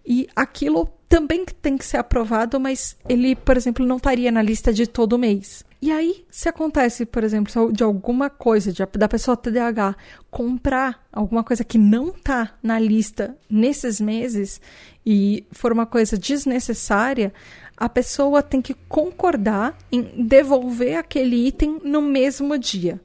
E 0.04 0.26
aquilo 0.34 0.90
também 1.10 1.44
tem 1.44 1.76
que 1.76 1.84
ser 1.84 1.96
aprovado, 1.96 2.60
mas 2.60 2.96
ele, 3.08 3.34
por 3.34 3.56
exemplo, 3.56 3.84
não 3.84 3.96
estaria 3.96 4.30
na 4.30 4.40
lista 4.40 4.72
de 4.72 4.86
todo 4.86 5.18
mês. 5.18 5.64
E 5.82 5.90
aí, 5.90 6.24
se 6.30 6.48
acontece, 6.48 7.04
por 7.04 7.24
exemplo, 7.24 7.72
de 7.72 7.82
alguma 7.82 8.30
coisa, 8.30 8.72
de, 8.72 8.86
da 8.96 9.08
pessoa 9.08 9.36
TDAH 9.36 9.96
comprar 10.30 11.04
alguma 11.12 11.42
coisa 11.42 11.64
que 11.64 11.78
não 11.78 12.10
está 12.10 12.52
na 12.62 12.78
lista 12.78 13.36
nesses 13.50 14.00
meses 14.00 14.60
e 15.04 15.44
for 15.50 15.72
uma 15.72 15.84
coisa 15.84 16.16
desnecessária, 16.16 17.32
a 17.76 17.88
pessoa 17.88 18.40
tem 18.40 18.62
que 18.62 18.74
concordar 18.88 19.76
em 19.90 20.24
devolver 20.24 20.96
aquele 20.96 21.48
item 21.48 21.80
no 21.82 22.00
mesmo 22.00 22.56
dia. 22.56 23.00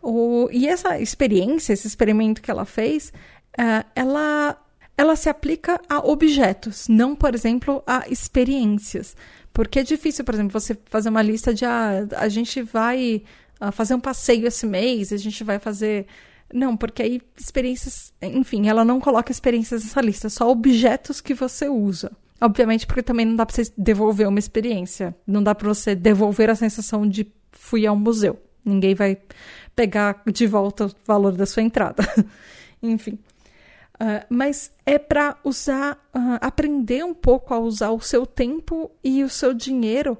O, 0.00 0.48
e 0.52 0.68
essa 0.68 1.00
experiência, 1.00 1.72
esse 1.72 1.88
experimento 1.88 2.40
que 2.40 2.50
ela 2.50 2.64
fez, 2.64 3.12
uh, 3.58 3.84
ela, 3.96 4.56
ela 4.96 5.16
se 5.16 5.28
aplica 5.28 5.80
a 5.88 5.98
objetos, 5.98 6.86
não, 6.88 7.16
por 7.16 7.34
exemplo, 7.34 7.82
a 7.86 8.08
experiências. 8.08 9.16
Porque 9.52 9.80
é 9.80 9.82
difícil, 9.82 10.24
por 10.24 10.34
exemplo, 10.34 10.52
você 10.52 10.76
fazer 10.86 11.08
uma 11.08 11.22
lista 11.22 11.54
de 11.54 11.64
ah, 11.64 12.06
a 12.16 12.28
gente 12.28 12.62
vai 12.62 13.22
uh, 13.60 13.70
fazer 13.72 13.94
um 13.94 14.00
passeio 14.00 14.46
esse 14.46 14.66
mês, 14.66 15.12
a 15.12 15.16
gente 15.16 15.42
vai 15.44 15.58
fazer. 15.58 16.06
Não, 16.52 16.76
porque 16.76 17.02
aí 17.02 17.22
experiências. 17.38 18.12
Enfim, 18.20 18.68
ela 18.68 18.84
não 18.84 19.00
coloca 19.00 19.30
experiências 19.30 19.84
nessa 19.84 20.00
lista, 20.00 20.28
só 20.28 20.50
objetos 20.50 21.20
que 21.20 21.34
você 21.34 21.68
usa. 21.68 22.10
Obviamente, 22.40 22.86
porque 22.86 23.02
também 23.02 23.24
não 23.24 23.36
dá 23.36 23.46
para 23.46 23.54
você 23.54 23.72
devolver 23.78 24.28
uma 24.28 24.38
experiência. 24.38 25.16
Não 25.26 25.42
dá 25.42 25.54
para 25.54 25.68
você 25.68 25.94
devolver 25.94 26.50
a 26.50 26.54
sensação 26.54 27.08
de 27.08 27.26
fui 27.52 27.86
ao 27.86 27.96
museu. 27.96 28.40
Ninguém 28.64 28.94
vai 28.94 29.18
pegar 29.74 30.20
de 30.26 30.46
volta 30.46 30.86
o 30.86 30.90
valor 31.06 31.32
da 31.32 31.46
sua 31.46 31.62
entrada. 31.62 32.02
Enfim. 32.82 33.18
Uh, 33.94 34.26
mas 34.28 34.72
é 34.84 34.98
para 34.98 35.36
usar, 35.44 35.94
uh, 36.14 36.38
aprender 36.40 37.04
um 37.04 37.14
pouco 37.14 37.54
a 37.54 37.60
usar 37.60 37.90
o 37.90 38.00
seu 38.00 38.26
tempo 38.26 38.90
e 39.04 39.22
o 39.22 39.28
seu 39.28 39.54
dinheiro 39.54 40.18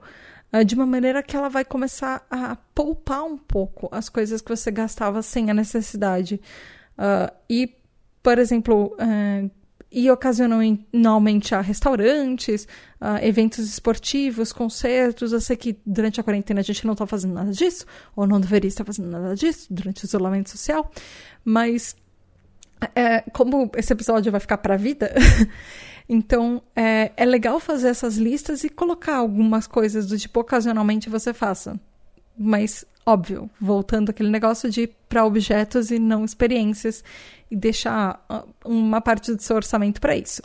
uh, 0.52 0.64
de 0.64 0.76
uma 0.76 0.86
maneira 0.86 1.24
que 1.24 1.36
ela 1.36 1.48
vai 1.48 1.64
começar 1.64 2.24
a 2.30 2.56
poupar 2.72 3.24
um 3.24 3.36
pouco 3.36 3.88
as 3.90 4.08
coisas 4.08 4.40
que 4.40 4.48
você 4.48 4.70
gastava 4.70 5.22
sem 5.22 5.50
a 5.50 5.54
necessidade. 5.54 6.40
e, 7.50 7.74
por 8.22 8.38
exemplo, 8.38 8.96
ir 9.90 10.10
ocasionalmente 10.10 11.54
a 11.54 11.60
restaurantes, 11.60 12.68
eventos 13.20 13.66
esportivos, 13.68 14.52
concertos. 14.52 15.32
Eu 15.32 15.40
sei 15.40 15.56
que 15.56 15.76
durante 15.84 16.20
a 16.20 16.22
quarentena 16.22 16.60
a 16.60 16.64
gente 16.64 16.86
não 16.86 16.92
está 16.92 17.06
fazendo 17.06 17.34
nada 17.34 17.50
disso, 17.50 17.84
ou 18.14 18.26
não 18.26 18.40
deveria 18.40 18.68
estar 18.68 18.84
fazendo 18.84 19.10
nada 19.10 19.34
disso 19.34 19.66
durante 19.70 20.04
o 20.04 20.06
isolamento 20.06 20.50
social, 20.50 20.90
mas 21.44 21.96
é, 22.94 23.20
como 23.32 23.70
esse 23.76 23.92
episódio 23.92 24.30
vai 24.30 24.40
ficar 24.40 24.58
para 24.58 24.74
a 24.74 24.78
vida, 24.78 25.12
então 26.08 26.62
é, 26.74 27.12
é 27.16 27.24
legal 27.24 27.60
fazer 27.60 27.88
essas 27.88 28.16
listas 28.16 28.64
e 28.64 28.68
colocar 28.68 29.16
algumas 29.16 29.66
coisas 29.66 30.06
do 30.06 30.18
tipo 30.18 30.40
ocasionalmente 30.40 31.08
você 31.08 31.32
faça. 31.32 31.78
Mas, 32.36 32.84
óbvio, 33.06 33.48
voltando 33.60 34.10
aquele 34.10 34.30
negócio 34.30 34.68
de 34.70 34.88
para 35.08 35.24
objetos 35.24 35.90
e 35.90 35.98
não 35.98 36.24
experiências 36.24 37.04
e 37.50 37.56
deixar 37.56 38.24
ah, 38.28 38.44
uma 38.64 39.00
parte 39.00 39.32
do 39.32 39.42
seu 39.42 39.56
orçamento 39.56 40.00
para 40.00 40.16
isso. 40.16 40.42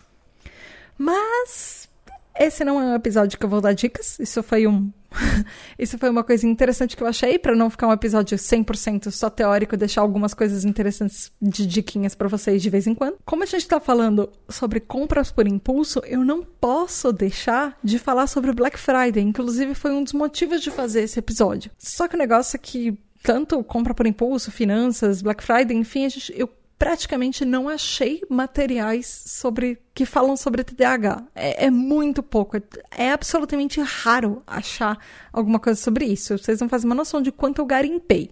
Mas 0.97 1.89
esse 2.37 2.63
não 2.63 2.79
é 2.79 2.83
um 2.83 2.95
episódio 2.95 3.37
que 3.37 3.45
eu 3.45 3.49
vou 3.49 3.61
dar 3.61 3.73
dicas, 3.73 4.19
isso 4.19 4.43
foi 4.43 4.67
um 4.67 4.91
Isso 5.77 5.97
foi 5.97 6.09
uma 6.09 6.23
coisa 6.23 6.47
interessante 6.47 6.95
que 6.95 7.03
eu 7.03 7.07
achei, 7.07 7.39
para 7.39 7.55
não 7.55 7.69
ficar 7.69 7.87
um 7.87 7.93
episódio 7.93 8.37
100% 8.37 9.11
só 9.11 9.29
teórico, 9.29 9.77
deixar 9.77 10.01
algumas 10.01 10.33
coisas 10.33 10.65
interessantes 10.65 11.31
de 11.41 11.65
diquinhas 11.65 12.15
para 12.15 12.27
vocês 12.27 12.61
de 12.61 12.69
vez 12.69 12.87
em 12.87 12.95
quando. 12.95 13.17
Como 13.25 13.43
a 13.43 13.45
gente 13.45 13.67
tá 13.67 13.79
falando 13.79 14.29
sobre 14.47 14.79
compras 14.79 15.31
por 15.31 15.47
impulso, 15.47 16.01
eu 16.05 16.23
não 16.23 16.43
posso 16.43 17.11
deixar 17.11 17.77
de 17.83 17.97
falar 17.99 18.27
sobre 18.27 18.53
Black 18.53 18.77
Friday. 18.79 19.23
Inclusive, 19.23 19.73
foi 19.73 19.91
um 19.91 20.03
dos 20.03 20.13
motivos 20.13 20.61
de 20.61 20.71
fazer 20.71 21.01
esse 21.01 21.19
episódio. 21.19 21.71
Só 21.77 22.07
que 22.07 22.15
o 22.15 22.19
negócio 22.19 22.55
é 22.55 22.59
que 22.59 22.97
tanto 23.21 23.61
compra 23.63 23.93
por 23.93 24.07
impulso, 24.07 24.51
finanças, 24.51 25.21
Black 25.21 25.43
Friday, 25.43 25.75
enfim, 25.75 26.05
a 26.05 26.09
gente, 26.09 26.33
eu 26.35 26.49
praticamente 26.79 27.43
não 27.43 27.67
achei 27.67 28.21
materiais 28.29 29.05
sobre 29.05 29.77
que 29.93 30.05
falam 30.05 30.37
sobre 30.37 30.63
TDAH. 30.63 31.27
É, 31.35 31.65
é 31.65 31.69
muito 31.69 32.23
pouco. 32.23 32.55
É, 32.55 32.61
é, 32.97 33.11
absolutamente 33.11 33.81
raro 33.81 34.41
achar 34.47 34.97
alguma 35.33 35.59
coisa 35.59 35.79
sobre 35.79 36.05
isso. 36.05 36.37
Vocês 36.37 36.61
não 36.61 36.69
fazem 36.69 36.89
uma 36.89 36.95
noção 36.95 37.21
de 37.21 37.33
quanto 37.33 37.59
eu 37.59 37.65
garimpei. 37.65 38.31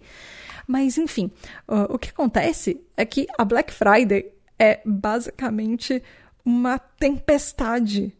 Mas, 0.66 0.96
enfim, 0.96 1.30
uh, 1.68 1.94
o 1.94 1.98
que 1.98 2.08
acontece 2.08 2.80
é 2.96 3.04
que 3.04 3.26
a 3.38 3.44
Black 3.44 3.72
Friday 3.72 4.32
é 4.58 4.80
basicamente 4.84 6.02
uma 6.44 6.78
tempestade 6.78 8.16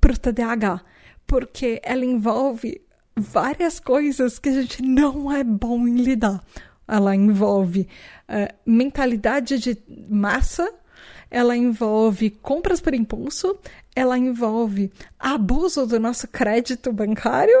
para 0.00 0.12
o 0.12 0.18
TDAH, 0.18 0.82
porque 1.26 1.80
ela 1.84 2.04
envolve 2.04 2.82
várias 3.16 3.78
coisas 3.78 4.38
que 4.38 4.48
a 4.48 4.52
gente 4.52 4.82
não 4.82 5.30
é 5.30 5.44
bom 5.44 5.86
em 5.86 5.96
lidar. 5.96 6.42
Ela 6.86 7.14
envolve 7.14 7.88
uh, 8.28 8.54
mentalidade 8.66 9.58
de 9.58 9.76
massa, 10.08 10.72
ela 11.30 11.56
envolve 11.56 12.30
compras 12.30 12.80
por 12.80 12.94
impulso, 12.94 13.58
ela 13.94 14.18
envolve 14.18 14.92
abuso 15.18 15.86
do 15.86 15.98
nosso 15.98 16.28
crédito 16.28 16.92
bancário. 16.92 17.58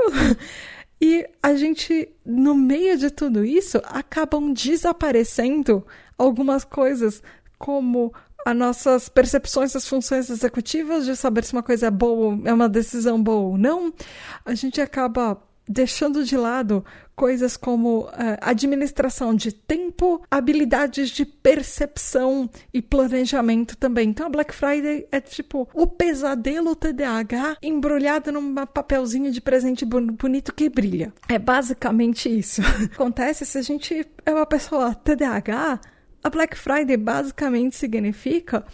e 1.00 1.26
a 1.42 1.54
gente, 1.54 2.08
no 2.24 2.54
meio 2.54 2.96
de 2.96 3.10
tudo 3.10 3.44
isso, 3.44 3.80
acabam 3.84 4.52
desaparecendo 4.52 5.84
algumas 6.16 6.64
coisas, 6.64 7.22
como 7.58 8.12
as 8.44 8.54
nossas 8.54 9.08
percepções 9.08 9.72
das 9.72 9.88
funções 9.88 10.28
executivas 10.28 11.06
de 11.06 11.16
saber 11.16 11.44
se 11.44 11.52
uma 11.52 11.62
coisa 11.62 11.86
é 11.86 11.90
boa, 11.90 12.38
é 12.44 12.52
uma 12.52 12.68
decisão 12.68 13.20
boa 13.22 13.50
ou 13.50 13.58
não. 13.58 13.92
A 14.44 14.54
gente 14.54 14.80
acaba 14.80 15.40
deixando 15.66 16.24
de 16.24 16.36
lado 16.36 16.84
coisas 17.14 17.56
como 17.56 18.00
uh, 18.00 18.10
administração 18.40 19.34
de 19.34 19.52
tempo, 19.52 20.22
habilidades 20.30 21.10
de 21.10 21.24
percepção 21.24 22.48
e 22.72 22.82
planejamento 22.82 23.76
também. 23.76 24.10
Então, 24.10 24.26
a 24.26 24.30
Black 24.30 24.54
Friday 24.54 25.06
é 25.10 25.20
tipo 25.20 25.68
o 25.72 25.86
pesadelo 25.86 26.74
TDAH 26.74 27.58
embrulhado 27.62 28.32
num 28.32 28.54
papelzinho 28.66 29.30
de 29.30 29.40
presente 29.40 29.84
bonito 29.84 30.54
que 30.54 30.68
brilha. 30.68 31.12
É 31.28 31.38
basicamente 31.38 32.28
isso. 32.28 32.62
Acontece 32.92 33.46
se 33.46 33.58
a 33.58 33.62
gente 33.62 34.06
é 34.24 34.32
uma 34.32 34.46
pessoa 34.46 34.94
TDAH, 34.94 35.80
a 36.22 36.30
Black 36.30 36.56
Friday 36.56 36.96
basicamente 36.96 37.76
significa 37.76 38.64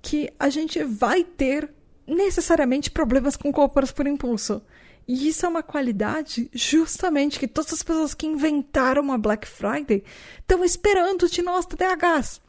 que 0.00 0.30
a 0.38 0.48
gente 0.48 0.82
vai 0.84 1.24
ter 1.24 1.70
necessariamente 2.06 2.90
problemas 2.90 3.36
com 3.36 3.52
compras 3.52 3.92
por 3.92 4.06
impulso. 4.06 4.62
E 5.10 5.26
isso 5.26 5.44
é 5.44 5.48
uma 5.48 5.60
qualidade 5.60 6.48
justamente 6.54 7.40
que 7.40 7.48
todas 7.48 7.72
as 7.72 7.82
pessoas 7.82 8.14
que 8.14 8.28
inventaram 8.28 9.10
a 9.10 9.18
Black 9.18 9.44
Friday 9.44 10.04
estão 10.38 10.64
esperando 10.64 11.28
de 11.28 11.42
nós 11.42 11.66
TDAHs. 11.66 12.40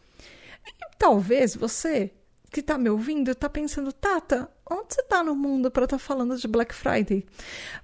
E 0.67 0.71
talvez 0.99 1.55
você 1.55 2.11
que 2.51 2.59
está 2.59 2.77
me 2.77 2.87
ouvindo 2.87 3.31
está 3.31 3.49
pensando, 3.49 3.91
Tata, 3.91 4.47
onde 4.69 4.93
você 4.93 5.01
está 5.01 5.23
no 5.23 5.35
mundo 5.35 5.71
para 5.71 5.85
estar 5.85 5.97
tá 5.97 6.03
falando 6.03 6.37
de 6.37 6.47
Black 6.47 6.75
Friday? 6.75 7.25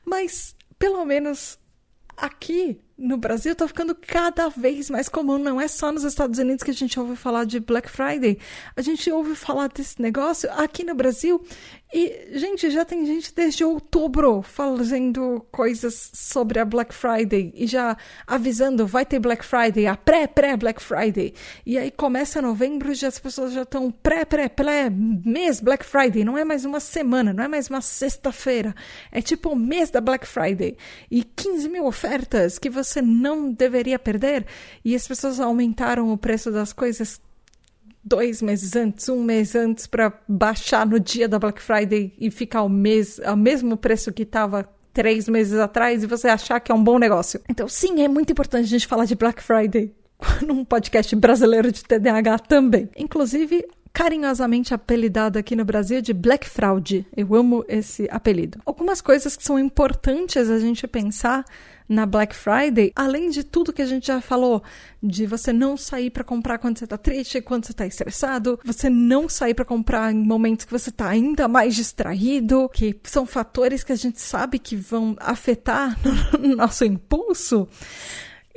Mas 0.06 0.56
pelo 0.78 1.04
menos 1.06 1.58
aqui 2.16 2.80
no 2.98 3.16
Brasil 3.16 3.52
está 3.52 3.68
ficando 3.68 3.94
cada 3.94 4.50
vez 4.50 4.90
mais 4.90 5.08
comum. 5.08 5.38
Não 5.38 5.62
é 5.62 5.68
só 5.68 5.92
nos 5.92 6.04
Estados 6.04 6.40
Unidos 6.40 6.64
que 6.64 6.72
a 6.72 6.74
gente 6.74 7.00
ouve 7.00 7.16
falar 7.16 7.46
de 7.46 7.60
Black 7.60 7.90
Friday. 7.90 8.40
A 8.76 8.82
gente 8.82 9.12
ouve 9.12 9.36
falar 9.36 9.68
desse 9.70 10.02
negócio 10.02 10.52
aqui 10.54 10.84
no 10.84 10.96
Brasil. 10.96 11.44
E, 11.94 12.30
gente, 12.34 12.70
já 12.70 12.84
tem 12.84 13.06
gente 13.06 13.34
desde 13.34 13.64
outubro 13.64 14.42
fazendo 14.42 15.46
coisas 15.52 16.12
sobre 16.14 16.60
a 16.60 16.66
Black 16.66 16.94
Friday 16.94 17.54
e 17.56 17.66
já 17.66 17.96
avisando, 18.26 18.86
vai 18.86 19.06
ter 19.06 19.20
Black 19.20 19.46
Friday, 19.46 19.88
a 19.88 19.96
pré-pré-Black 19.96 20.82
Friday. 20.82 21.34
E 21.66 21.78
aí 21.78 21.92
começa 21.92 22.42
novembro 22.42 22.92
e 22.92 23.06
as 23.06 23.20
pessoas 23.20 23.54
já 23.54 23.62
estão 23.62 23.90
pré-pré-pré, 23.90 24.90
mês 24.90 25.62
Black 25.62 25.86
Friday. 25.86 26.26
Não 26.26 26.38
é 26.38 26.44
mais 26.44 26.66
uma 26.66 26.80
semana, 26.80 27.32
não 27.32 27.44
é 27.44 27.48
mais 27.48 27.70
uma 27.70 27.82
sexta-feira. 27.82 28.76
É 29.12 29.22
tipo 29.22 29.50
o 29.50 29.56
mês 29.56 29.90
da 29.90 30.02
Black 30.02 30.28
Friday. 30.28 30.76
E 31.10 31.24
15 31.24 31.70
mil 31.70 31.86
ofertas 31.86 32.60
que 32.60 32.70
você 32.70 32.98
você 32.98 33.02
não 33.02 33.52
deveria 33.52 34.00
perder. 34.00 34.46
E 34.84 34.96
as 34.96 35.08
pessoas 35.08 35.40
aumentaram 35.40 36.12
o 36.12 36.18
preço 36.18 36.52
das 36.52 36.74
coisas 36.74 37.22
dois 38.08 38.42
meses 38.42 38.76
antes, 38.76 39.10
um 39.10 39.22
mês 39.22 39.56
antes, 39.56 39.86
para 39.86 40.14
baixar 40.28 40.86
no 40.86 41.00
dia 41.00 41.28
da 41.28 41.38
Black 41.38 41.62
Friday 41.62 42.14
e 42.18 42.32
ficar 42.32 42.60
ao, 42.60 42.70
mês, 42.70 43.20
ao 43.20 43.36
mesmo 43.36 43.76
preço 43.76 44.14
que 44.14 44.24
estava 44.24 44.68
três 44.94 45.28
meses 45.28 45.60
atrás 45.60 46.04
e 46.04 46.08
você 46.08 46.28
achar 46.28 46.60
que 46.60 46.72
é 46.72 46.76
um 46.76 46.84
bom 46.84 46.98
negócio. 46.98 47.42
Então, 47.50 47.68
sim, 47.68 48.02
é 48.02 48.08
muito 48.08 48.32
importante 48.32 48.64
a 48.64 48.70
gente 48.70 48.88
falar 48.88 49.06
de 49.06 49.16
Black 49.16 49.44
Friday 49.44 49.94
num 50.42 50.64
podcast 50.64 51.14
brasileiro 51.16 51.72
de 51.72 51.84
TDAH 51.84 52.40
também. 52.40 52.90
Inclusive, 52.98 53.68
carinhosamente 53.94 54.74
apelidado 54.74 55.38
aqui 55.38 55.56
no 55.56 55.66
Brasil 55.66 56.02
de 56.02 56.14
Black 56.14 56.48
Fraud. 56.48 57.06
Eu 57.16 57.36
amo 57.36 57.66
esse 57.68 58.08
apelido. 58.10 58.60
Algumas 58.66 59.02
coisas 59.02 59.36
que 59.36 59.44
são 59.44 59.60
importantes 59.60 60.50
a 60.50 60.60
gente 60.60 60.88
pensar 60.88 61.44
na 61.88 62.06
Black 62.06 62.36
Friday, 62.36 62.92
além 62.96 63.30
de 63.30 63.44
tudo 63.44 63.72
que 63.72 63.82
a 63.82 63.86
gente 63.86 64.08
já 64.08 64.20
falou, 64.20 64.62
de 65.02 65.26
você 65.26 65.54
não 65.54 65.78
sair 65.78 66.10
para 66.10 66.24
comprar 66.24 66.58
quando 66.58 66.78
você 66.78 66.88
tá 66.88 66.98
triste, 66.98 67.42
quando 67.42 67.66
você 67.66 67.74
tá 67.74 67.86
estressado, 67.86 68.60
você 68.64 68.90
não 68.90 69.30
sair 69.30 69.54
para 69.54 69.64
comprar 69.64 70.14
em 70.14 70.24
momentos 70.24 70.66
que 70.66 70.72
você 70.72 70.92
tá 70.92 71.08
ainda 71.08 71.48
mais 71.48 71.76
distraído, 71.76 72.70
que 72.70 73.00
são 73.04 73.26
fatores 73.26 73.84
que 73.84 73.94
a 73.94 73.96
gente 73.96 74.20
sabe 74.20 74.60
que 74.60 74.76
vão 74.76 75.16
afetar 75.20 75.98
no 76.38 76.56
nosso 76.56 76.84
impulso. 76.84 77.68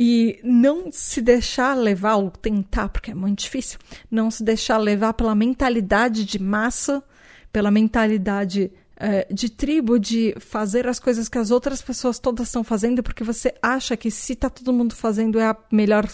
E 0.03 0.41
não 0.43 0.91
se 0.91 1.21
deixar 1.21 1.75
levar, 1.75 2.17
ou 2.17 2.31
tentar, 2.31 2.89
porque 2.89 3.11
é 3.11 3.15
muito 3.15 3.41
difícil, 3.41 3.79
não 4.11 4.31
se 4.31 4.43
deixar 4.43 4.79
levar 4.79 5.13
pela 5.13 5.35
mentalidade 5.35 6.25
de 6.25 6.39
massa, 6.39 7.05
pela 7.53 7.71
mentalidade 7.71 8.73
é, 9.03 9.27
de 9.33 9.49
tribo, 9.49 9.99
de 9.99 10.35
fazer 10.39 10.87
as 10.87 11.01
coisas 11.01 11.27
que 11.27 11.39
as 11.39 11.51
outras 11.51 11.81
pessoas 11.81 12.19
todas 12.19 12.49
estão 12.49 12.63
fazendo, 12.63 13.03
porque 13.03 13.25
você 13.25 13.55
acha 13.63 13.97
que 13.97 14.11
se 14.11 14.37
tá 14.37 14.51
todo 14.51 14.75
mundo 14.75 14.95
fazendo 14.95 15.41
é 15.41 15.47
a 15.47 15.57
melhor 15.73 16.07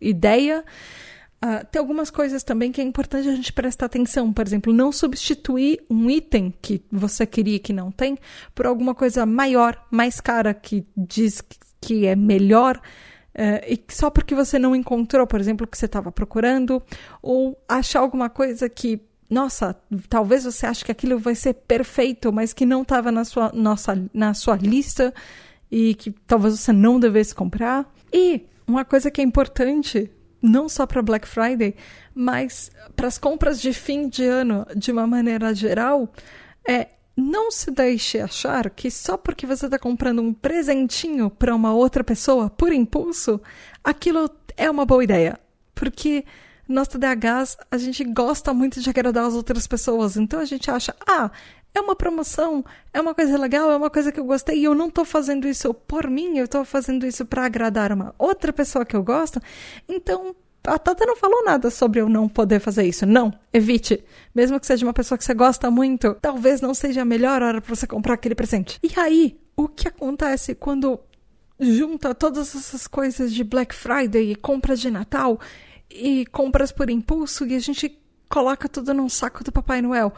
ideia. 0.00 0.64
Uh, 1.44 1.66
tem 1.70 1.80
algumas 1.80 2.10
coisas 2.10 2.44
também 2.44 2.70
que 2.70 2.80
é 2.80 2.84
importante 2.84 3.28
a 3.28 3.34
gente 3.34 3.52
prestar 3.52 3.86
atenção. 3.86 4.32
Por 4.32 4.46
exemplo, 4.46 4.72
não 4.72 4.92
substituir 4.92 5.84
um 5.90 6.08
item 6.08 6.54
que 6.62 6.80
você 6.92 7.26
queria 7.26 7.58
que 7.58 7.72
não 7.72 7.90
tem 7.90 8.16
por 8.54 8.66
alguma 8.66 8.94
coisa 8.94 9.26
maior, 9.26 9.84
mais 9.90 10.20
cara, 10.20 10.54
que 10.54 10.86
diz 10.96 11.42
que 11.80 12.06
é 12.06 12.14
melhor. 12.14 12.80
Uh, 13.34 13.66
e 13.66 13.84
só 13.88 14.10
porque 14.10 14.34
você 14.34 14.60
não 14.60 14.76
encontrou, 14.76 15.26
por 15.26 15.40
exemplo, 15.40 15.64
o 15.64 15.68
que 15.68 15.76
você 15.76 15.86
estava 15.86 16.12
procurando, 16.12 16.80
ou 17.20 17.60
achar 17.68 17.98
alguma 17.98 18.30
coisa 18.30 18.68
que 18.68 19.00
nossa, 19.28 19.76
talvez 20.08 20.44
você 20.44 20.66
ache 20.66 20.84
que 20.84 20.92
aquilo 20.92 21.18
vai 21.18 21.34
ser 21.34 21.54
perfeito, 21.54 22.32
mas 22.32 22.52
que 22.52 22.64
não 22.64 22.82
estava 22.82 23.12
na 23.12 23.24
sua, 23.24 23.52
nossa, 23.52 24.02
na 24.12 24.32
sua 24.32 24.56
lista 24.56 25.12
e 25.70 25.94
que 25.94 26.10
talvez 26.26 26.58
você 26.58 26.72
não 26.72 26.98
devesse 26.98 27.34
comprar. 27.34 27.92
E 28.12 28.46
uma 28.66 28.84
coisa 28.84 29.10
que 29.10 29.20
é 29.20 29.24
importante, 29.24 30.10
não 30.40 30.68
só 30.68 30.86
para 30.86 31.02
Black 31.02 31.28
Friday, 31.28 31.74
mas 32.14 32.70
para 32.96 33.06
as 33.06 33.18
compras 33.18 33.60
de 33.60 33.72
fim 33.72 34.08
de 34.08 34.24
ano 34.24 34.66
de 34.74 34.90
uma 34.90 35.06
maneira 35.06 35.54
geral, 35.54 36.10
é 36.66 36.88
não 37.14 37.50
se 37.50 37.70
deixe 37.70 38.20
achar 38.20 38.70
que 38.70 38.90
só 38.90 39.16
porque 39.16 39.44
você 39.44 39.66
está 39.66 39.78
comprando 39.78 40.22
um 40.22 40.32
presentinho 40.32 41.28
para 41.28 41.54
uma 41.54 41.74
outra 41.74 42.04
pessoa 42.04 42.48
por 42.48 42.72
impulso, 42.72 43.40
aquilo 43.82 44.30
é 44.56 44.70
uma 44.70 44.86
boa 44.86 45.02
ideia. 45.02 45.38
Porque 45.74 46.24
nós 46.68 46.86
TDAHs, 46.86 47.56
a 47.70 47.78
gente 47.78 48.04
gosta 48.04 48.52
muito 48.52 48.80
de 48.80 48.90
agradar 48.90 49.24
as 49.24 49.34
outras 49.34 49.66
pessoas. 49.66 50.16
Então 50.16 50.38
a 50.38 50.44
gente 50.44 50.70
acha, 50.70 50.94
ah, 51.06 51.30
é 51.74 51.80
uma 51.80 51.96
promoção, 51.96 52.64
é 52.92 53.00
uma 53.00 53.14
coisa 53.14 53.38
legal, 53.38 53.70
é 53.70 53.76
uma 53.76 53.90
coisa 53.90 54.12
que 54.12 54.20
eu 54.20 54.24
gostei 54.24 54.58
e 54.58 54.64
eu 54.64 54.74
não 54.74 54.88
estou 54.88 55.04
fazendo 55.04 55.48
isso 55.48 55.72
por 55.72 56.08
mim, 56.08 56.38
eu 56.38 56.44
estou 56.44 56.64
fazendo 56.64 57.06
isso 57.06 57.24
para 57.24 57.46
agradar 57.46 57.92
uma 57.92 58.14
outra 58.18 58.52
pessoa 58.52 58.84
que 58.84 58.94
eu 58.94 59.02
gosto. 59.02 59.40
Então, 59.88 60.34
a 60.64 60.78
Tata 60.78 61.06
não 61.06 61.16
falou 61.16 61.44
nada 61.44 61.70
sobre 61.70 62.00
eu 62.00 62.08
não 62.08 62.28
poder 62.28 62.60
fazer 62.60 62.84
isso. 62.84 63.06
Não, 63.06 63.32
evite. 63.52 64.04
Mesmo 64.34 64.60
que 64.60 64.66
seja 64.66 64.84
uma 64.84 64.92
pessoa 64.92 65.16
que 65.16 65.24
você 65.24 65.34
gosta 65.34 65.70
muito, 65.70 66.14
talvez 66.20 66.60
não 66.60 66.74
seja 66.74 67.02
a 67.02 67.04
melhor 67.04 67.42
hora 67.42 67.60
para 67.60 67.74
você 67.74 67.86
comprar 67.86 68.14
aquele 68.14 68.34
presente. 68.34 68.78
E 68.82 68.98
aí, 68.98 69.40
o 69.56 69.68
que 69.68 69.88
acontece 69.88 70.54
quando 70.54 71.00
junta 71.58 72.14
todas 72.14 72.54
essas 72.54 72.86
coisas 72.86 73.32
de 73.32 73.42
Black 73.42 73.74
Friday 73.74 74.32
e 74.32 74.36
compras 74.36 74.80
de 74.80 74.90
Natal 74.90 75.40
e 75.90 76.26
compras 76.26 76.72
por 76.72 76.90
impulso 76.90 77.46
e 77.46 77.54
a 77.54 77.58
gente 77.58 77.98
coloca 78.28 78.68
tudo 78.68 78.92
num 78.92 79.08
saco 79.08 79.42
do 79.42 79.52
Papai 79.52 79.80
Noel. 79.80 80.12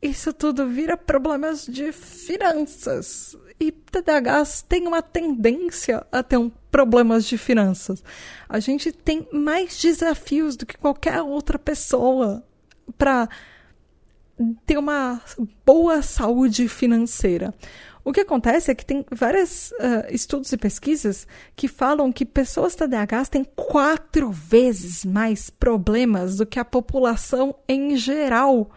Isso 0.00 0.32
tudo 0.32 0.66
vira 0.66 0.96
problemas 0.96 1.66
de 1.66 1.92
finanças. 1.92 3.36
e 3.58 3.70
TDAHs 3.70 4.62
têm 4.62 4.86
uma 4.86 5.02
tendência 5.02 6.06
a 6.10 6.22
ter 6.22 6.38
um 6.38 6.50
problemas 6.70 7.26
de 7.26 7.36
finanças. 7.36 8.02
A 8.48 8.58
gente 8.60 8.92
tem 8.92 9.28
mais 9.32 9.78
desafios 9.78 10.56
do 10.56 10.64
que 10.64 10.78
qualquer 10.78 11.20
outra 11.20 11.58
pessoa 11.58 12.42
para 12.96 13.28
ter 14.64 14.78
uma 14.78 15.20
boa 15.66 16.00
saúde 16.00 16.68
financeira. 16.68 17.52
O 18.10 18.12
que 18.12 18.22
acontece 18.22 18.72
é 18.72 18.74
que 18.74 18.84
tem 18.84 19.06
vários 19.12 19.70
uh, 19.70 20.10
estudos 20.10 20.52
e 20.52 20.56
pesquisas 20.56 21.28
que 21.54 21.68
falam 21.68 22.10
que 22.10 22.26
pessoas 22.26 22.74
TDAHs 22.74 23.28
têm 23.28 23.44
quatro 23.44 24.32
vezes 24.32 25.04
mais 25.04 25.48
problemas 25.48 26.34
do 26.36 26.44
que 26.44 26.58
a 26.58 26.64
população 26.64 27.54
em 27.68 27.96
geral 27.96 28.68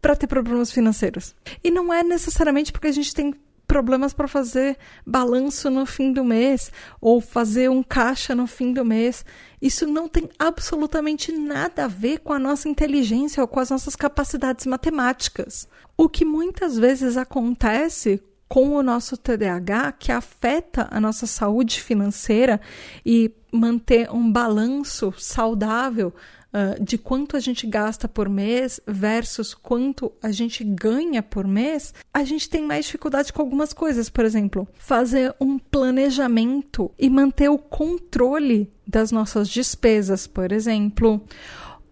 para 0.00 0.14
ter 0.14 0.28
problemas 0.28 0.70
financeiros. 0.70 1.34
E 1.64 1.72
não 1.72 1.92
é 1.92 2.04
necessariamente 2.04 2.70
porque 2.70 2.86
a 2.86 2.92
gente 2.92 3.12
tem 3.12 3.34
problemas 3.66 4.12
para 4.12 4.28
fazer 4.28 4.78
balanço 5.04 5.68
no 5.68 5.84
fim 5.84 6.12
do 6.12 6.22
mês 6.22 6.70
ou 7.00 7.20
fazer 7.20 7.68
um 7.68 7.82
caixa 7.82 8.32
no 8.32 8.46
fim 8.46 8.72
do 8.72 8.84
mês. 8.84 9.24
Isso 9.60 9.88
não 9.88 10.08
tem 10.08 10.30
absolutamente 10.38 11.32
nada 11.32 11.86
a 11.86 11.88
ver 11.88 12.20
com 12.20 12.32
a 12.32 12.38
nossa 12.38 12.68
inteligência 12.68 13.42
ou 13.42 13.48
com 13.48 13.58
as 13.58 13.70
nossas 13.70 13.96
capacidades 13.96 14.66
matemáticas. 14.66 15.66
O 15.96 16.08
que 16.08 16.24
muitas 16.24 16.78
vezes 16.78 17.16
acontece 17.16 18.22
com 18.48 18.70
o 18.70 18.82
nosso 18.82 19.16
TDAH 19.16 19.92
que 19.92 20.12
afeta 20.12 20.88
a 20.90 21.00
nossa 21.00 21.26
saúde 21.26 21.80
financeira 21.80 22.60
e 23.04 23.32
manter 23.50 24.10
um 24.10 24.30
balanço 24.30 25.12
saudável 25.16 26.12
uh, 26.52 26.82
de 26.82 26.96
quanto 26.96 27.36
a 27.36 27.40
gente 27.40 27.66
gasta 27.66 28.08
por 28.08 28.28
mês 28.28 28.80
versus 28.86 29.54
quanto 29.54 30.12
a 30.22 30.30
gente 30.30 30.62
ganha 30.62 31.22
por 31.22 31.46
mês, 31.46 31.92
a 32.12 32.24
gente 32.24 32.48
tem 32.48 32.62
mais 32.62 32.86
dificuldade 32.86 33.32
com 33.32 33.42
algumas 33.42 33.72
coisas. 33.72 34.08
Por 34.08 34.24
exemplo, 34.24 34.68
fazer 34.74 35.34
um 35.40 35.58
planejamento 35.58 36.90
e 36.98 37.10
manter 37.10 37.48
o 37.48 37.58
controle 37.58 38.70
das 38.86 39.10
nossas 39.10 39.48
despesas, 39.48 40.26
por 40.26 40.52
exemplo. 40.52 41.22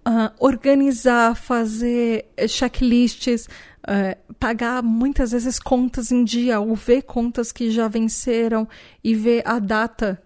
Uh, 0.07 0.29
organizar, 0.39 1.35
fazer 1.35 2.27
checklists, 2.47 3.49
uh, 3.89 4.35
pagar 4.35 4.83
muitas 4.83 5.33
vezes 5.33 5.59
contas 5.59 6.11
em 6.11 6.25
dia, 6.25 6.61
ou 6.61 6.75
ver 6.75 7.03
contas 7.03 7.53
que 7.53 7.71
já 7.71 7.89
venceram 7.89 8.69
e 9.03 9.15
ver 9.15 9.43
a 9.47 9.59
data 9.59 10.21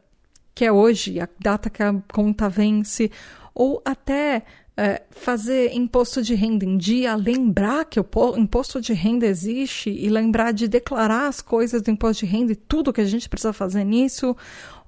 que 0.55 0.65
é 0.65 0.73
hoje, 0.73 1.21
a 1.21 1.29
data 1.39 1.71
que 1.71 1.81
a 1.81 1.95
conta 2.13 2.49
vence, 2.49 3.13
ou 3.55 3.81
até 3.85 4.43
é, 4.77 5.03
fazer 5.11 5.73
imposto 5.73 6.23
de 6.23 6.37
renda 6.37 6.65
em 6.65 6.77
dia, 6.77 7.17
lembrar 7.17 7.85
que 7.85 7.99
o 7.99 8.07
imposto 8.37 8.81
de 8.81 8.93
renda 8.93 9.27
existe 9.27 9.91
e 9.91 10.09
lembrar 10.09 10.53
de 10.53 10.69
declarar 10.69 11.27
as 11.27 11.41
coisas 11.41 11.83
do 11.83 11.91
imposto 11.91 12.25
de 12.25 12.31
renda 12.31 12.53
e 12.53 12.57
tudo 12.57 12.93
que 12.93 13.01
a 13.01 13.05
gente 13.05 13.29
precisa 13.29 13.53
fazer 13.53 13.83
nisso, 13.83 14.37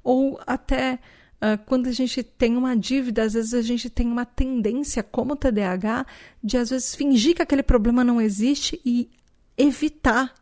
ou 0.03 0.41
até 0.47 1.01
uh, 1.43 1.59
quando 1.67 1.89
a 1.89 1.93
gente 1.93 2.23
tem 2.23 2.57
uma 2.57 2.77
dívida, 2.77 3.23
às 3.23 3.35
vezes 3.35 3.55
a 3.55 3.63
gente 3.63 3.89
tem 3.89 4.07
uma 4.07 4.25
tendência, 4.25 5.03
como 5.03 5.37
TDAH, 5.37 6.07
de 6.43 6.57
às 6.57 6.71
vezes 6.71 6.95
fingir 6.95 7.35
que 7.35 7.43
aquele 7.43 7.63
problema 7.63 8.05
não 8.05 8.21
existe 8.21 8.81
e 8.85 9.09
evitar 9.57 10.33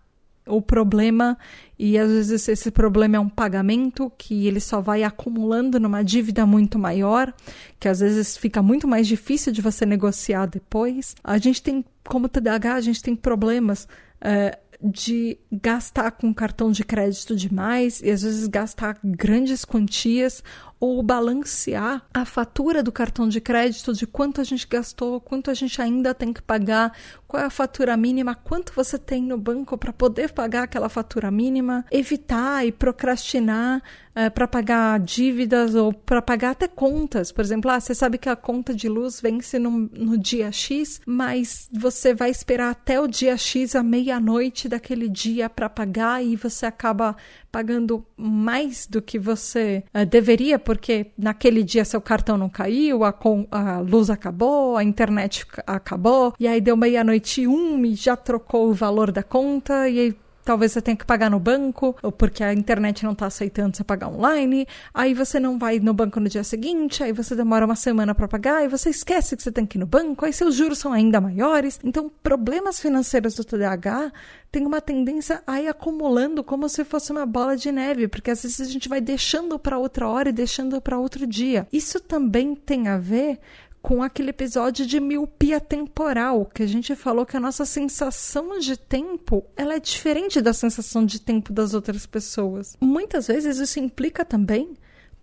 o 0.48 0.62
problema 0.62 1.36
e 1.78 1.96
às 1.98 2.10
vezes 2.10 2.48
esse 2.48 2.70
problema 2.70 3.16
é 3.16 3.20
um 3.20 3.28
pagamento 3.28 4.10
que 4.16 4.46
ele 4.46 4.60
só 4.60 4.80
vai 4.80 5.04
acumulando 5.04 5.78
numa 5.78 6.02
dívida 6.02 6.44
muito 6.46 6.78
maior, 6.78 7.32
que 7.78 7.88
às 7.88 8.00
vezes 8.00 8.36
fica 8.36 8.62
muito 8.62 8.88
mais 8.88 9.06
difícil 9.06 9.52
de 9.52 9.62
você 9.62 9.86
negociar 9.86 10.46
depois. 10.46 11.14
A 11.22 11.38
gente 11.38 11.62
tem, 11.62 11.84
como 12.04 12.28
TDAH, 12.28 12.74
a 12.74 12.80
gente 12.80 13.02
tem 13.02 13.14
problemas. 13.14 13.86
É, 14.20 14.58
de 14.80 15.36
gastar 15.50 16.12
com 16.12 16.32
cartão 16.32 16.70
de 16.70 16.84
crédito 16.84 17.34
demais 17.34 18.00
e 18.00 18.10
às 18.10 18.22
vezes 18.22 18.46
gastar 18.46 18.96
grandes 19.02 19.64
quantias 19.64 20.42
ou 20.80 21.02
balancear 21.02 22.06
a 22.12 22.24
fatura 22.24 22.82
do 22.82 22.92
cartão 22.92 23.28
de 23.28 23.40
crédito 23.40 23.92
de 23.92 24.06
quanto 24.06 24.40
a 24.40 24.44
gente 24.44 24.66
gastou, 24.66 25.20
quanto 25.20 25.50
a 25.50 25.54
gente 25.54 25.80
ainda 25.82 26.14
tem 26.14 26.32
que 26.32 26.42
pagar, 26.42 26.92
qual 27.26 27.42
é 27.42 27.46
a 27.46 27.50
fatura 27.50 27.96
mínima, 27.96 28.34
quanto 28.34 28.72
você 28.74 28.98
tem 28.98 29.22
no 29.22 29.36
banco 29.36 29.76
para 29.76 29.92
poder 29.92 30.32
pagar 30.32 30.64
aquela 30.64 30.88
fatura 30.88 31.30
mínima, 31.30 31.84
evitar 31.90 32.66
e 32.66 32.72
procrastinar 32.72 33.82
é, 34.14 34.28
para 34.28 34.48
pagar 34.48 34.98
dívidas 34.98 35.76
ou 35.76 35.92
para 35.92 36.20
pagar 36.20 36.50
até 36.50 36.66
contas. 36.66 37.30
Por 37.30 37.44
exemplo, 37.44 37.70
ah, 37.70 37.78
você 37.78 37.94
sabe 37.94 38.18
que 38.18 38.28
a 38.28 38.34
conta 38.34 38.74
de 38.74 38.88
luz 38.88 39.20
vence 39.20 39.60
no, 39.60 39.70
no 39.70 40.18
dia 40.18 40.50
X, 40.50 41.00
mas 41.06 41.68
você 41.72 42.12
vai 42.12 42.30
esperar 42.30 42.70
até 42.70 43.00
o 43.00 43.06
dia 43.06 43.36
X 43.36 43.76
à 43.76 43.82
meia-noite 43.82 44.68
daquele 44.68 45.08
dia 45.08 45.48
para 45.48 45.68
pagar 45.68 46.24
e 46.24 46.34
você 46.34 46.66
acaba 46.66 47.16
pagando 47.52 48.04
mais 48.16 48.86
do 48.86 49.00
que 49.00 49.18
você 49.18 49.84
uh, 49.94 50.04
deveria, 50.04 50.58
porque 50.68 51.06
naquele 51.16 51.62
dia 51.62 51.82
seu 51.82 51.98
cartão 51.98 52.36
não 52.36 52.50
caiu, 52.50 53.02
a, 53.02 53.14
a 53.50 53.80
luz 53.80 54.10
acabou, 54.10 54.76
a 54.76 54.84
internet 54.84 55.46
acabou, 55.66 56.34
e 56.38 56.46
aí 56.46 56.60
deu 56.60 56.76
meia-noite 56.76 57.46
um 57.46 57.82
e 57.86 57.94
já 57.94 58.14
trocou 58.14 58.68
o 58.68 58.74
valor 58.74 59.10
da 59.10 59.22
conta, 59.22 59.88
e 59.88 59.98
aí 59.98 60.16
talvez 60.48 60.72
você 60.72 60.80
tenha 60.80 60.96
que 60.96 61.04
pagar 61.04 61.30
no 61.30 61.38
banco, 61.38 61.94
ou 62.02 62.10
porque 62.10 62.42
a 62.42 62.54
internet 62.54 63.04
não 63.04 63.12
está 63.12 63.26
aceitando 63.26 63.76
você 63.76 63.84
pagar 63.84 64.08
online, 64.08 64.66
aí 64.94 65.12
você 65.12 65.38
não 65.38 65.58
vai 65.58 65.78
no 65.78 65.92
banco 65.92 66.18
no 66.18 66.26
dia 66.26 66.42
seguinte, 66.42 67.04
aí 67.04 67.12
você 67.12 67.36
demora 67.36 67.66
uma 67.66 67.76
semana 67.76 68.14
para 68.14 68.26
pagar, 68.26 68.64
e 68.64 68.68
você 68.68 68.88
esquece 68.88 69.36
que 69.36 69.42
você 69.42 69.52
tem 69.52 69.66
que 69.66 69.76
ir 69.76 69.80
no 69.80 69.86
banco, 69.86 70.24
aí 70.24 70.32
seus 70.32 70.54
juros 70.54 70.78
são 70.78 70.90
ainda 70.90 71.20
maiores. 71.20 71.78
Então, 71.84 72.10
problemas 72.22 72.80
financeiros 72.80 73.34
do 73.34 73.44
TDAH 73.44 74.10
têm 74.50 74.64
uma 74.64 74.80
tendência 74.80 75.42
a 75.46 75.60
ir 75.60 75.68
acumulando 75.68 76.42
como 76.42 76.66
se 76.66 76.82
fosse 76.82 77.12
uma 77.12 77.26
bola 77.26 77.54
de 77.54 77.70
neve, 77.70 78.08
porque 78.08 78.30
às 78.30 78.42
vezes 78.42 78.58
a 78.62 78.72
gente 78.72 78.88
vai 78.88 79.02
deixando 79.02 79.58
para 79.58 79.76
outra 79.76 80.08
hora 80.08 80.30
e 80.30 80.32
deixando 80.32 80.80
para 80.80 80.98
outro 80.98 81.26
dia. 81.26 81.68
Isso 81.70 82.00
também 82.00 82.54
tem 82.54 82.88
a 82.88 82.96
ver 82.96 83.38
com 83.80 84.02
aquele 84.02 84.30
episódio 84.30 84.86
de 84.86 85.00
miopia 85.00 85.60
temporal, 85.60 86.46
que 86.46 86.62
a 86.62 86.66
gente 86.66 86.94
falou 86.94 87.24
que 87.24 87.36
a 87.36 87.40
nossa 87.40 87.64
sensação 87.64 88.58
de 88.58 88.76
tempo 88.76 89.44
ela 89.56 89.74
é 89.74 89.80
diferente 89.80 90.40
da 90.40 90.52
sensação 90.52 91.04
de 91.04 91.20
tempo 91.20 91.52
das 91.52 91.74
outras 91.74 92.06
pessoas. 92.06 92.76
Muitas 92.80 93.28
vezes 93.28 93.58
isso 93.58 93.78
implica 93.78 94.24
também 94.24 94.74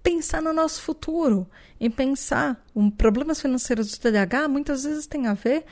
pensar 0.02 0.42
no 0.42 0.54
nosso 0.54 0.82
futuro, 0.82 1.48
em 1.80 1.90
pensar 1.90 2.64
um 2.76 2.90
problemas 2.90 3.42
financeiros 3.42 3.92
do 3.92 4.00
TDAH 4.00 4.48
muitas 4.48 4.84
vezes 4.84 5.08
tem 5.08 5.28
a 5.28 5.34
ver 5.34 5.66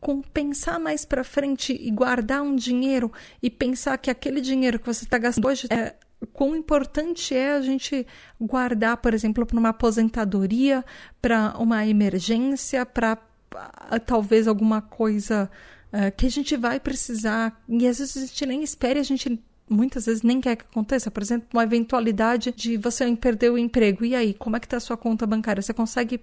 com 0.00 0.20
pensar 0.20 0.78
mais 0.78 1.04
para 1.04 1.24
frente 1.24 1.72
e 1.72 1.90
guardar 1.90 2.42
um 2.42 2.54
dinheiro 2.54 3.12
e 3.42 3.48
pensar 3.48 3.96
que 3.98 4.10
aquele 4.10 4.40
dinheiro 4.40 4.78
que 4.78 4.86
você 4.86 5.04
está 5.04 5.18
gastando 5.18 5.48
hoje 5.48 5.66
é 5.70 5.94
quão 6.26 6.56
importante 6.56 7.34
é 7.34 7.52
a 7.52 7.60
gente 7.60 8.06
guardar, 8.40 8.96
por 8.98 9.14
exemplo, 9.14 9.46
para 9.46 9.58
uma 9.58 9.70
aposentadoria, 9.70 10.84
para 11.20 11.56
uma 11.58 11.86
emergência, 11.86 12.84
para 12.84 13.18
ah, 13.54 13.98
talvez 13.98 14.46
alguma 14.46 14.82
coisa 14.82 15.50
uh, 15.92 16.14
que 16.16 16.26
a 16.26 16.30
gente 16.30 16.56
vai 16.56 16.78
precisar 16.78 17.60
e 17.68 17.86
às 17.86 17.98
vezes 17.98 18.16
a 18.16 18.26
gente 18.26 18.46
nem 18.46 18.62
espera, 18.62 19.00
a 19.00 19.02
gente 19.02 19.40
muitas 19.68 20.06
vezes 20.06 20.22
nem 20.22 20.40
quer 20.40 20.56
que 20.56 20.64
aconteça. 20.64 21.10
Por 21.10 21.22
exemplo, 21.22 21.48
uma 21.52 21.64
eventualidade 21.64 22.52
de 22.52 22.76
você 22.76 23.14
perder 23.16 23.50
o 23.50 23.58
emprego. 23.58 24.04
E 24.04 24.14
aí, 24.14 24.34
como 24.34 24.56
é 24.56 24.60
que 24.60 24.66
está 24.66 24.76
a 24.76 24.80
sua 24.80 24.96
conta 24.96 25.26
bancária? 25.26 25.62
Você 25.62 25.74
consegue 25.74 26.20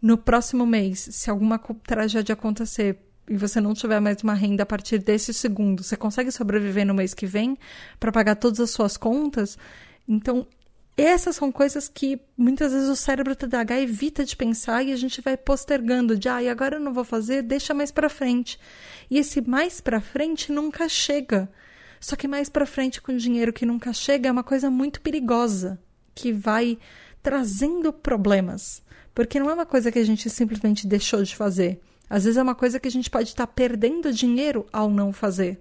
no 0.00 0.16
próximo 0.16 0.64
mês, 0.64 1.08
se 1.10 1.28
alguma 1.28 1.58
tragédia 1.58 2.32
acontecer, 2.32 2.98
e 3.28 3.36
você 3.36 3.60
não 3.60 3.74
tiver 3.74 4.00
mais 4.00 4.22
uma 4.22 4.34
renda 4.34 4.62
a 4.62 4.66
partir 4.66 4.98
desse 4.98 5.34
segundo, 5.34 5.82
você 5.82 5.96
consegue 5.96 6.30
sobreviver 6.30 6.86
no 6.86 6.94
mês 6.94 7.14
que 7.14 7.26
vem 7.26 7.56
para 8.00 8.12
pagar 8.12 8.36
todas 8.36 8.60
as 8.60 8.70
suas 8.70 8.96
contas? 8.96 9.58
Então, 10.08 10.46
essas 10.96 11.36
são 11.36 11.52
coisas 11.52 11.86
que 11.86 12.20
muitas 12.36 12.72
vezes 12.72 12.88
o 12.88 12.96
cérebro 12.96 13.36
TDAH 13.36 13.80
evita 13.80 14.24
de 14.24 14.34
pensar 14.34 14.82
e 14.82 14.92
a 14.92 14.96
gente 14.96 15.20
vai 15.20 15.36
postergando 15.36 16.18
de, 16.18 16.28
ah, 16.28 16.42
e 16.42 16.48
agora 16.48 16.76
eu 16.76 16.80
não 16.80 16.92
vou 16.92 17.04
fazer, 17.04 17.42
deixa 17.42 17.72
mais 17.72 17.92
para 17.92 18.08
frente. 18.08 18.58
E 19.08 19.18
esse 19.18 19.40
mais 19.40 19.80
para 19.80 20.00
frente 20.00 20.50
nunca 20.50 20.88
chega. 20.88 21.48
Só 22.00 22.16
que 22.16 22.26
mais 22.26 22.48
para 22.48 22.66
frente 22.66 23.00
com 23.00 23.16
dinheiro 23.16 23.52
que 23.52 23.66
nunca 23.66 23.92
chega 23.92 24.28
é 24.28 24.32
uma 24.32 24.42
coisa 24.42 24.70
muito 24.70 25.00
perigosa, 25.00 25.78
que 26.14 26.32
vai 26.32 26.78
trazendo 27.22 27.92
problemas, 27.92 28.82
porque 29.14 29.38
não 29.38 29.50
é 29.50 29.54
uma 29.54 29.66
coisa 29.66 29.92
que 29.92 29.98
a 29.98 30.04
gente 30.04 30.28
simplesmente 30.30 30.86
deixou 30.86 31.22
de 31.22 31.36
fazer. 31.36 31.80
Às 32.08 32.24
vezes 32.24 32.36
é 32.36 32.42
uma 32.42 32.54
coisa 32.54 32.80
que 32.80 32.88
a 32.88 32.90
gente 32.90 33.10
pode 33.10 33.28
estar 33.28 33.46
tá 33.46 33.52
perdendo 33.52 34.12
dinheiro 34.12 34.66
ao 34.72 34.90
não 34.90 35.12
fazer, 35.12 35.60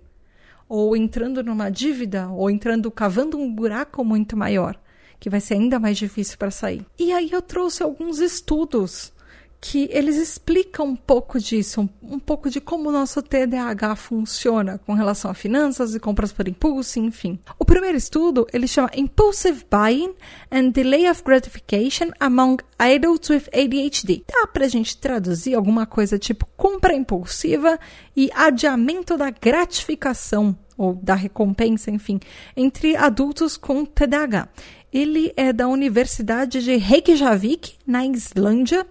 ou 0.67 0.95
entrando 0.95 1.43
numa 1.43 1.69
dívida, 1.69 2.29
ou 2.29 2.49
entrando 2.49 2.89
cavando 2.89 3.37
um 3.37 3.53
buraco 3.53 4.03
muito 4.03 4.37
maior, 4.37 4.79
que 5.19 5.29
vai 5.29 5.39
ser 5.39 5.55
ainda 5.55 5.79
mais 5.79 5.97
difícil 5.97 6.37
para 6.37 6.51
sair. 6.51 6.85
E 6.97 7.11
aí 7.11 7.31
eu 7.31 7.41
trouxe 7.41 7.83
alguns 7.83 8.19
estudos 8.19 9.11
que 9.59 9.89
eles 9.91 10.17
explicam 10.17 10.85
um 10.85 10.95
pouco 10.95 11.39
disso, 11.39 11.81
um, 11.81 12.15
um, 12.15 12.19
pouco 12.19 12.49
de 12.49 12.61
como 12.61 12.89
o 12.89 12.91
nosso 12.91 13.21
TDAH 13.21 13.95
funciona 13.95 14.77
com 14.85 14.93
relação 14.93 15.31
a 15.31 15.33
finanças 15.33 15.95
e 15.95 15.99
compras 15.99 16.31
por 16.31 16.47
impulso, 16.47 16.99
enfim. 16.99 17.39
O 17.57 17.65
primeiro 17.65 17.97
estudo, 17.97 18.45
ele 18.53 18.67
chama 18.67 18.91
Impulsive 18.95 19.65
Buying 19.69 20.13
and 20.51 20.69
Delay 20.69 21.09
of 21.09 21.23
Gratification 21.23 22.11
Among 22.19 22.63
Adults 22.77 23.29
with 23.29 23.43
ADHD. 23.51 24.23
Dá 24.27 24.47
pra 24.47 24.67
gente 24.67 24.97
traduzir 24.97 25.55
alguma 25.55 25.85
coisa 25.85 26.19
tipo 26.19 26.47
compra 26.55 26.93
impulsiva 26.93 27.79
e 28.15 28.29
adiamento 28.35 29.17
da 29.17 29.31
gratificação 29.31 30.57
ou 30.77 30.93
da 30.93 31.15
recompensa, 31.15 31.89
enfim, 31.89 32.19
entre 32.55 32.95
adultos 32.95 33.57
com 33.57 33.83
TDAH. 33.83 34.47
Ele 34.93 35.33
é 35.35 35.51
da 35.51 35.67
Universidade 35.67 36.63
de 36.63 36.75
Reykjavik, 36.77 37.73
na 37.85 38.05
Islândia, 38.05 38.85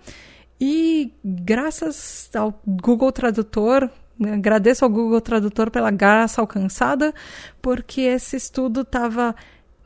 e 0.60 1.12
graças 1.24 2.30
ao 2.34 2.60
Google 2.66 3.12
Tradutor, 3.12 3.90
agradeço 4.20 4.84
ao 4.84 4.90
Google 4.90 5.20
Tradutor 5.20 5.70
pela 5.70 5.90
graça 5.90 6.40
alcançada, 6.40 7.14
porque 7.60 8.00
esse 8.00 8.36
estudo 8.36 8.80
estava 8.80 9.34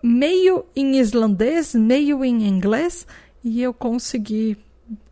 meio 0.03 0.65
em 0.75 0.97
islandês, 0.99 1.75
meio 1.75 2.25
em 2.25 2.47
inglês, 2.47 3.07
e 3.43 3.63
eu 3.63 3.75
consegui 3.75 4.57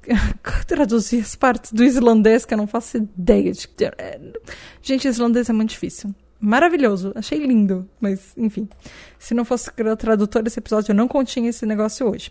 traduzir 0.67 1.21
as 1.21 1.35
partes 1.35 1.73
do 1.73 1.85
islandês 1.85 2.45
que 2.45 2.55
eu 2.55 2.59
não 2.59 2.67
faço 2.67 2.97
ideia 2.97 3.53
de. 3.53 3.69
Gente, 4.83 5.09
islandês 5.09 5.51
é 5.51 5.53
muito 5.53 5.71
difícil. 5.71 6.15
Maravilhoso, 6.41 7.12
achei 7.16 7.39
lindo, 7.39 7.89
mas 8.01 8.32
enfim. 8.36 8.68
Se 9.18 9.34
não 9.34 9.45
fosse 9.45 9.72
tradutor 9.99 10.41
desse 10.43 10.61
episódio, 10.61 10.93
eu 10.93 10.97
não 10.97 11.09
continha 11.09 11.51
esse 11.51 11.66
negócio 11.66 12.09
hoje. 12.09 12.30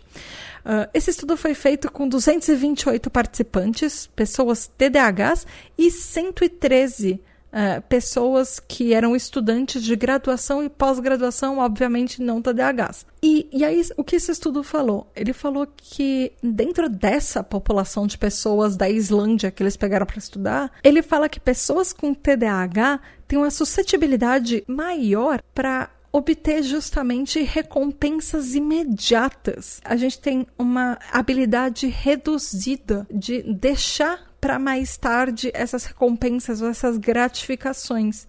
Uh, 0.64 0.88
esse 0.94 1.10
estudo 1.10 1.36
foi 1.36 1.52
feito 1.52 1.92
com 1.92 2.08
228 2.08 3.10
participantes, 3.10 4.06
pessoas 4.06 4.66
TDAHs 4.78 5.46
e 5.76 5.90
113 5.90 7.20
Uh, 7.48 7.80
pessoas 7.88 8.60
que 8.60 8.92
eram 8.92 9.16
estudantes 9.16 9.82
de 9.82 9.96
graduação 9.96 10.62
e 10.62 10.68
pós-graduação, 10.68 11.58
obviamente 11.58 12.20
não 12.22 12.42
TDAHs. 12.42 13.06
E, 13.22 13.48
e 13.50 13.64
aí, 13.64 13.82
o 13.96 14.04
que 14.04 14.16
esse 14.16 14.30
estudo 14.30 14.62
falou? 14.62 15.10
Ele 15.16 15.32
falou 15.32 15.66
que 15.76 16.32
dentro 16.42 16.88
dessa 16.88 17.42
população 17.42 18.06
de 18.06 18.18
pessoas 18.18 18.76
da 18.76 18.88
Islândia 18.88 19.50
que 19.50 19.62
eles 19.62 19.76
pegaram 19.76 20.04
para 20.04 20.18
estudar, 20.18 20.70
ele 20.84 21.02
fala 21.02 21.28
que 21.28 21.40
pessoas 21.40 21.92
com 21.92 22.12
TDAH 22.12 23.00
têm 23.26 23.38
uma 23.38 23.50
suscetibilidade 23.50 24.62
maior 24.66 25.40
para 25.54 25.90
obter 26.12 26.62
justamente 26.62 27.42
recompensas 27.42 28.54
imediatas. 28.54 29.80
A 29.84 29.96
gente 29.96 30.20
tem 30.20 30.46
uma 30.58 30.98
habilidade 31.12 31.86
reduzida 31.86 33.06
de 33.10 33.42
deixar 33.42 34.27
para 34.40 34.58
mais 34.58 34.96
tarde 34.96 35.50
essas 35.54 35.84
recompensas 35.84 36.62
ou 36.62 36.68
essas 36.68 36.96
gratificações, 36.96 38.26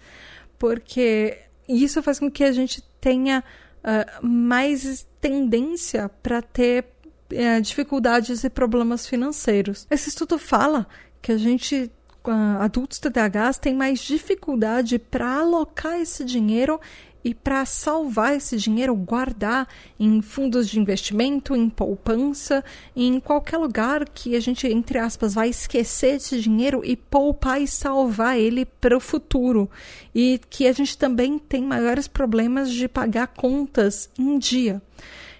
porque 0.57 1.38
isso 1.68 2.01
faz 2.01 2.20
com 2.20 2.30
que 2.30 2.43
a 2.43 2.51
gente 2.51 2.82
tenha 2.99 3.43
uh, 3.80 4.26
mais 4.26 5.07
tendência 5.22 6.10
para 6.22 6.41
ter 6.41 6.86
uh, 7.32 7.62
dificuldades 7.62 8.43
e 8.43 8.49
problemas 8.49 9.07
financeiros. 9.07 9.86
Esse 9.89 10.10
estudo 10.10 10.38
fala 10.38 10.88
que 11.22 11.32
a 11.32 11.38
gente 11.38 11.91
uh, 12.26 12.62
adultos 12.62 12.99
TDAHs 12.99 13.57
têm 13.57 13.76
mais 13.76 13.99
dificuldade 13.99 14.97
para 14.99 15.39
alocar 15.39 15.99
esse 15.99 16.24
dinheiro 16.24 16.80
e 17.24 17.34
para 17.34 17.65
salvar 17.65 18.36
esse 18.36 18.57
dinheiro, 18.57 18.95
guardar 18.95 19.67
em 19.99 20.22
fundos 20.22 20.70
de 20.70 20.80
investimento, 20.80 21.55
em 21.55 21.70
poupança, 21.70 22.63
em 22.95 23.20
qualquer 23.20 23.57
lugar 23.57 24.07
que 24.07 24.36
a 24.36 24.39
gente, 24.39 24.67
entre 24.67 24.97
aspas, 24.97 25.34
vai 25.34 25.49
esquecer 25.49 26.15
esse 26.15 26.39
dinheiro 26.39 26.82
e 26.84 26.95
poupar 26.95 27.61
e 27.61 27.67
salvar 27.67 28.38
ele 28.38 28.65
para 28.65 28.95
o 28.95 29.01
futuro. 29.01 29.70
E 30.15 30.39
que 30.49 30.67
a 30.67 30.72
gente 30.72 30.97
também 30.97 31.38
tem 31.38 31.63
maiores 31.63 32.07
problemas 32.07 32.72
de 32.72 32.88
pagar 32.88 33.28
contas 33.28 34.09
em 34.17 34.38
dia. 34.39 34.82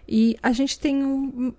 E 0.07 0.38
a 0.43 0.51
gente 0.51 0.80
tem 0.80 1.03
um, 1.03 1.53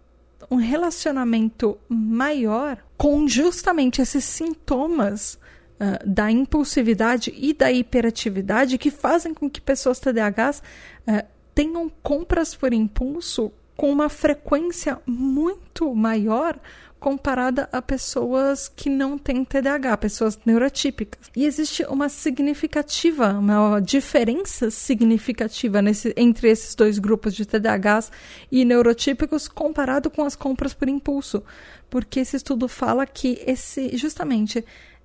um 0.50 0.56
relacionamento 0.56 1.78
maior 1.88 2.78
com 2.96 3.26
justamente 3.26 4.02
esses 4.02 4.24
sintomas 4.24 5.38
uh, 5.80 6.06
da 6.06 6.30
impulsividade 6.30 7.32
e 7.36 7.52
da 7.54 7.72
hiperatividade 7.72 8.78
que 8.78 8.90
fazem 8.90 9.32
com 9.32 9.48
que 9.48 9.60
pessoas 9.60 9.98
TDAHs 9.98 10.62
uh, 11.08 11.26
tenham 11.54 11.90
compras 12.02 12.54
por 12.54 12.72
impulso 12.72 13.50
com 13.76 13.90
uma 13.90 14.10
frequência 14.10 15.00
muito 15.06 15.94
maior 15.94 16.58
comparada 17.00 17.66
a 17.72 17.80
pessoas 17.80 18.68
que 18.68 18.90
não 18.90 19.16
têm 19.16 19.42
TDAH, 19.42 19.96
pessoas 19.96 20.38
neurotípicas. 20.44 21.30
E 21.34 21.46
existe 21.46 21.82
uma 21.84 22.10
significativa, 22.10 23.30
uma 23.30 23.80
diferença 23.80 24.70
significativa 24.70 25.80
nesse, 25.80 26.12
entre 26.14 26.50
esses 26.50 26.74
dois 26.74 26.98
grupos 26.98 27.34
de 27.34 27.46
TDAHs 27.46 28.12
e 28.52 28.66
neurotípicos 28.66 29.48
comparado 29.48 30.10
com 30.10 30.22
as 30.22 30.36
compras 30.36 30.74
por 30.74 30.88
impulso, 30.90 31.42
porque 31.88 32.20
esse 32.20 32.36
estudo 32.36 32.68
fala 32.68 33.06
que 33.06 33.42
esse 33.46 33.96
justamente 33.96 34.62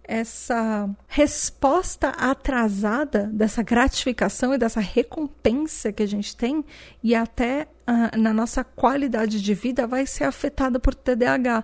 essa 0.07 0.89
resposta 1.07 2.09
atrasada 2.09 3.29
dessa 3.33 3.63
gratificação 3.63 4.53
e 4.53 4.57
dessa 4.57 4.79
recompensa 4.79 5.91
que 5.91 6.03
a 6.03 6.07
gente 6.07 6.35
tem 6.35 6.63
e 7.03 7.15
até 7.15 7.67
uh, 7.87 8.17
na 8.17 8.33
nossa 8.33 8.63
qualidade 8.63 9.41
de 9.41 9.53
vida 9.53 9.87
vai 9.87 10.05
ser 10.05 10.25
afetada 10.25 10.79
por 10.79 10.93
TDAH, 10.93 11.63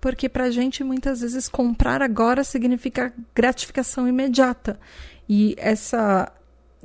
porque 0.00 0.28
para 0.28 0.44
a 0.44 0.50
gente 0.50 0.82
muitas 0.82 1.20
vezes 1.20 1.48
comprar 1.48 2.02
agora 2.02 2.44
significa 2.44 3.12
gratificação 3.34 4.08
imediata. 4.08 4.78
E 5.28 5.54
essa 5.58 6.32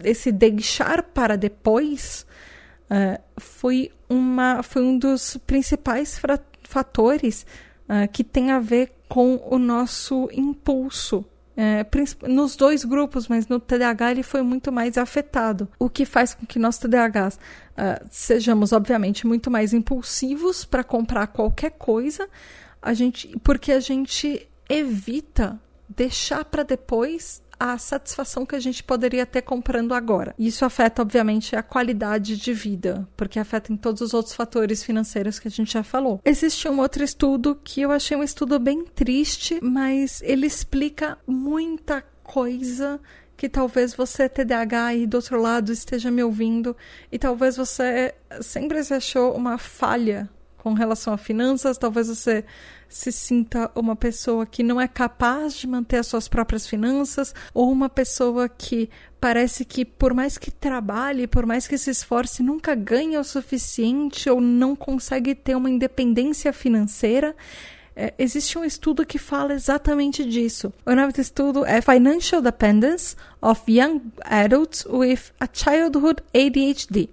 esse 0.04 0.32
deixar 0.32 1.02
para 1.02 1.36
depois 1.36 2.26
uh, 2.84 3.22
foi 3.38 3.92
uma 4.10 4.62
foi 4.62 4.84
um 4.84 4.98
dos 4.98 5.38
principais 5.38 6.22
fatores 6.64 7.46
uh, 7.90 8.08
que 8.12 8.24
tem 8.24 8.52
a 8.52 8.60
ver 8.60 8.97
com 9.08 9.42
o 9.50 9.58
nosso 9.58 10.30
impulso. 10.32 11.26
É, 11.60 11.84
nos 12.28 12.56
dois 12.56 12.86
grupos, 12.86 13.28
mas 13.28 13.48
no 13.48 13.60
TDAH 13.60 14.12
ele 14.12 14.22
foi 14.22 14.44
muito 14.44 14.72
mais 14.72 14.96
afetado, 14.96 15.68
o 15.80 15.90
que 15.90 16.06
faz 16.06 16.36
com 16.36 16.46
que 16.46 16.60
nós 16.60 16.78
TDAHs 16.78 17.36
uh, 17.36 18.08
sejamos, 18.12 18.72
obviamente, 18.74 19.26
muito 19.26 19.50
mais 19.50 19.74
impulsivos 19.74 20.64
para 20.64 20.84
comprar 20.84 21.26
qualquer 21.26 21.72
coisa, 21.72 22.30
a 22.80 22.94
gente, 22.94 23.36
porque 23.40 23.72
a 23.72 23.80
gente 23.80 24.48
evita 24.70 25.60
deixar 25.90 26.46
para 26.46 26.62
depois 26.62 27.42
a 27.60 27.78
satisfação 27.78 28.46
que 28.46 28.56
a 28.56 28.60
gente 28.60 28.84
poderia 28.84 29.26
ter 29.26 29.42
comprando 29.42 29.94
agora. 29.94 30.34
Isso 30.38 30.64
afeta, 30.66 31.02
obviamente, 31.02 31.56
a 31.56 31.64
qualidade 31.64 32.38
de 32.38 32.54
vida, 32.54 33.08
porque 33.16 33.40
afeta 33.40 33.72
em 33.72 33.78
todos 33.78 34.02
os 34.02 34.14
outros 34.14 34.36
fatores 34.36 34.84
financeiros 34.84 35.40
que 35.40 35.48
a 35.48 35.52
gente 35.52 35.74
já 35.74 35.84
falou. 35.84 36.22
Existe 36.24 36.68
um 36.68 36.80
outro 36.80 37.04
estudo 37.04 37.60
que 37.64 37.82
eu 37.82 37.92
achei 37.92 38.16
um 38.16 38.24
estudo 38.24 38.60
bem 38.60 38.86
triste, 38.86 39.60
mas 39.62 40.22
ele 40.22 40.46
explica 40.46 41.18
muita 41.26 42.04
coisa 42.24 43.00
que 43.36 43.48
talvez 43.48 43.94
você 43.94 44.28
TDAH 44.28 44.86
aí 44.86 45.06
do 45.06 45.16
outro 45.16 45.40
lado 45.40 45.72
esteja 45.72 46.10
me 46.10 46.24
ouvindo 46.24 46.76
e 47.12 47.20
talvez 47.20 47.56
você 47.56 48.16
sempre 48.42 48.80
achou 48.80 49.36
uma 49.36 49.60
falha 49.60 50.28
com 50.58 50.74
relação 50.74 51.14
a 51.14 51.18
finanças, 51.18 51.78
talvez 51.78 52.08
você 52.08 52.44
se 52.90 53.12
sinta 53.12 53.70
uma 53.76 53.96
pessoa 53.96 54.46
que 54.46 54.64
não 54.64 54.80
é 54.80 54.88
capaz 54.88 55.56
de 55.56 55.68
manter 55.68 55.98
as 55.98 56.08
suas 56.08 56.28
próprias 56.28 56.68
finanças, 56.68 57.34
ou 57.54 57.72
uma 57.72 57.90
pessoa 57.90 58.48
que 58.48 58.90
parece 59.20 59.66
que, 59.66 59.84
por 59.84 60.14
mais 60.14 60.38
que 60.38 60.52
trabalhe, 60.52 61.28
por 61.28 61.46
mais 61.46 61.68
que 61.68 61.78
se 61.78 61.90
esforce, 61.90 62.44
nunca 62.44 62.76
ganha 62.76 63.20
o 63.20 63.24
suficiente 63.24 64.30
ou 64.30 64.40
não 64.40 64.76
consegue 64.76 65.36
ter 65.36 65.56
uma 65.56 65.70
independência 65.70 66.54
financeira. 66.54 67.36
É, 68.00 68.14
existe 68.20 68.60
um 68.60 68.64
estudo 68.64 69.04
que 69.04 69.18
fala 69.18 69.54
exatamente 69.54 70.24
disso. 70.24 70.72
O 70.86 70.94
nome 70.94 71.12
do 71.12 71.20
estudo 71.20 71.66
é 71.66 71.82
Financial 71.82 72.40
Dependence 72.40 73.16
of 73.42 73.60
Young 73.68 74.02
Adults 74.24 74.86
with 74.86 75.32
a 75.40 75.48
Childhood 75.52 76.22
ADHD, 76.32 77.10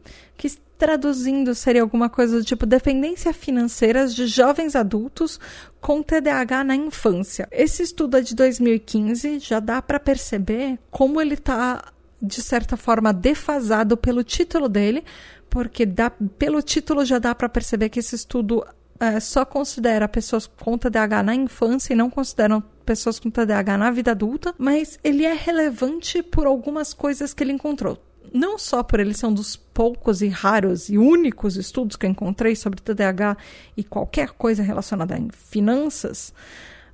traduzindo 0.84 1.54
seria 1.54 1.80
alguma 1.80 2.10
coisa 2.10 2.36
do 2.36 2.44
tipo 2.44 2.66
dependência 2.66 3.32
financeira 3.32 4.06
de 4.06 4.26
jovens 4.26 4.76
adultos 4.76 5.40
com 5.80 6.02
TDAH 6.02 6.62
na 6.62 6.76
infância. 6.76 7.48
Esse 7.50 7.82
estudo 7.82 8.18
é 8.18 8.20
de 8.20 8.34
2015, 8.34 9.38
já 9.38 9.60
dá 9.60 9.80
para 9.80 9.98
perceber 9.98 10.78
como 10.90 11.22
ele 11.22 11.32
está 11.32 11.90
de 12.20 12.42
certa 12.42 12.76
forma 12.76 13.14
defasado 13.14 13.96
pelo 13.96 14.22
título 14.22 14.68
dele, 14.68 15.02
porque 15.48 15.86
dá, 15.86 16.10
pelo 16.10 16.60
título 16.60 17.02
já 17.02 17.18
dá 17.18 17.34
para 17.34 17.48
perceber 17.48 17.88
que 17.88 18.00
esse 18.00 18.14
estudo 18.14 18.62
é, 19.00 19.18
só 19.20 19.42
considera 19.46 20.06
pessoas 20.06 20.46
com 20.46 20.76
TDAH 20.76 21.22
na 21.22 21.34
infância 21.34 21.94
e 21.94 21.96
não 21.96 22.10
consideram 22.10 22.62
pessoas 22.84 23.18
com 23.18 23.30
TDAH 23.30 23.78
na 23.78 23.90
vida 23.90 24.10
adulta, 24.10 24.54
mas 24.58 24.98
ele 25.02 25.24
é 25.24 25.32
relevante 25.32 26.22
por 26.22 26.46
algumas 26.46 26.92
coisas 26.92 27.32
que 27.32 27.42
ele 27.42 27.52
encontrou 27.52 27.98
não 28.34 28.58
só 28.58 28.82
por 28.82 28.98
ele 28.98 29.14
ser 29.14 29.26
um 29.26 29.32
dos 29.32 29.54
poucos 29.54 30.20
e 30.20 30.26
raros 30.26 30.88
e 30.88 30.98
únicos 30.98 31.56
estudos 31.56 31.94
que 31.94 32.04
eu 32.04 32.10
encontrei 32.10 32.56
sobre 32.56 32.82
TDAH 32.82 33.36
e 33.76 33.84
qualquer 33.84 34.30
coisa 34.30 34.60
relacionada 34.60 35.14
a 35.14 35.18
finanças, 35.32 36.34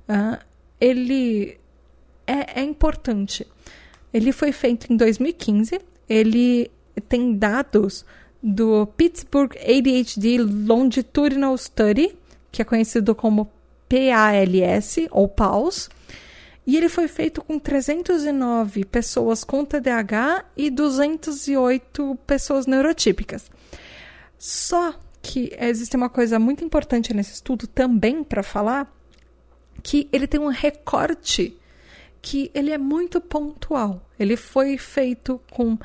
uh, 0.07 0.37
ele 0.79 1.57
é, 2.27 2.61
é 2.61 2.63
importante. 2.63 3.47
Ele 4.13 4.31
foi 4.31 4.51
feito 4.51 4.93
em 4.93 4.95
2015, 4.95 5.81
ele 6.07 6.69
tem 7.09 7.35
dados 7.35 8.05
do 8.41 8.85
Pittsburgh 8.85 9.55
ADHD 9.55 10.37
Longitudinal 10.37 11.57
Study, 11.57 12.15
que 12.51 12.61
é 12.61 12.65
conhecido 12.65 13.15
como 13.15 13.49
PALS 13.89 15.07
ou 15.09 15.27
PAUS, 15.27 15.89
E 16.71 16.77
ele 16.77 16.87
foi 16.87 17.09
feito 17.09 17.41
com 17.43 17.59
309 17.59 18.85
pessoas 18.85 19.43
com 19.43 19.65
TDAH 19.65 20.45
e 20.55 20.69
208 20.69 22.17
pessoas 22.25 22.65
neurotípicas. 22.65 23.51
Só 24.39 24.97
que 25.21 25.53
existe 25.59 25.97
uma 25.97 26.07
coisa 26.07 26.39
muito 26.39 26.63
importante 26.63 27.13
nesse 27.13 27.33
estudo 27.33 27.67
também 27.67 28.23
para 28.23 28.41
falar, 28.41 28.89
que 29.83 30.07
ele 30.13 30.25
tem 30.25 30.39
um 30.39 30.47
recorte 30.47 31.59
que 32.21 32.49
ele 32.53 32.71
é 32.71 32.77
muito 32.77 33.19
pontual. 33.19 34.09
Ele 34.17 34.37
foi 34.37 34.77
feito 34.77 35.41
com 35.51 35.73
uh, 35.73 35.79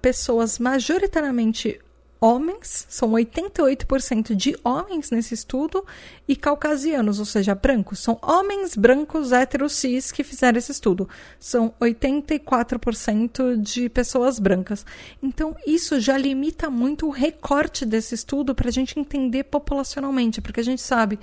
pessoas 0.00 0.58
majoritariamente 0.58 1.80
homens, 2.22 2.86
são 2.88 3.10
88% 3.10 4.36
de 4.36 4.56
homens 4.62 5.10
nesse 5.10 5.34
estudo, 5.34 5.84
e 6.28 6.36
caucasianos, 6.36 7.18
ou 7.18 7.24
seja, 7.24 7.52
brancos. 7.52 7.98
São 7.98 8.16
homens 8.22 8.76
brancos 8.76 9.32
héteros 9.32 9.72
cis 9.72 10.12
que 10.12 10.22
fizeram 10.22 10.56
esse 10.56 10.70
estudo. 10.70 11.08
São 11.40 11.74
84% 11.80 13.60
de 13.60 13.88
pessoas 13.88 14.38
brancas. 14.38 14.86
Então, 15.20 15.56
isso 15.66 15.98
já 15.98 16.16
limita 16.16 16.70
muito 16.70 17.08
o 17.08 17.10
recorte 17.10 17.84
desse 17.84 18.14
estudo 18.14 18.54
para 18.54 18.68
a 18.68 18.72
gente 18.72 19.00
entender 19.00 19.42
populacionalmente, 19.44 20.40
porque 20.40 20.60
a 20.60 20.64
gente 20.64 20.80
sabe 20.80 21.18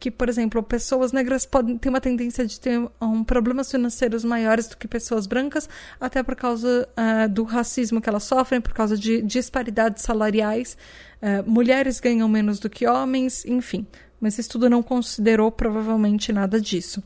que, 0.00 0.10
por 0.10 0.30
exemplo, 0.30 0.62
pessoas 0.62 1.12
negras 1.12 1.44
podem 1.44 1.76
ter 1.76 1.90
uma 1.90 2.00
tendência 2.00 2.46
de 2.46 2.58
ter 2.58 2.80
um, 2.98 3.22
problemas 3.22 3.70
financeiros 3.70 4.24
maiores 4.24 4.66
do 4.66 4.78
que 4.78 4.88
pessoas 4.88 5.26
brancas, 5.26 5.68
até 6.00 6.22
por 6.22 6.34
causa 6.34 6.88
uh, 6.96 7.28
do 7.28 7.44
racismo 7.44 8.00
que 8.00 8.08
elas 8.08 8.24
sofrem, 8.24 8.62
por 8.62 8.72
causa 8.72 8.96
de 8.96 9.20
disparidades 9.20 10.02
salariais. 10.02 10.74
Uh, 11.20 11.48
mulheres 11.48 12.00
ganham 12.00 12.26
menos 12.26 12.58
do 12.58 12.70
que 12.70 12.86
homens, 12.86 13.44
enfim. 13.44 13.86
Mas 14.18 14.34
esse 14.34 14.40
estudo 14.40 14.70
não 14.70 14.82
considerou 14.82 15.52
provavelmente 15.52 16.32
nada 16.32 16.58
disso. 16.58 17.02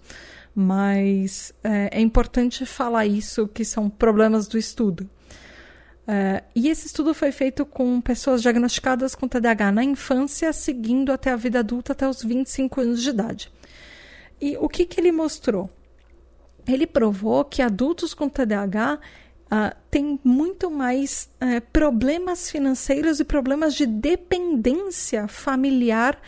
Mas 0.55 1.53
é, 1.65 1.99
é 1.99 2.01
importante 2.01 2.65
falar 2.65 3.07
isso, 3.07 3.49
que 3.49 3.65
são 3.65 3.91
problemas 3.91 4.47
do 4.47 4.57
estudo. 4.57 5.11
Uh, 6.07 6.45
e 6.55 6.69
esse 6.69 6.87
estudo 6.87 7.15
foi 7.15 7.33
feito 7.33 7.65
com 7.65 7.99
pessoas 8.01 8.43
diagnosticadas 8.43 9.15
com 9.15 9.27
TDAH 9.27 9.73
na 9.73 9.83
infância, 9.83 10.53
seguindo 10.53 11.11
até 11.11 11.31
a 11.31 11.37
vida 11.37 11.61
adulta, 11.61 11.93
até 11.93 12.07
os 12.07 12.23
25 12.23 12.81
anos 12.81 13.03
de 13.03 13.11
idade. 13.11 13.53
E 14.41 14.57
o 14.59 14.69
que, 14.69 14.85
que 14.85 15.01
ele 15.01 15.11
mostrou? 15.11 15.71
Ele 16.67 16.87
provou 16.87 17.45
que 17.45 17.63
adultos 17.63 18.13
com 18.13 18.29
TDAH 18.29 18.99
uh, 19.45 19.77
têm 19.91 20.21
muito 20.23 20.71
mais 20.71 21.31
uh, 21.37 21.61
problemas 21.73 22.51
financeiros 22.51 23.21
e 23.21 23.25
problemas 23.25 23.75
de 23.75 23.87
dependência 23.87 25.27
familiar 25.29 26.21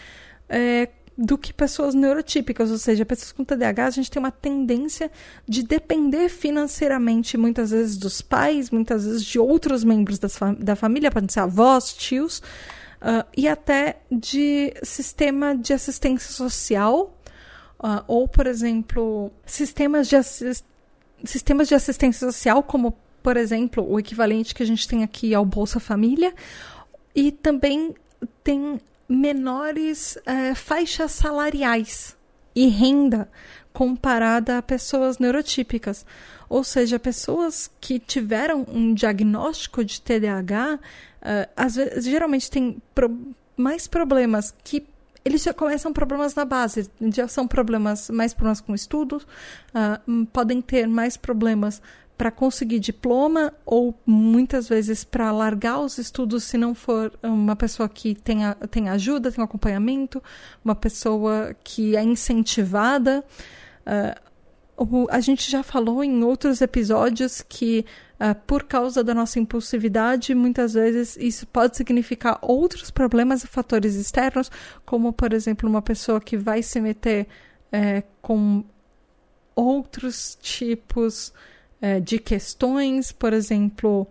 uh, 0.48 0.90
do 1.16 1.38
que 1.38 1.52
pessoas 1.52 1.94
neurotípicas, 1.94 2.70
ou 2.70 2.76
seja, 2.76 3.06
pessoas 3.06 3.32
com 3.32 3.42
TDAH, 3.42 3.86
a 3.86 3.90
gente 3.90 4.10
tem 4.10 4.20
uma 4.20 4.30
tendência 4.30 5.10
de 5.48 5.62
depender 5.62 6.28
financeiramente, 6.28 7.38
muitas 7.38 7.70
vezes 7.70 7.96
dos 7.96 8.20
pais, 8.20 8.70
muitas 8.70 9.06
vezes 9.06 9.24
de 9.24 9.38
outros 9.38 9.82
membros 9.82 10.18
da, 10.18 10.76
família, 10.76 11.10
podem 11.10 11.28
ser 11.28 11.40
avós, 11.40 11.94
tios, 11.94 12.38
uh, 13.00 13.26
e 13.34 13.48
até 13.48 13.96
de 14.12 14.74
sistema 14.82 15.56
de 15.56 15.72
assistência 15.72 16.30
social, 16.30 17.18
uh, 17.80 18.04
ou, 18.06 18.28
por 18.28 18.46
exemplo, 18.46 19.32
sistemas 19.46 20.08
de, 20.08 20.16
sistemas 21.24 21.66
de 21.66 21.74
assistência 21.74 22.30
social, 22.30 22.62
como, 22.62 22.94
por 23.22 23.38
exemplo, 23.38 23.90
o 23.90 23.98
equivalente 23.98 24.54
que 24.54 24.62
a 24.62 24.66
gente 24.66 24.86
tem 24.86 25.02
aqui 25.02 25.34
ao 25.34 25.46
Bolsa 25.46 25.80
Família, 25.80 26.34
e 27.14 27.32
também 27.32 27.94
tem 28.44 28.78
menores 29.08 30.18
é, 30.26 30.54
faixas 30.54 31.12
salariais 31.12 32.16
e 32.54 32.68
renda 32.68 33.28
comparada 33.72 34.58
a 34.58 34.62
pessoas 34.62 35.18
neurotípicas. 35.18 36.06
Ou 36.48 36.64
seja, 36.64 36.98
pessoas 36.98 37.70
que 37.80 37.98
tiveram 37.98 38.64
um 38.68 38.94
diagnóstico 38.94 39.84
de 39.84 40.00
TDAH, 40.00 40.74
uh, 40.74 40.78
é, 41.20 41.48
às 41.54 41.74
vezes, 41.74 42.04
geralmente 42.04 42.50
têm 42.50 42.80
pro 42.94 43.34
mais 43.56 43.86
problemas 43.86 44.54
que 44.64 44.86
eles 45.24 45.42
já 45.42 45.52
começam 45.52 45.92
problemas 45.92 46.34
na 46.34 46.44
base, 46.44 46.88
já 47.12 47.26
são 47.26 47.48
problemas 47.48 48.08
mais 48.10 48.32
problemas 48.32 48.60
com 48.60 48.74
estudos, 48.74 49.24
uh, 49.24 50.26
podem 50.26 50.62
ter 50.62 50.86
mais 50.86 51.16
problemas 51.16 51.82
para 52.16 52.30
conseguir 52.30 52.78
diploma 52.78 53.52
ou 53.64 53.94
muitas 54.06 54.68
vezes 54.68 55.04
para 55.04 55.30
largar 55.30 55.80
os 55.80 55.98
estudos 55.98 56.44
se 56.44 56.56
não 56.56 56.74
for 56.74 57.12
uma 57.22 57.54
pessoa 57.54 57.88
que 57.88 58.14
tenha, 58.14 58.54
tenha 58.70 58.92
ajuda, 58.92 59.30
tem 59.30 59.44
acompanhamento, 59.44 60.22
uma 60.64 60.74
pessoa 60.74 61.54
que 61.62 61.94
é 61.94 62.02
incentivada. 62.02 63.22
Uh, 63.86 65.06
a 65.10 65.20
gente 65.20 65.50
já 65.50 65.62
falou 65.62 66.02
em 66.02 66.22
outros 66.22 66.60
episódios 66.60 67.42
que, 67.46 67.84
uh, 68.14 68.34
por 68.46 68.64
causa 68.64 69.04
da 69.04 69.14
nossa 69.14 69.38
impulsividade, 69.38 70.34
muitas 70.34 70.74
vezes 70.74 71.16
isso 71.18 71.46
pode 71.46 71.76
significar 71.76 72.38
outros 72.40 72.90
problemas 72.90 73.44
e 73.44 73.46
fatores 73.46 73.94
externos, 73.94 74.50
como, 74.84 75.12
por 75.12 75.32
exemplo, 75.32 75.68
uma 75.68 75.82
pessoa 75.82 76.20
que 76.20 76.36
vai 76.36 76.62
se 76.62 76.80
meter 76.80 77.26
é, 77.70 78.02
com 78.22 78.64
outros 79.54 80.36
tipos 80.40 81.32
é, 81.80 82.00
de 82.00 82.18
questões, 82.18 83.12
por 83.12 83.32
exemplo, 83.32 84.06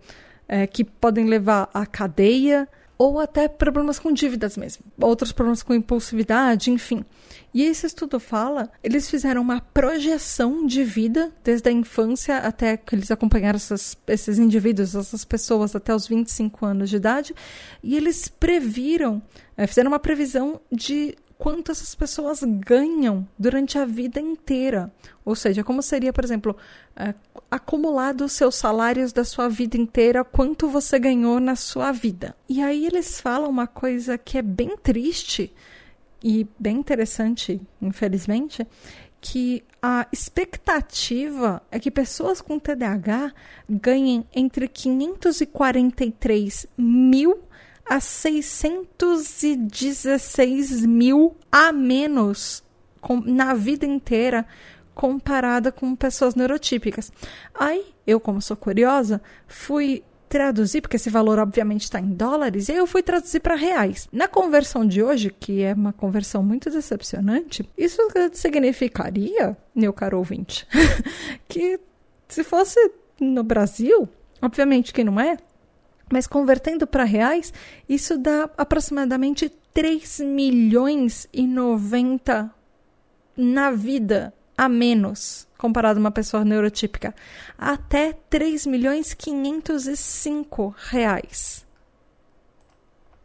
é, 0.48 0.66
que 0.66 0.84
podem 0.84 1.26
levar 1.26 1.68
à 1.72 1.84
cadeia, 1.84 2.68
ou 2.98 3.20
até 3.20 3.46
problemas 3.46 3.98
com 3.98 4.12
dívidas 4.12 4.56
mesmo, 4.56 4.84
outros 5.00 5.30
problemas 5.30 5.62
com 5.62 5.74
impulsividade, 5.74 6.70
enfim. 6.70 7.04
E 7.52 7.62
esse 7.62 7.86
estudo 7.86 8.18
fala, 8.18 8.70
eles 8.82 9.08
fizeram 9.08 9.40
uma 9.42 9.60
projeção 9.60 10.66
de 10.66 10.82
vida 10.82 11.32
desde 11.42 11.68
a 11.68 11.72
infância 11.72 12.38
até 12.38 12.76
que 12.76 12.94
eles 12.94 13.10
acompanharam 13.10 13.56
essas, 13.56 13.96
esses 14.06 14.38
indivíduos, 14.38 14.94
essas 14.94 15.24
pessoas 15.24 15.74
até 15.74 15.94
os 15.94 16.06
25 16.06 16.66
anos 16.66 16.90
de 16.90 16.96
idade, 16.96 17.34
e 17.82 17.96
eles 17.96 18.28
previram, 18.28 19.22
é, 19.56 19.66
fizeram 19.66 19.90
uma 19.90 19.98
previsão 19.98 20.60
de 20.72 21.14
quanto 21.38 21.70
essas 21.70 21.94
pessoas 21.94 22.42
ganham 22.42 23.26
durante 23.38 23.78
a 23.78 23.84
vida 23.84 24.18
inteira. 24.20 24.90
Ou 25.24 25.34
seja, 25.34 25.62
como 25.62 25.82
seria, 25.82 26.12
por 26.12 26.24
exemplo, 26.24 26.56
é, 26.94 27.14
acumulado 27.50 28.24
os 28.24 28.32
seus 28.32 28.54
salários 28.54 29.12
da 29.12 29.24
sua 29.24 29.48
vida 29.48 29.76
inteira, 29.76 30.24
quanto 30.24 30.68
você 30.68 30.98
ganhou 30.98 31.38
na 31.40 31.54
sua 31.56 31.92
vida. 31.92 32.34
E 32.48 32.62
aí 32.62 32.86
eles 32.86 33.20
falam 33.20 33.50
uma 33.50 33.66
coisa 33.66 34.16
que 34.16 34.38
é 34.38 34.42
bem 34.42 34.76
triste 34.76 35.52
e 36.22 36.46
bem 36.58 36.78
interessante, 36.78 37.60
infelizmente, 37.80 38.66
que 39.20 39.62
a 39.82 40.06
expectativa 40.12 41.62
é 41.70 41.78
que 41.78 41.90
pessoas 41.90 42.40
com 42.40 42.58
TDAH 42.58 43.32
ganhem 43.68 44.26
entre 44.34 44.68
543 44.68 46.66
mil 46.78 47.42
a 47.88 48.00
616 48.00 50.84
mil 50.84 51.36
a 51.50 51.72
menos 51.72 52.62
com, 53.00 53.20
na 53.20 53.54
vida 53.54 53.86
inteira 53.86 54.44
comparada 54.94 55.70
com 55.70 55.94
pessoas 55.94 56.34
neurotípicas. 56.34 57.12
Aí, 57.54 57.84
eu, 58.06 58.18
como 58.18 58.40
sou 58.40 58.56
curiosa, 58.56 59.20
fui 59.46 60.02
traduzir, 60.28 60.80
porque 60.80 60.96
esse 60.96 61.08
valor 61.08 61.38
obviamente 61.38 61.82
está 61.82 62.00
em 62.00 62.12
dólares, 62.12 62.68
e 62.68 62.72
aí 62.72 62.78
eu 62.78 62.86
fui 62.86 63.02
traduzir 63.02 63.40
para 63.40 63.54
reais. 63.54 64.08
Na 64.12 64.26
conversão 64.26 64.86
de 64.86 65.02
hoje, 65.02 65.34
que 65.38 65.62
é 65.62 65.72
uma 65.72 65.92
conversão 65.92 66.42
muito 66.42 66.70
decepcionante, 66.70 67.68
isso 67.76 68.00
significaria, 68.32 69.56
meu 69.74 69.92
caro 69.92 70.18
ouvinte, 70.18 70.66
que 71.46 71.78
se 72.28 72.42
fosse 72.42 72.78
no 73.20 73.44
Brasil, 73.44 74.08
obviamente 74.42 74.92
que 74.92 75.04
não 75.04 75.20
é, 75.20 75.36
mas 76.10 76.26
convertendo 76.26 76.86
para 76.86 77.04
reais, 77.04 77.52
isso 77.88 78.16
dá 78.16 78.48
aproximadamente 78.56 79.48
3 79.74 80.20
milhões 80.20 81.28
e 81.32 81.46
90 81.46 82.50
na 83.36 83.70
vida 83.70 84.32
a 84.56 84.68
menos 84.68 85.46
comparado 85.58 85.98
a 85.98 86.00
uma 86.00 86.10
pessoa 86.10 86.44
neurotípica. 86.44 87.14
Até 87.58 88.12
3 88.12 88.66
milhões 88.66 89.14
505 89.14 90.74
reais 90.90 91.66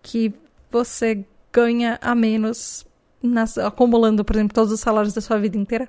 que 0.02 0.34
você 0.72 1.24
ganha 1.54 2.00
a 2.02 2.16
menos 2.16 2.86
nas, 3.22 3.58
acumulando, 3.58 4.26
por 4.26 4.36
exemplo, 4.36 4.56
todos 4.56 4.72
os 4.72 4.80
salários 4.80 5.14
da 5.14 5.22
sua 5.22 5.38
vida 5.38 5.58
inteira. 5.58 5.88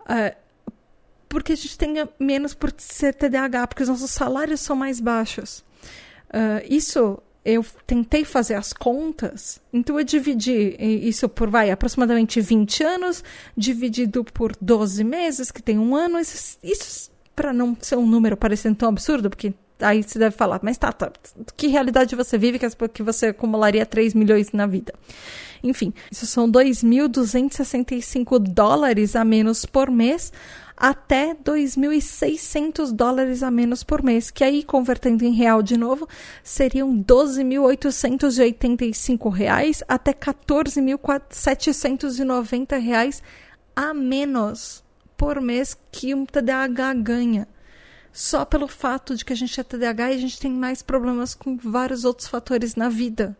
Uh, 0.00 0.36
porque 1.28 1.52
a 1.52 1.56
gente 1.56 1.78
tenha 1.78 2.08
menos 2.18 2.54
por 2.54 2.72
ser 2.76 3.14
TDAH, 3.14 3.68
porque 3.68 3.82
os 3.84 3.88
nossos 3.88 4.10
salários 4.10 4.60
são 4.60 4.74
mais 4.74 4.98
baixos. 4.98 5.64
Uh, 6.30 6.64
isso 6.68 7.20
eu 7.44 7.64
tentei 7.86 8.24
fazer 8.24 8.54
as 8.54 8.72
contas, 8.72 9.60
então 9.72 9.98
eu 9.98 10.04
dividi 10.04 10.76
isso 10.78 11.28
por, 11.28 11.48
vai, 11.48 11.70
aproximadamente 11.70 12.40
20 12.40 12.84
anos, 12.84 13.24
dividido 13.56 14.22
por 14.22 14.52
12 14.60 15.02
meses, 15.02 15.50
que 15.50 15.62
tem 15.62 15.78
um 15.78 15.96
ano. 15.96 16.18
Isso, 16.18 16.58
isso 16.62 17.10
para 17.34 17.52
não 17.52 17.76
ser 17.80 17.96
um 17.96 18.06
número 18.06 18.36
parecendo 18.36 18.76
tão 18.76 18.88
absurdo, 18.90 19.30
porque 19.30 19.54
Aí 19.80 20.02
você 20.02 20.18
deve 20.18 20.36
falar, 20.36 20.60
mas 20.62 20.78
tá, 20.78 20.92
tá 20.92 21.12
que 21.56 21.68
realidade 21.68 22.16
você 22.16 22.38
vive 22.38 22.58
que 22.92 23.02
você 23.02 23.26
acumularia 23.26 23.86
3 23.86 24.14
milhões 24.14 24.52
na 24.52 24.66
vida? 24.66 24.92
Enfim, 25.62 25.92
isso 26.10 26.26
são 26.26 26.50
2.265 26.50 28.38
dólares 28.38 29.14
a 29.14 29.24
menos 29.24 29.66
por 29.66 29.90
mês 29.90 30.32
até 30.80 31.34
2.600 31.34 32.92
dólares 32.92 33.42
a 33.42 33.50
menos 33.50 33.84
por 33.84 34.02
mês, 34.02 34.30
que 34.30 34.42
aí, 34.42 34.62
convertendo 34.62 35.26
em 35.26 35.34
real 35.34 35.62
de 35.62 35.76
novo, 35.76 36.08
seriam 36.42 36.96
12.885 36.96 39.30
reais 39.30 39.84
até 39.86 40.14
14.790 40.14 42.80
reais 42.80 43.22
a 43.76 43.92
menos 43.92 44.82
por 45.18 45.42
mês 45.42 45.76
que 45.92 46.14
um 46.14 46.24
TDAH 46.24 46.94
ganha. 46.94 47.46
Só 48.12 48.44
pelo 48.44 48.66
fato 48.66 49.16
de 49.16 49.24
que 49.24 49.32
a 49.32 49.36
gente 49.36 49.58
é 49.60 49.62
TDAH 49.62 50.12
e 50.12 50.14
a 50.14 50.18
gente 50.18 50.40
tem 50.40 50.50
mais 50.50 50.82
problemas 50.82 51.34
com 51.34 51.56
vários 51.56 52.04
outros 52.04 52.28
fatores 52.28 52.74
na 52.74 52.88
vida 52.88 53.36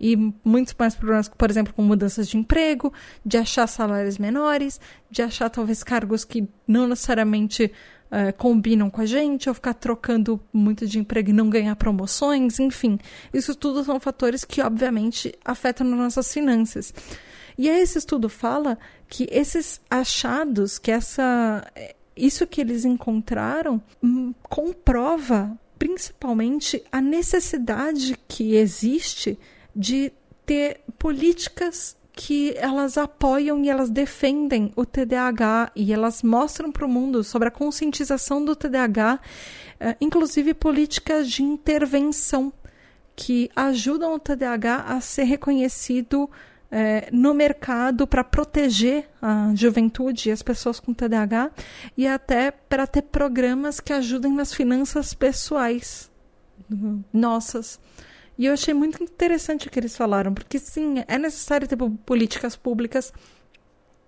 e 0.00 0.16
muitos 0.44 0.74
mais 0.78 0.94
problemas, 0.94 1.28
por 1.28 1.50
exemplo, 1.50 1.72
com 1.72 1.82
mudanças 1.82 2.28
de 2.28 2.36
emprego, 2.36 2.92
de 3.24 3.38
achar 3.38 3.66
salários 3.66 4.18
menores, 4.18 4.80
de 5.10 5.22
achar 5.22 5.48
talvez 5.48 5.82
cargos 5.82 6.24
que 6.24 6.48
não 6.66 6.86
necessariamente 6.86 7.72
uh, 8.10 8.32
combinam 8.36 8.90
com 8.90 9.00
a 9.00 9.06
gente, 9.06 9.48
ou 9.48 9.54
ficar 9.54 9.74
trocando 9.74 10.40
muito 10.52 10.86
de 10.86 10.98
emprego 10.98 11.30
e 11.30 11.32
não 11.32 11.48
ganhar 11.48 11.74
promoções, 11.76 12.60
enfim. 12.60 12.98
Isso 13.32 13.54
tudo 13.54 13.82
são 13.84 13.98
fatores 13.98 14.44
que, 14.44 14.60
obviamente, 14.60 15.34
afetam 15.44 15.86
nossas 15.86 16.32
finanças. 16.32 16.92
E 17.58 17.70
aí 17.70 17.80
esse 17.80 17.96
estudo 17.96 18.28
fala 18.28 18.78
que 19.08 19.26
esses 19.30 19.80
achados, 19.90 20.78
que 20.78 20.90
essa 20.90 21.66
isso 22.16 22.46
que 22.46 22.60
eles 22.60 22.84
encontraram 22.84 23.82
hum, 24.02 24.32
comprova 24.42 25.58
principalmente 25.78 26.82
a 26.90 27.00
necessidade 27.00 28.18
que 28.26 28.56
existe 28.56 29.38
de 29.74 30.12
ter 30.46 30.80
políticas 30.98 31.96
que 32.16 32.54
elas 32.56 32.96
apoiam 32.96 33.62
e 33.62 33.68
elas 33.68 33.90
defendem 33.90 34.72
o 34.74 34.86
TDAH 34.86 35.72
e 35.76 35.92
elas 35.92 36.22
mostram 36.22 36.72
para 36.72 36.86
o 36.86 36.88
mundo 36.88 37.22
sobre 37.22 37.48
a 37.48 37.50
conscientização 37.50 38.42
do 38.42 38.56
TDAH, 38.56 39.20
eh, 39.78 39.96
inclusive 40.00 40.54
políticas 40.54 41.28
de 41.28 41.42
intervenção 41.42 42.50
que 43.14 43.50
ajudam 43.54 44.14
o 44.14 44.18
TDAH 44.18 44.84
a 44.88 45.00
ser 45.02 45.24
reconhecido 45.24 46.28
eh, 46.70 47.08
no 47.12 47.32
mercado 47.32 48.06
para 48.06 48.24
proteger 48.24 49.08
a 49.22 49.52
juventude 49.54 50.28
e 50.28 50.32
as 50.32 50.42
pessoas 50.42 50.80
com 50.80 50.92
TDAH 50.92 51.50
e 51.96 52.06
até 52.06 52.50
para 52.50 52.86
ter 52.86 53.02
programas 53.02 53.80
que 53.80 53.92
ajudem 53.92 54.34
nas 54.34 54.52
finanças 54.52 55.14
pessoais 55.14 56.10
nossas. 57.12 57.78
E 58.38 58.46
eu 58.46 58.52
achei 58.52 58.74
muito 58.74 59.02
interessante 59.02 59.66
o 59.66 59.70
que 59.70 59.78
eles 59.78 59.96
falaram, 59.96 60.34
porque 60.34 60.58
sim, 60.58 61.02
é 61.08 61.16
necessário 61.16 61.66
ter 61.66 61.76
políticas 62.04 62.54
públicas 62.54 63.12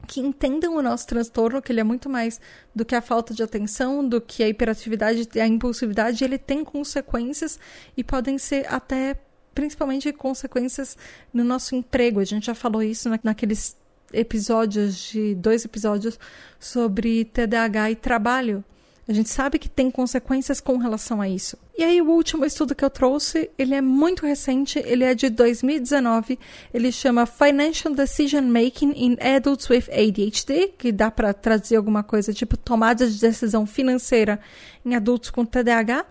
que 0.06 0.20
entendam 0.20 0.76
o 0.76 0.82
nosso 0.82 1.06
transtorno, 1.06 1.60
que 1.60 1.72
ele 1.72 1.80
é 1.80 1.84
muito 1.84 2.08
mais 2.08 2.40
do 2.74 2.84
que 2.84 2.94
a 2.94 3.00
falta 3.00 3.34
de 3.34 3.42
atenção, 3.42 4.06
do 4.06 4.20
que 4.20 4.42
a 4.42 4.48
hiperatividade 4.48 5.28
a 5.38 5.46
impulsividade, 5.46 6.24
ele 6.24 6.38
tem 6.38 6.64
consequências 6.64 7.58
e 7.96 8.04
podem 8.04 8.38
ser 8.38 8.66
até 8.72 9.16
principalmente 9.58 10.12
consequências 10.12 10.96
no 11.34 11.42
nosso 11.42 11.74
emprego. 11.74 12.20
A 12.20 12.24
gente 12.24 12.46
já 12.46 12.54
falou 12.54 12.80
isso 12.80 13.10
naqueles 13.24 13.76
episódios 14.12 14.96
de 15.10 15.34
dois 15.34 15.64
episódios 15.64 16.16
sobre 16.60 17.24
TDAH 17.24 17.90
e 17.90 17.96
trabalho. 17.96 18.64
A 19.08 19.12
gente 19.12 19.28
sabe 19.30 19.58
que 19.58 19.68
tem 19.68 19.90
consequências 19.90 20.60
com 20.60 20.76
relação 20.76 21.20
a 21.20 21.28
isso. 21.28 21.58
E 21.76 21.82
aí 21.82 22.00
o 22.00 22.08
último 22.08 22.44
estudo 22.44 22.72
que 22.72 22.84
eu 22.84 22.90
trouxe, 22.90 23.50
ele 23.58 23.74
é 23.74 23.80
muito 23.80 24.24
recente, 24.24 24.78
ele 24.78 25.02
é 25.02 25.12
de 25.12 25.28
2019, 25.28 26.38
ele 26.72 26.92
chama 26.92 27.26
Financial 27.26 27.92
Decision 27.92 28.44
Making 28.44 28.92
in 28.94 29.16
Adults 29.20 29.68
with 29.68 29.86
ADHD, 29.90 30.68
que 30.78 30.92
dá 30.92 31.10
para 31.10 31.34
traduzir 31.34 31.74
alguma 31.74 32.04
coisa 32.04 32.32
tipo 32.32 32.56
tomada 32.56 33.10
de 33.10 33.18
decisão 33.18 33.66
financeira 33.66 34.38
em 34.86 34.94
adultos 34.94 35.30
com 35.30 35.44
TDAH. 35.44 36.06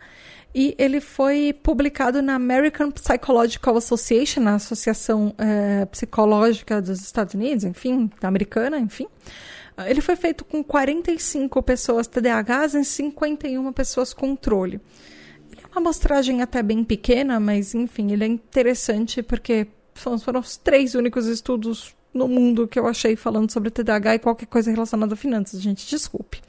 E 0.60 0.74
ele 0.80 1.00
foi 1.00 1.54
publicado 1.54 2.20
na 2.20 2.34
American 2.34 2.90
Psychological 2.90 3.78
Association, 3.78 4.42
a 4.48 4.56
Associação 4.56 5.32
é, 5.38 5.86
Psicológica 5.86 6.82
dos 6.82 7.00
Estados 7.00 7.36
Unidos, 7.36 7.64
enfim, 7.64 8.10
americana, 8.24 8.80
enfim. 8.80 9.06
Ele 9.86 10.02
foi 10.02 10.16
feito 10.16 10.44
com 10.44 10.64
45 10.64 11.62
pessoas 11.62 12.08
TDAHs 12.08 12.74
e 12.74 12.84
51 12.84 13.72
pessoas 13.72 14.16
controle. 14.16 14.82
Ele 15.52 15.62
é 15.64 15.68
uma 15.68 15.78
amostragem 15.78 16.42
até 16.42 16.64
bem 16.64 16.84
pequena, 16.84 17.40
mas 17.40 17.76
enfim, 17.76 18.12
ele 18.12 18.24
é 18.24 18.28
interessante 18.28 19.22
porque 19.22 19.68
foram 19.94 20.40
os 20.40 20.58
três 20.58 20.96
únicos 20.96 21.28
estudos 21.28 21.96
no 22.12 22.28
mundo 22.28 22.68
que 22.68 22.80
eu 22.80 22.88
achei 22.88 23.16
falando 23.16 23.52
sobre 23.52 23.70
TDAH 23.70 24.16
e 24.16 24.20
qualquer 24.20 24.48
coisa 24.48 24.72
relacionada 24.72 25.14
a 25.14 25.18
finanças, 25.18 25.62
gente, 25.62 25.88
desculpe. 25.88 26.42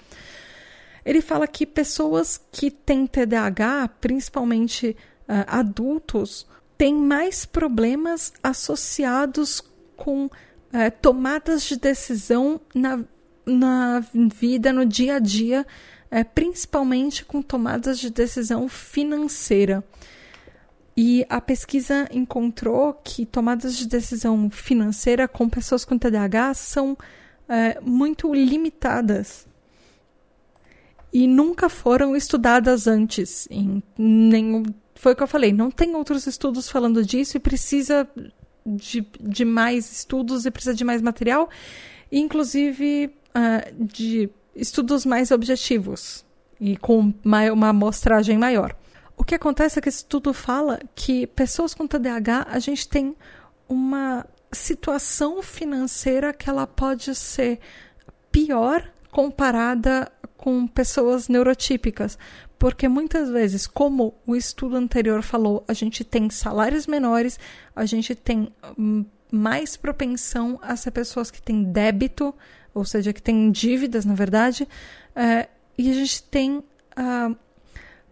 Ele 1.09 1.23
fala 1.23 1.49
que 1.49 1.65
pessoas 1.65 2.39
que 2.53 2.71
têm 2.71 3.07
TDAH, 3.07 3.89
principalmente 3.99 4.95
uh, 5.23 5.45
adultos, 5.47 6.47
têm 6.77 6.95
mais 6.95 7.47
problemas 7.47 8.31
associados 8.43 9.63
com 9.97 10.27
uh, 10.27 10.31
tomadas 11.01 11.63
de 11.63 11.79
decisão 11.79 12.61
na 12.75 13.03
na 13.47 14.05
vida, 14.35 14.71
no 14.75 14.85
dia 14.85 15.17
a 15.17 15.19
dia, 15.19 15.67
é, 16.11 16.23
principalmente 16.23 17.25
com 17.25 17.41
tomadas 17.41 17.99
de 17.99 18.11
decisão 18.11 18.69
financeira. 18.69 19.83
E 20.95 21.25
a 21.31 21.41
pesquisa 21.41 22.07
encontrou 22.13 22.93
que 22.93 23.25
tomadas 23.25 23.75
de 23.75 23.89
decisão 23.89 24.51
financeira 24.51 25.27
com 25.27 25.49
pessoas 25.49 25.87
com 25.87 25.97
TDAH 25.97 26.53
são 26.53 26.99
é, 27.49 27.81
muito 27.81 28.35
limitadas 28.35 29.48
e 31.13 31.27
nunca 31.27 31.69
foram 31.69 32.15
estudadas 32.15 32.87
antes. 32.87 33.49
Em 33.51 33.83
nenhum, 33.97 34.63
foi 34.95 35.13
o 35.13 35.17
que 35.17 35.23
eu 35.23 35.29
falei, 35.29 35.53
não 35.53 35.71
tem 35.71 35.95
outros 35.95 36.27
estudos 36.27 36.69
falando 36.69 37.05
disso 37.05 37.37
e 37.37 37.41
precisa 37.41 38.09
de, 38.67 39.07
de 39.21 39.45
mais 39.45 39.91
estudos 39.91 40.45
e 40.45 40.51
precisa 40.51 40.75
de 40.75 40.85
mais 40.85 41.01
material. 41.01 41.49
Inclusive, 42.11 43.11
uh, 43.31 43.85
de 43.85 44.31
estudos 44.55 45.07
mais 45.07 45.31
objetivos 45.31 46.25
e 46.61 46.77
com 46.77 47.13
uma 47.25 47.69
amostragem 47.69 48.37
maior. 48.37 48.77
O 49.17 49.25
que 49.25 49.35
acontece 49.35 49.79
é 49.79 49.83
que 49.83 49.89
esse 49.89 49.99
estudo 49.99 50.33
fala 50.33 50.81
que 50.95 51.27
pessoas 51.27 51.75
com 51.75 51.87
TDAH, 51.87 52.47
a 52.51 52.59
gente 52.59 52.89
tem 52.89 53.17
uma 53.69 54.27
situação 54.53 55.43
financeira 55.43 56.33
que 56.33 56.49
ela 56.49 56.67
pode 56.67 57.15
ser 57.15 57.59
pior 58.31 58.89
comparada 59.11 60.11
com 60.39 60.67
pessoas 60.67 61.29
neurotípicas, 61.29 62.19
porque 62.59 62.89
muitas 62.89 63.29
vezes, 63.29 63.67
como 63.67 64.15
o 64.27 64.35
estudo 64.35 64.77
anterior 64.77 65.23
falou, 65.23 65.63
a 65.69 65.75
gente 65.75 66.03
tem 66.03 66.31
salários 66.31 66.87
menores, 66.87 67.39
a 67.77 67.85
gente 67.85 68.15
tem 68.15 68.49
hum, 68.79 69.05
mais 69.31 69.77
propensão 69.77 70.59
a 70.63 70.75
ser 70.77 70.93
pessoas 70.93 71.31
que 71.31 71.43
têm 71.43 71.63
débito 71.65 72.35
ou 72.79 72.85
seja, 72.85 73.13
que 73.13 73.23
tem 73.23 73.51
dívidas, 73.51 74.05
na 74.05 74.15
verdade, 74.15 74.69
é, 75.15 75.49
e 75.77 75.91
a 75.91 75.95
gente 75.95 76.23
tem 76.25 76.59
uh, 76.59 77.37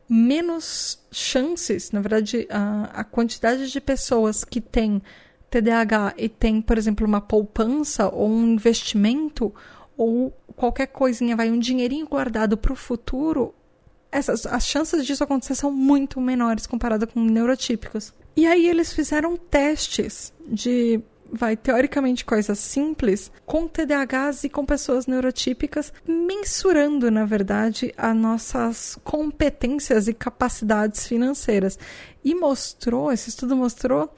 menos 0.08 0.98
chances, 1.10 1.90
na 1.92 2.00
verdade, 2.00 2.48
uh, 2.50 2.90
a 2.92 3.04
quantidade 3.04 3.70
de 3.70 3.80
pessoas 3.80 4.44
que 4.44 4.60
têm 4.60 5.02
TDAH 5.50 6.14
e 6.16 6.28
tem, 6.28 6.60
por 6.60 6.76
exemplo, 6.76 7.06
uma 7.06 7.20
poupança 7.20 8.08
ou 8.08 8.28
um 8.28 8.54
investimento 8.54 9.54
ou 9.96 10.36
qualquer 10.56 10.86
coisinha, 10.86 11.36
vai 11.36 11.50
um 11.50 11.58
dinheirinho 11.58 12.06
guardado 12.08 12.56
para 12.56 12.72
o 12.72 12.76
futuro, 12.76 13.54
essas, 14.10 14.46
as 14.46 14.66
chances 14.66 15.04
disso 15.04 15.22
acontecer 15.22 15.54
são 15.54 15.70
muito 15.70 16.20
menores 16.20 16.66
comparada 16.66 17.06
com 17.06 17.20
neurotípicos. 17.20 18.12
E 18.34 18.46
aí 18.46 18.66
eles 18.66 18.92
fizeram 18.92 19.36
testes 19.36 20.32
de 20.46 21.00
vai 21.30 21.56
teoricamente 21.56 22.24
coisas 22.24 22.56
simples 22.58 23.32
com 23.44 23.66
TDAHs 23.66 24.44
e 24.44 24.48
com 24.48 24.64
pessoas 24.64 25.08
neurotípicas, 25.08 25.92
mensurando, 26.06 27.10
na 27.10 27.24
verdade, 27.24 27.92
as 27.96 28.14
nossas 28.14 28.96
competências 29.02 30.06
e 30.06 30.14
capacidades 30.14 31.06
financeiras. 31.06 31.78
E 32.24 32.34
mostrou, 32.34 33.10
esse 33.12 33.28
estudo 33.28 33.56
mostrou 33.56 34.08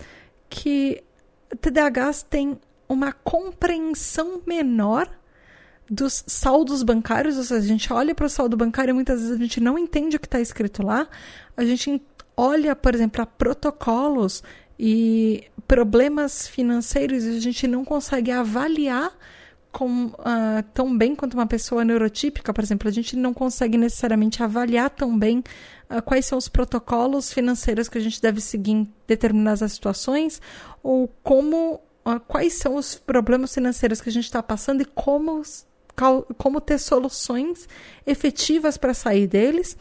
que 0.50 1.02
TDAHs 1.60 2.22
têm 2.22 2.58
uma 2.86 3.12
compreensão 3.12 4.42
menor 4.46 5.08
dos 5.90 6.24
saldos 6.26 6.82
bancários, 6.82 7.36
ou 7.36 7.44
seja, 7.44 7.60
a 7.60 7.66
gente 7.66 7.92
olha 7.92 8.14
para 8.14 8.26
o 8.26 8.28
saldo 8.28 8.56
bancário 8.56 8.92
e 8.92 8.94
muitas 8.94 9.20
vezes 9.20 9.34
a 9.34 9.38
gente 9.38 9.60
não 9.60 9.78
entende 9.78 10.16
o 10.16 10.20
que 10.20 10.26
está 10.26 10.40
escrito 10.40 10.82
lá. 10.82 11.08
A 11.56 11.64
gente 11.64 12.02
olha, 12.36 12.76
por 12.76 12.94
exemplo, 12.94 13.12
para 13.12 13.26
protocolos 13.26 14.42
e 14.78 15.44
problemas 15.66 16.46
financeiros 16.46 17.24
e 17.24 17.36
a 17.36 17.40
gente 17.40 17.66
não 17.66 17.84
consegue 17.84 18.30
avaliar 18.30 19.12
com, 19.72 20.06
uh, 20.06 20.62
tão 20.72 20.96
bem 20.96 21.14
quanto 21.14 21.34
uma 21.34 21.46
pessoa 21.46 21.84
neurotípica, 21.84 22.52
por 22.52 22.62
exemplo. 22.62 22.88
A 22.88 22.92
gente 22.92 23.16
não 23.16 23.34
consegue 23.34 23.76
necessariamente 23.76 24.42
avaliar 24.42 24.90
tão 24.90 25.18
bem 25.18 25.42
uh, 25.90 26.02
quais 26.02 26.26
são 26.26 26.38
os 26.38 26.48
protocolos 26.48 27.32
financeiros 27.32 27.88
que 27.88 27.98
a 27.98 28.00
gente 28.00 28.20
deve 28.20 28.40
seguir 28.40 28.72
em 28.72 28.92
determinadas 29.06 29.72
situações 29.72 30.40
ou 30.82 31.08
como 31.22 31.80
uh, 32.04 32.20
quais 32.26 32.54
são 32.54 32.76
os 32.76 32.94
problemas 32.94 33.52
financeiros 33.52 34.00
que 34.00 34.08
a 34.08 34.12
gente 34.12 34.24
está 34.24 34.42
passando 34.42 34.82
e 34.82 34.84
como, 34.84 35.42
como 36.36 36.60
ter 36.60 36.78
soluções 36.78 37.68
efetivas 38.06 38.76
para 38.76 38.94
sair 38.94 39.26
deles 39.26 39.76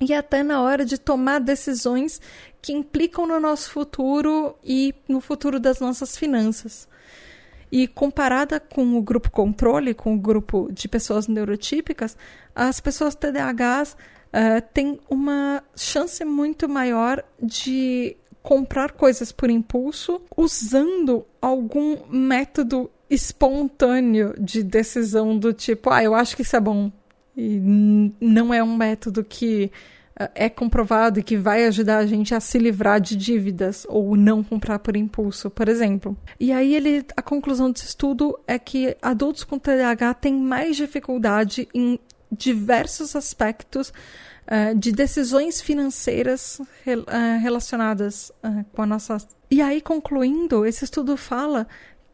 e 0.00 0.12
até 0.12 0.42
na 0.42 0.60
hora 0.60 0.84
de 0.84 0.98
tomar 0.98 1.38
decisões 1.38 2.20
que 2.60 2.72
implicam 2.72 3.26
no 3.26 3.38
nosso 3.38 3.70
futuro 3.70 4.56
e 4.64 4.94
no 5.08 5.20
futuro 5.20 5.60
das 5.60 5.80
nossas 5.80 6.16
finanças. 6.16 6.88
E 7.70 7.88
comparada 7.88 8.60
com 8.60 8.96
o 8.96 9.02
grupo 9.02 9.30
controle, 9.30 9.94
com 9.94 10.14
o 10.14 10.18
grupo 10.18 10.68
de 10.70 10.88
pessoas 10.88 11.26
neurotípicas, 11.26 12.16
as 12.54 12.80
pessoas 12.80 13.14
TDAHs 13.14 13.92
uh, 13.92 14.60
têm 14.74 15.00
uma 15.08 15.62
chance 15.74 16.22
muito 16.24 16.68
maior 16.68 17.24
de 17.40 18.16
comprar 18.42 18.92
coisas 18.92 19.30
por 19.30 19.48
impulso 19.48 20.20
usando 20.36 21.24
algum 21.40 21.98
método 22.10 22.90
espontâneo 23.12 24.34
de 24.38 24.62
decisão 24.62 25.36
do 25.36 25.52
tipo, 25.52 25.90
ah, 25.90 26.02
eu 26.02 26.14
acho 26.14 26.34
que 26.34 26.42
isso 26.42 26.56
é 26.56 26.60
bom. 26.60 26.90
E 27.36 27.58
não 28.20 28.52
é 28.52 28.62
um 28.62 28.76
método 28.76 29.24
que 29.24 29.70
é 30.34 30.48
comprovado 30.48 31.18
e 31.18 31.22
que 31.22 31.36
vai 31.36 31.64
ajudar 31.66 31.98
a 31.98 32.06
gente 32.06 32.34
a 32.34 32.40
se 32.40 32.58
livrar 32.58 33.00
de 33.00 33.16
dívidas 33.16 33.86
ou 33.88 34.16
não 34.16 34.42
comprar 34.42 34.78
por 34.78 34.96
impulso, 34.96 35.50
por 35.50 35.68
exemplo. 35.68 36.16
E 36.38 36.52
aí 36.52 36.74
ele, 36.74 37.04
a 37.16 37.22
conclusão 37.22 37.70
desse 37.70 37.86
estudo 37.86 38.38
é 38.46 38.58
que 38.58 38.96
adultos 39.00 39.44
com 39.44 39.58
TDAH 39.58 40.14
têm 40.14 40.34
mais 40.34 40.76
dificuldade 40.76 41.68
em 41.74 41.98
diversos 42.30 43.14
aspectos 43.16 43.88
uh, 43.88 44.76
de 44.76 44.92
decisões 44.92 45.60
financeiras 45.60 46.58
uh, 46.60 47.40
relacionadas 47.40 48.30
uh, 48.44 48.64
com 48.72 48.82
a 48.82 48.86
nossa. 48.86 49.18
E 49.50 49.60
aí, 49.60 49.82
concluindo, 49.82 50.64
esse 50.64 50.84
estudo 50.84 51.16
fala 51.16 51.66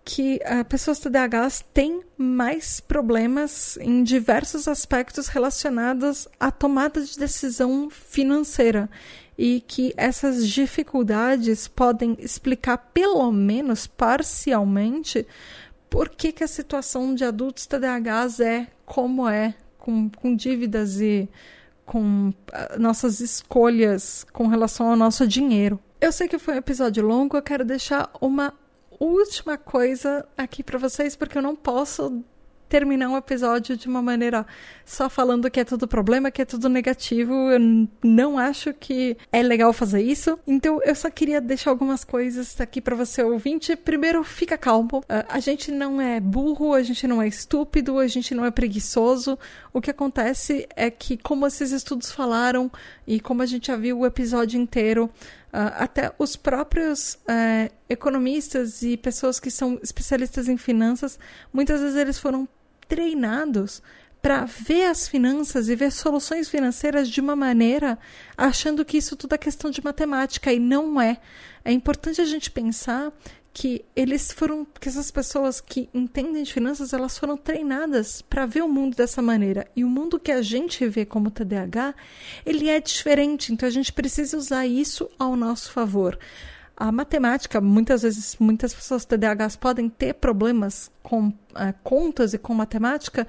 que 0.09 0.37
uh, 0.37 0.65
pessoas 0.65 0.99
TDAHs 1.01 1.63
têm 1.75 2.01
mais 2.17 2.81
problemas 2.81 3.77
em 3.77 4.03
diversos 4.03 4.67
aspectos 4.67 5.29
relacionados 5.29 6.27
à 6.41 6.51
tomada 6.51 7.05
de 7.05 7.19
decisão 7.19 7.91
financeira 7.91 8.89
e 9.37 9.61
que 9.61 9.93
essas 9.99 10.49
dificuldades 10.49 11.69
podem 11.69 12.17
explicar, 12.21 12.79
pelo 12.95 13.31
menos 13.31 13.87
parcialmente, 13.87 15.27
por 15.91 16.09
que, 16.09 16.33
que 16.33 16.43
a 16.43 16.49
situação 16.49 17.15
de 17.15 17.27
adultos 17.27 17.67
TDAHs 17.67 18.41
é 18.41 18.67
como 18.87 19.29
é, 19.29 19.55
com, 19.77 20.09
com 20.09 20.35
dívidas 20.35 21.03
e 21.03 21.29
com 21.85 22.31
uh, 22.31 22.79
nossas 22.79 23.21
escolhas 23.21 24.25
com 24.33 24.47
relação 24.47 24.89
ao 24.89 24.97
nosso 24.97 25.29
dinheiro. 25.29 25.79
Eu 26.01 26.13
sei 26.13 26.29
que 26.29 26.39
foi 26.39 26.55
um 26.55 26.59
episódio 26.59 27.07
longo, 27.07 27.37
eu 27.37 27.43
quero 27.43 27.63
deixar 27.63 28.11
uma 28.23 28.55
última 29.01 29.57
coisa 29.57 30.27
aqui 30.37 30.63
para 30.63 30.79
vocês, 30.79 31.17
porque 31.17 31.39
eu 31.39 31.43
não 31.43 31.57
posso 31.57 32.25
terminar 32.69 33.09
um 33.09 33.17
episódio 33.17 33.77
de 33.77 33.89
uma 33.89 34.03
maneira 34.03 34.47
só 34.85 35.09
falando 35.09 35.51
que 35.51 35.61
é 35.61 35.65
tudo 35.65 35.89
problema, 35.89 36.31
que 36.31 36.43
é 36.43 36.45
tudo 36.45 36.69
negativo. 36.69 37.33
Eu 37.51 37.89
não 38.05 38.39
acho 38.39 38.75
que 38.75 39.17
é 39.33 39.43
legal 39.43 39.73
fazer 39.73 40.03
isso. 40.03 40.39
Então 40.47 40.81
eu 40.85 40.95
só 40.95 41.11
queria 41.11 41.41
deixar 41.41 41.71
algumas 41.71 42.05
coisas 42.05 42.61
aqui 42.61 42.81
para 42.81 42.95
você 42.95 43.23
ouvinte. 43.23 43.75
Primeiro, 43.75 44.23
fica 44.23 44.59
calmo. 44.59 44.99
Uh, 44.99 45.25
a 45.29 45.41
gente 45.41 45.71
não 45.73 46.01
é 46.01 46.21
burro, 46.21 46.75
a 46.75 46.83
gente 46.83 47.07
não 47.07 47.23
é 47.23 47.27
estúpido, 47.27 47.99
a 47.99 48.07
gente 48.07 48.35
não 48.35 48.45
é 48.45 48.51
preguiçoso. 48.51 49.39
O 49.73 49.81
que 49.81 49.91
acontece 49.91 50.69
é 50.77 50.91
que, 50.91 51.17
como 51.17 51.47
esses 51.47 51.73
estudos 51.73 52.13
falaram 52.13 52.71
e 53.09 53.19
como 53.19 53.41
a 53.41 53.47
gente 53.47 53.69
já 53.69 53.77
viu 53.77 53.99
o 53.99 54.07
episódio 54.07 54.61
inteiro, 54.61 55.11
Uh, 55.49 55.73
até 55.79 56.13
os 56.19 56.37
próprios 56.37 57.15
uh, 57.15 57.75
economistas 57.89 58.83
e 58.83 58.99
pessoas 58.99 59.41
que 59.41 59.51
são 59.51 59.81
especialistas 59.83 60.47
em 60.47 60.59
finanças, 60.59 61.19
muitas 61.51 61.81
vezes 61.81 61.97
eles 61.97 62.19
foram 62.19 62.47
treinados 62.87 63.83
para 64.21 64.45
ver 64.45 64.85
as 64.85 65.09
finanças 65.09 65.71
e 65.71 65.75
ver 65.75 65.91
soluções 65.91 66.51
financeiras 66.51 67.09
de 67.09 67.19
uma 67.19 67.35
maneira 67.35 67.99
achando 68.37 68.85
que 68.85 68.99
isso 68.99 69.17
tudo 69.17 69.35
é 69.35 69.39
questão 69.39 69.71
de 69.71 69.83
matemática 69.83 70.53
e 70.53 70.59
não 70.59 71.01
é. 71.01 71.19
É 71.65 71.73
importante 71.73 72.21
a 72.21 72.27
gente 72.27 72.51
pensar 72.51 73.11
que 73.53 73.85
eles 73.97 74.31
foram, 74.31 74.67
que 74.81 74.89
essas 74.89 75.11
pessoas 75.11 75.61
que 75.61 75.89
entendem 75.93 76.43
de 76.43 76.53
finanças, 76.53 76.93
elas 76.93 77.19
foram 77.19 77.37
treinadas 77.37 78.23
para 78.23 78.47
ver 78.47 78.63
o 78.63 78.69
mundo 78.69 78.97
dessa 78.97 79.21
maneira. 79.21 79.67
E 79.75 79.85
o 79.85 79.89
mundo 79.89 80.19
que 80.21 80.31
a 80.31 80.43
gente 80.43 80.87
vê 80.89 81.05
como 81.05 81.31
TDAH, 81.31 81.95
ele 82.47 82.69
é 82.69 82.81
diferente, 82.81 83.53
então 83.53 83.67
a 83.67 83.73
gente 83.73 83.93
precisa 83.93 84.37
usar 84.37 84.67
isso 84.67 85.11
ao 85.19 85.35
nosso 85.35 85.73
favor. 85.73 86.19
A 86.77 86.93
matemática, 86.93 87.61
muitas 87.61 88.03
vezes, 88.03 88.37
muitas 88.39 88.73
pessoas 88.73 89.05
TDAHs 89.05 89.57
podem 89.57 89.89
ter 89.89 90.15
problemas 90.15 90.93
com 91.03 91.27
uh, 91.29 91.35
contas 91.83 92.35
e 92.35 92.39
com 92.39 92.55
matemática, 92.55 93.27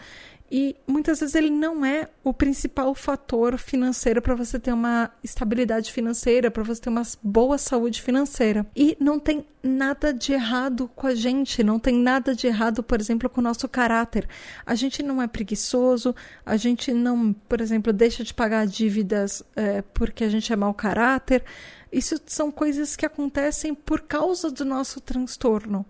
e 0.52 0.76
muitas 0.88 1.20
vezes 1.20 1.36
ele 1.36 1.52
não 1.52 1.86
é 1.86 2.08
o 2.24 2.34
principal 2.34 2.96
fator 2.96 3.58
financeiro 3.60 4.20
para 4.20 4.34
você 4.34 4.60
ter 4.60 4.74
uma 4.74 5.12
estabilidade 5.24 5.92
financeira, 5.92 6.50
para 6.50 6.64
você 6.64 6.82
ter 6.82 6.90
uma 6.90 7.04
boa 7.22 7.58
saúde 7.60 8.02
financeira. 8.02 8.66
E 8.76 8.98
não 9.00 9.20
tem 9.20 9.46
nada 9.62 10.12
de 10.12 10.34
errado 10.34 10.90
com 10.96 11.06
a 11.06 11.14
gente, 11.14 11.64
não 11.64 11.78
tem 11.78 11.96
nada 11.96 12.34
de 12.34 12.48
errado, 12.48 12.82
por 12.82 13.00
exemplo, 13.00 13.30
com 13.30 13.42
o 13.42 13.44
nosso 13.44 13.70
caráter. 13.70 14.28
A 14.66 14.74
gente 14.74 15.04
não 15.04 15.22
é 15.22 15.28
preguiçoso, 15.28 16.16
a 16.44 16.58
gente 16.58 16.92
não, 16.94 17.32
por 17.32 17.62
exemplo, 17.62 17.94
deixa 17.94 18.24
de 18.24 18.34
pagar 18.34 18.66
dívidas 18.66 19.44
é, 19.56 19.84
porque 19.94 20.24
a 20.24 20.30
gente 20.30 20.52
é 20.52 20.56
mau 20.56 20.74
caráter. 20.74 21.44
Isso 21.92 22.20
são 22.26 22.52
coisas 22.52 22.96
que 22.96 23.06
acontecem 23.06 23.76
por 23.76 24.02
causa 24.02 24.50
do 24.50 24.66
nosso 24.66 25.00
transtorno. 25.00 25.86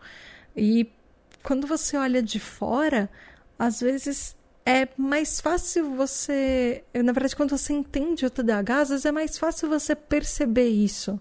E 0.53 0.89
quando 1.41 1.65
você 1.65 1.95
olha 1.95 2.21
de 2.21 2.39
fora, 2.39 3.09
às 3.57 3.79
vezes 3.79 4.35
é 4.69 4.87
mais 4.95 5.41
fácil 5.41 5.95
você. 5.95 6.83
Na 6.93 7.11
verdade, 7.11 7.35
quando 7.35 7.57
você 7.57 7.73
entende 7.73 8.23
o 8.23 8.29
TDAH, 8.29 8.81
às 8.81 8.89
vezes 8.89 9.05
é 9.05 9.11
mais 9.11 9.35
fácil 9.35 9.67
você 9.67 9.95
perceber 9.95 10.67
isso. 10.67 11.19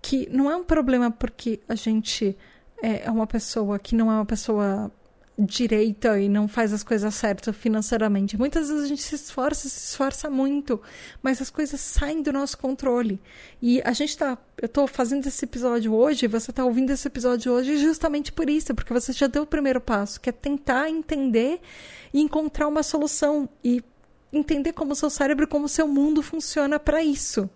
Que 0.00 0.26
não 0.30 0.50
é 0.50 0.56
um 0.56 0.64
problema 0.64 1.10
porque 1.10 1.60
a 1.68 1.74
gente 1.74 2.34
é 2.82 3.10
uma 3.10 3.26
pessoa 3.26 3.78
que 3.78 3.94
não 3.94 4.10
é 4.10 4.14
uma 4.14 4.24
pessoa 4.24 4.90
direita 5.38 6.18
e 6.20 6.28
não 6.28 6.46
faz 6.46 6.72
as 6.72 6.82
coisas 6.82 7.14
certas 7.14 7.56
financeiramente. 7.56 8.36
Muitas 8.36 8.68
vezes 8.68 8.84
a 8.84 8.88
gente 8.88 9.02
se 9.02 9.14
esforça, 9.14 9.68
se 9.68 9.90
esforça 9.90 10.28
muito, 10.28 10.80
mas 11.22 11.40
as 11.40 11.50
coisas 11.50 11.80
saem 11.80 12.22
do 12.22 12.32
nosso 12.32 12.58
controle. 12.58 13.20
E 13.60 13.80
a 13.82 13.92
gente 13.92 14.16
tá, 14.16 14.36
eu 14.60 14.68
tô 14.68 14.86
fazendo 14.86 15.26
esse 15.26 15.44
episódio 15.44 15.94
hoje, 15.94 16.26
você 16.26 16.52
tá 16.52 16.64
ouvindo 16.64 16.90
esse 16.90 17.06
episódio 17.06 17.52
hoje 17.52 17.76
justamente 17.78 18.32
por 18.32 18.50
isso, 18.50 18.74
porque 18.74 18.92
você 18.92 19.12
já 19.12 19.26
deu 19.26 19.42
o 19.42 19.46
primeiro 19.46 19.80
passo, 19.80 20.20
que 20.20 20.28
é 20.28 20.32
tentar 20.32 20.90
entender 20.90 21.60
e 22.12 22.20
encontrar 22.20 22.68
uma 22.68 22.82
solução 22.82 23.48
e 23.64 23.82
entender 24.32 24.72
como 24.72 24.92
o 24.92 24.96
seu 24.96 25.10
cérebro, 25.10 25.48
como 25.48 25.64
o 25.64 25.68
seu 25.68 25.88
mundo 25.88 26.22
funciona 26.22 26.78
para 26.78 27.02
isso. 27.02 27.48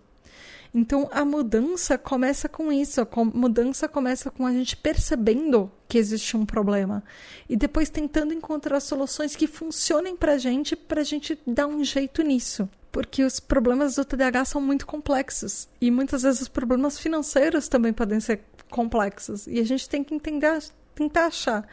Então 0.77 1.07
a 1.09 1.23
mudança 1.23 1.97
começa 1.97 2.49
com 2.49 2.69
isso, 2.69 2.99
a 2.99 3.07
mudança 3.33 3.87
começa 3.87 4.29
com 4.29 4.45
a 4.45 4.51
gente 4.51 4.75
percebendo 4.75 5.71
que 5.87 5.97
existe 5.97 6.35
um 6.35 6.45
problema 6.45 7.01
e 7.47 7.55
depois 7.55 7.89
tentando 7.89 8.33
encontrar 8.33 8.81
soluções 8.81 9.37
que 9.37 9.47
funcionem 9.47 10.17
para 10.17 10.33
a 10.33 10.37
gente, 10.37 10.75
para 10.75 10.99
a 10.99 11.03
gente 11.05 11.39
dar 11.47 11.65
um 11.65 11.81
jeito 11.81 12.21
nisso. 12.21 12.67
Porque 12.91 13.23
os 13.23 13.39
problemas 13.39 13.95
do 13.95 14.03
TDAH 14.03 14.43
são 14.43 14.59
muito 14.59 14.85
complexos 14.85 15.69
e 15.79 15.89
muitas 15.89 16.23
vezes 16.23 16.41
os 16.41 16.47
problemas 16.49 16.99
financeiros 16.99 17.69
também 17.69 17.93
podem 17.93 18.19
ser 18.19 18.41
complexos 18.69 19.47
e 19.47 19.61
a 19.61 19.63
gente 19.63 19.87
tem 19.87 20.03
que 20.03 20.13
entender, 20.13 20.61
tentar 20.93 21.27
achar 21.27 21.65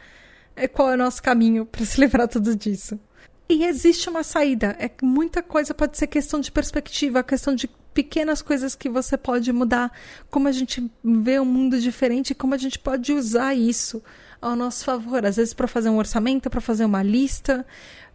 é, 0.55 0.65
qual 0.65 0.89
é 0.89 0.93
o 0.93 0.97
nosso 0.97 1.21
caminho 1.21 1.65
para 1.69 1.83
se 1.85 1.99
livrar 1.99 2.29
tudo 2.29 2.55
disso. 2.55 2.97
E 3.49 3.65
existe 3.65 4.09
uma 4.09 4.23
saída. 4.23 4.77
É 4.79 4.89
muita 5.03 5.43
coisa 5.43 5.73
pode 5.73 5.97
ser 5.97 6.07
questão 6.07 6.39
de 6.39 6.49
perspectiva, 6.49 7.21
questão 7.21 7.53
de 7.53 7.69
pequenas 7.93 8.41
coisas 8.41 8.75
que 8.75 8.89
você 8.89 9.17
pode 9.17 9.51
mudar, 9.53 9.91
como 10.29 10.47
a 10.47 10.51
gente 10.51 10.89
vê 11.03 11.39
um 11.39 11.45
mundo 11.45 11.79
diferente, 11.79 12.33
como 12.35 12.53
a 12.53 12.57
gente 12.57 12.79
pode 12.79 13.13
usar 13.13 13.53
isso 13.53 14.03
ao 14.41 14.55
nosso 14.55 14.83
favor. 14.83 15.25
Às 15.25 15.37
vezes 15.37 15.53
para 15.53 15.67
fazer 15.67 15.89
um 15.89 15.97
orçamento, 15.97 16.49
para 16.49 16.61
fazer 16.61 16.85
uma 16.85 17.03
lista, 17.03 17.65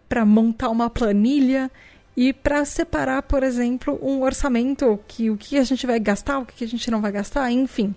para 0.09 0.25
montar 0.25 0.69
uma 0.71 0.91
planilha 0.91 1.71
e 2.17 2.33
para 2.33 2.65
separar, 2.65 3.23
por 3.23 3.43
exemplo, 3.43 3.99
um 4.03 4.23
orçamento 4.23 4.99
que 5.07 5.31
o 5.31 5.37
que 5.37 5.57
a 5.57 5.65
gente 5.65 5.87
vai 5.87 6.01
gastar, 6.01 6.41
o 6.41 6.47
que 6.47 6.65
a 6.65 6.69
gente 6.69 6.91
não 6.91 7.01
vai 7.01 7.13
gastar, 7.13 7.51
enfim. 7.53 7.95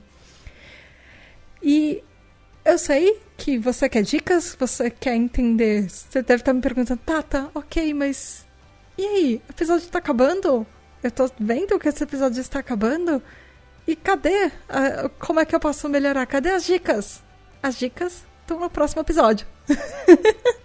E 1.63 2.03
eu 2.63 2.77
sei 2.77 3.19
que 3.37 3.57
você 3.57 3.89
quer 3.89 4.03
dicas, 4.03 4.55
você 4.59 4.89
quer 4.89 5.15
entender. 5.15 5.89
Você 5.89 6.21
deve 6.21 6.41
estar 6.41 6.53
me 6.53 6.61
perguntando, 6.61 7.01
Tata, 7.03 7.49
ok, 7.55 7.93
mas. 7.93 8.45
E 8.97 9.03
aí? 9.03 9.41
O 9.47 9.51
episódio 9.51 9.85
está 9.85 9.97
acabando? 9.97 10.65
Eu 11.03 11.11
tô 11.11 11.29
vendo 11.39 11.79
que 11.79 11.89
esse 11.89 12.03
episódio 12.03 12.39
está 12.39 12.59
acabando. 12.59 13.21
E 13.87 13.95
cadê? 13.95 14.51
como 15.19 15.39
é 15.39 15.45
que 15.45 15.55
eu 15.55 15.59
posso 15.59 15.89
melhorar? 15.89 16.25
Cadê 16.27 16.51
as 16.51 16.63
dicas? 16.65 17.23
As 17.61 17.77
dicas 17.77 18.23
Então, 18.45 18.59
no 18.59 18.69
próximo 18.69 19.01
episódio. 19.01 19.47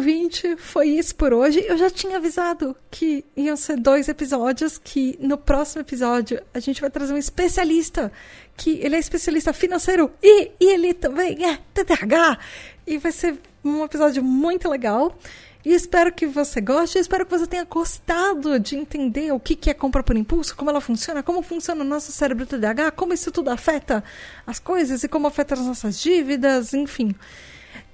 ouvinte, 0.00 0.56
foi 0.56 0.88
isso 0.88 1.14
por 1.14 1.34
hoje. 1.34 1.62
Eu 1.68 1.76
já 1.76 1.90
tinha 1.90 2.16
avisado 2.16 2.74
que 2.90 3.22
iam 3.36 3.54
ser 3.54 3.76
dois 3.76 4.08
episódios, 4.08 4.78
que 4.78 5.18
no 5.20 5.36
próximo 5.36 5.82
episódio 5.82 6.42
a 6.54 6.58
gente 6.58 6.80
vai 6.80 6.90
trazer 6.90 7.12
um 7.12 7.18
especialista, 7.18 8.10
que 8.56 8.80
ele 8.82 8.96
é 8.96 8.98
especialista 8.98 9.52
financeiro 9.52 10.10
e, 10.22 10.52
e 10.58 10.72
ele 10.72 10.94
também 10.94 11.44
é 11.44 11.58
TDAH. 11.74 12.38
E 12.86 12.96
vai 12.96 13.12
ser 13.12 13.38
um 13.62 13.84
episódio 13.84 14.24
muito 14.24 14.70
legal. 14.70 15.14
E 15.62 15.74
espero 15.74 16.10
que 16.10 16.26
você 16.26 16.58
goste, 16.62 16.98
espero 16.98 17.26
que 17.26 17.38
você 17.38 17.46
tenha 17.46 17.64
gostado 17.64 18.58
de 18.58 18.76
entender 18.76 19.30
o 19.32 19.38
que, 19.38 19.54
que 19.54 19.68
é 19.68 19.74
compra 19.74 20.02
por 20.02 20.16
impulso, 20.16 20.56
como 20.56 20.70
ela 20.70 20.80
funciona, 20.80 21.22
como 21.22 21.42
funciona 21.42 21.84
o 21.84 21.86
nosso 21.86 22.10
cérebro 22.10 22.46
TDAH, 22.46 22.92
como 22.92 23.12
isso 23.12 23.30
tudo 23.30 23.50
afeta 23.50 24.02
as 24.46 24.58
coisas 24.58 25.04
e 25.04 25.08
como 25.08 25.26
afeta 25.26 25.52
as 25.52 25.60
nossas 25.60 26.00
dívidas, 26.00 26.72
enfim. 26.72 27.14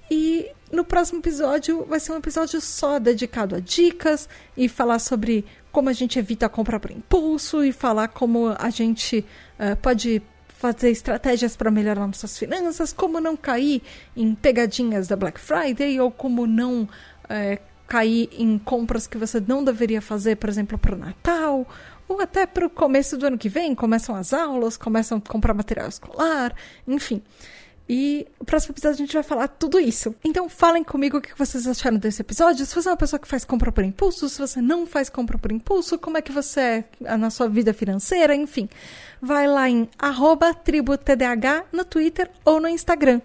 E 0.08 0.48
no 0.70 0.84
próximo 0.84 1.20
episódio 1.20 1.84
vai 1.84 2.00
ser 2.00 2.12
um 2.12 2.16
episódio 2.16 2.60
só 2.60 2.98
dedicado 2.98 3.54
a 3.54 3.60
dicas 3.60 4.28
e 4.56 4.68
falar 4.68 4.98
sobre 4.98 5.44
como 5.70 5.88
a 5.88 5.92
gente 5.92 6.18
evita 6.18 6.46
a 6.46 6.48
compra 6.48 6.80
por 6.80 6.90
impulso 6.90 7.62
e 7.62 7.72
falar 7.72 8.08
como 8.08 8.54
a 8.58 8.70
gente 8.70 9.24
uh, 9.58 9.76
pode 9.76 10.22
fazer 10.48 10.90
estratégias 10.90 11.54
para 11.54 11.70
melhorar 11.70 12.06
nossas 12.06 12.38
finanças, 12.38 12.92
como 12.92 13.20
não 13.20 13.36
cair 13.36 13.82
em 14.16 14.34
pegadinhas 14.34 15.06
da 15.06 15.14
Black 15.14 15.38
Friday 15.38 16.00
ou 16.00 16.10
como 16.10 16.46
não 16.46 16.82
uh, 16.82 17.60
cair 17.86 18.28
em 18.32 18.58
compras 18.58 19.06
que 19.06 19.18
você 19.18 19.40
não 19.46 19.62
deveria 19.62 20.00
fazer, 20.00 20.36
por 20.36 20.48
exemplo, 20.48 20.78
para 20.78 20.94
o 20.94 20.98
Natal 20.98 21.66
ou 22.08 22.20
até 22.20 22.46
para 22.46 22.66
o 22.66 22.70
começo 22.70 23.16
do 23.16 23.26
ano 23.26 23.38
que 23.38 23.48
vem, 23.48 23.74
começam 23.74 24.14
as 24.14 24.32
aulas, 24.32 24.76
começam 24.76 25.18
a 25.18 25.28
comprar 25.28 25.54
material 25.54 25.88
escolar, 25.88 26.54
enfim. 26.86 27.22
E 27.88 28.26
o 28.38 28.44
próximo 28.44 28.72
episódio 28.72 28.94
a 28.94 29.06
gente 29.06 29.12
vai 29.12 29.22
falar 29.22 29.46
tudo 29.48 29.78
isso. 29.78 30.14
Então 30.24 30.48
falem 30.48 30.82
comigo 30.82 31.18
o 31.18 31.20
que 31.20 31.36
vocês 31.38 31.66
acharam 31.66 31.98
desse 31.98 32.20
episódio. 32.20 32.66
Se 32.66 32.74
você 32.74 32.88
é 32.88 32.92
uma 32.92 32.96
pessoa 32.96 33.20
que 33.20 33.28
faz 33.28 33.44
compra 33.44 33.70
por 33.70 33.84
impulso, 33.84 34.28
se 34.28 34.38
você 34.38 34.60
não 34.60 34.86
faz 34.86 35.08
compra 35.08 35.38
por 35.38 35.52
impulso, 35.52 35.98
como 35.98 36.18
é 36.18 36.22
que 36.22 36.32
você 36.32 36.84
é 37.04 37.16
na 37.16 37.30
sua 37.30 37.48
vida 37.48 37.72
financeira, 37.72 38.34
enfim. 38.34 38.68
Vai 39.22 39.46
lá 39.46 39.68
em 39.68 39.88
tributdh 40.64 41.64
no 41.72 41.84
Twitter 41.84 42.30
ou 42.44 42.60
no 42.60 42.68
Instagram. 42.68 43.20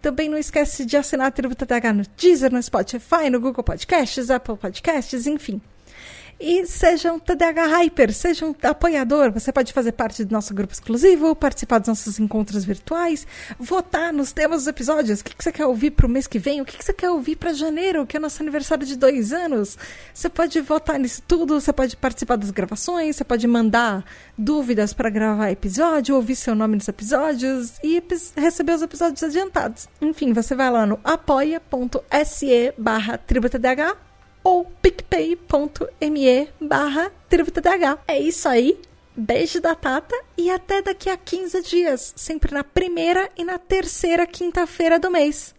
Também 0.00 0.28
não 0.28 0.38
esquece 0.38 0.84
de 0.84 0.96
assinar 0.96 1.26
a 1.26 1.30
Tribo 1.30 1.54
TDH 1.54 1.92
no 1.92 2.04
Deezer, 2.16 2.52
no 2.52 2.62
Spotify, 2.62 3.28
no 3.30 3.40
Google 3.40 3.64
Podcasts, 3.64 4.30
Apple 4.30 4.56
Podcasts, 4.56 5.26
enfim. 5.26 5.60
E 6.38 6.66
seja 6.66 7.12
um 7.12 7.18
TDH 7.18 7.66
Hyper, 7.66 8.12
seja 8.12 8.44
um 8.44 8.54
apoiador. 8.62 9.32
Você 9.32 9.50
pode 9.50 9.72
fazer 9.72 9.92
parte 9.92 10.22
do 10.22 10.32
nosso 10.32 10.52
grupo 10.52 10.72
exclusivo, 10.72 11.34
participar 11.34 11.78
dos 11.78 11.88
nossos 11.88 12.18
encontros 12.18 12.64
virtuais, 12.64 13.26
votar 13.58 14.12
nos 14.12 14.32
temas 14.32 14.58
dos 14.58 14.66
episódios. 14.66 15.20
O 15.20 15.24
que, 15.24 15.34
você 15.38 15.50
quer 15.50 15.64
ouvir 15.64 15.92
para 15.92 16.06
o 16.06 16.10
mês 16.10 16.26
que 16.26 16.38
vem? 16.38 16.60
O 16.60 16.64
que, 16.64 16.82
você 16.82 16.92
quer 16.92 17.10
ouvir 17.10 17.36
para 17.36 17.54
janeiro, 17.54 18.06
que 18.06 18.16
é 18.16 18.20
o 18.20 18.22
nosso 18.22 18.42
aniversário 18.42 18.86
de 18.86 18.96
dois 18.96 19.32
anos? 19.32 19.78
Você 20.12 20.28
pode 20.28 20.60
votar 20.60 20.98
nisso 20.98 21.22
tudo, 21.26 21.58
você 21.58 21.72
pode 21.72 21.96
participar 21.96 22.36
das 22.36 22.50
gravações, 22.50 23.16
você 23.16 23.24
pode 23.24 23.46
mandar 23.46 24.04
dúvidas 24.36 24.92
para 24.92 25.08
gravar 25.08 25.50
episódio, 25.50 26.14
ouvir 26.14 26.36
seu 26.36 26.54
nome 26.54 26.76
nos 26.76 26.88
episódios 26.88 27.74
e 27.82 28.02
receber 28.36 28.74
os 28.74 28.82
episódios 28.82 29.22
adiantados. 29.22 29.88
Enfim, 30.02 30.34
você 30.34 30.54
vai 30.54 30.70
lá 30.70 30.84
no 30.84 31.00
apoia.se 31.02 32.74
barra 32.76 33.18
ou 34.46 34.64
picpay.me 34.80 36.48
barra. 36.60 37.10
É 38.06 38.20
isso 38.20 38.48
aí. 38.48 38.80
Beijo 39.16 39.60
da 39.60 39.74
Tata 39.74 40.14
e 40.38 40.48
até 40.50 40.80
daqui 40.80 41.10
a 41.10 41.16
15 41.16 41.62
dias, 41.62 42.12
sempre 42.14 42.54
na 42.54 42.62
primeira 42.62 43.28
e 43.36 43.42
na 43.42 43.58
terceira 43.58 44.24
quinta-feira 44.24 45.00
do 45.00 45.10
mês. 45.10 45.52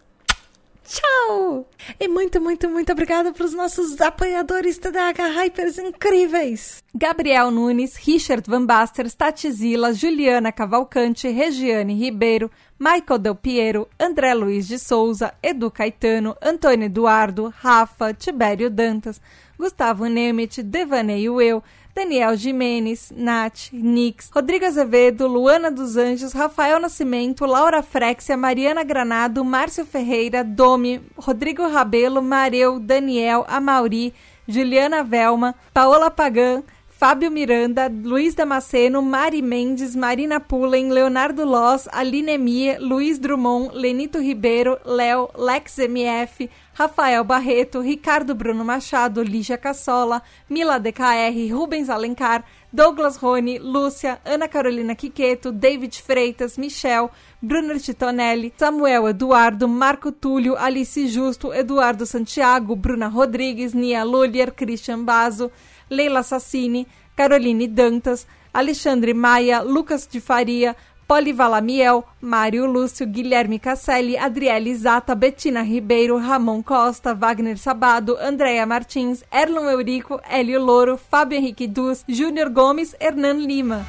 Tchau! 0.87 1.67
E 1.99 2.07
muito, 2.07 2.39
muito, 2.39 2.69
muito 2.69 2.93
obrigada 2.93 3.33
para 3.33 3.43
os 3.43 3.53
nossos 3.53 3.99
apoiadores 3.99 4.77
TDAH 4.77 5.27
Hypers 5.27 5.77
incríveis! 5.79 6.81
Gabriel 6.95 7.51
Nunes, 7.51 7.97
Richard 7.97 8.49
Van 8.49 8.65
Baster, 8.65 9.11
Tatizila, 9.11 9.91
Juliana 9.91 10.49
Cavalcante, 10.49 11.27
Regiane 11.27 11.93
Ribeiro, 11.93 12.49
Michael 12.79 13.19
Del 13.19 13.35
Piero, 13.35 13.89
André 13.97 14.35
Luiz 14.35 14.67
de 14.67 14.77
Souza, 14.77 15.33
Edu 15.41 15.71
Caetano, 15.71 16.37
Antônio 16.39 16.85
Eduardo, 16.85 17.51
Rafa, 17.59 18.13
Tibério 18.13 18.69
Dantas, 18.69 19.19
Gustavo 19.57 20.05
Nemet, 20.05 20.61
Devaneio 20.61 21.41
Eu, 21.41 21.63
Daniel 21.95 22.37
Jimenez, 22.37 23.11
Nath, 23.15 23.73
Nix, 23.73 24.29
Rodrigo 24.31 24.65
Azevedo, 24.65 25.27
Luana 25.27 25.71
dos 25.71 25.97
Anjos, 25.97 26.33
Rafael 26.33 26.79
Nascimento, 26.79 27.47
Laura 27.47 27.81
Frexia, 27.81 28.37
Mariana 28.37 28.83
Granado, 28.83 29.43
Márcio 29.43 29.83
Ferreira, 29.83 30.43
Domi, 30.43 31.01
Rodrigo 31.17 31.67
Rabelo, 31.67 32.21
Mareu, 32.21 32.79
Daniel, 32.79 33.43
Amauri, 33.47 34.13
Juliana 34.47 35.03
Velma, 35.03 35.55
Paola 35.73 36.11
Pagan, 36.11 36.63
Fábio 36.99 37.29
Miranda, 37.29 37.87
Luiz 37.87 38.33
Damasceno, 38.33 39.03
Mari 39.03 39.43
Mendes, 39.43 39.95
Marina 39.95 40.39
Pullen, 40.39 40.89
Leonardo 40.89 41.45
Loss, 41.45 41.87
Aline 41.91 42.33
Emie, 42.33 42.79
Luiz 42.79 43.19
Drummond, 43.19 43.75
Lenito 43.75 44.17
Ribeiro, 44.17 44.79
Léo, 44.83 45.29
Lex 45.37 45.77
MF, 45.77 46.49
Rafael 46.73 47.23
Barreto, 47.23 47.81
Ricardo 47.81 48.33
Bruno 48.33 48.63
Machado, 48.63 49.21
Lígia 49.21 49.59
Cassola, 49.59 50.23
Mila 50.49 50.79
DKR, 50.79 51.51
Rubens 51.51 51.87
Alencar, 51.87 52.43
Douglas 52.73 53.21
Rony, 53.21 53.59
Lúcia, 53.59 54.19
Ana 54.25 54.47
Carolina 54.47 54.95
Quiqueto, 54.95 55.51
David 55.51 55.93
Freitas, 55.93 56.57
Michel, 56.57 57.11
Brunner 57.39 57.79
Titonelli, 57.79 58.51
Samuel 58.57 59.07
Eduardo, 59.07 59.67
Marco 59.67 60.11
Túlio, 60.11 60.55
Alice 60.57 61.07
Justo, 61.07 61.53
Eduardo 61.53 62.07
Santiago, 62.07 62.75
Bruna 62.75 63.07
Rodrigues, 63.07 63.75
Nia 63.75 64.03
Lulier, 64.03 64.51
Christian 64.51 65.05
Bazo, 65.05 65.51
Leila 65.89 66.23
Sassini, 66.23 66.87
Caroline 67.15 67.67
Dantas, 67.67 68.27
Alexandre 68.53 69.13
Maia, 69.13 69.61
Lucas 69.61 70.07
de 70.07 70.19
Faria, 70.19 70.75
Poli 71.07 71.31
Valamiel, 71.31 72.03
Mário 72.19 72.65
Lúcio, 72.65 73.07
Guilherme 73.07 73.57
Casselli, 73.59 74.17
Adriele 74.17 74.75
Zata, 74.75 75.15
Betina 75.15 75.61
Ribeiro, 75.61 76.17
Ramon 76.17 76.61
Costa, 76.61 77.13
Wagner 77.13 77.57
Sabado, 77.57 78.17
Andréa 78.19 78.65
Martins, 78.65 79.23
Erlon 79.31 79.69
Eurico, 79.69 80.19
Hélio 80.29 80.59
Louro, 80.59 80.97
Fábio 80.97 81.37
Henrique 81.37 81.65
Dus, 81.65 82.03
Júnior 82.09 82.49
Gomes, 82.49 82.93
Hernan 82.99 83.39
Lima. 83.39 83.85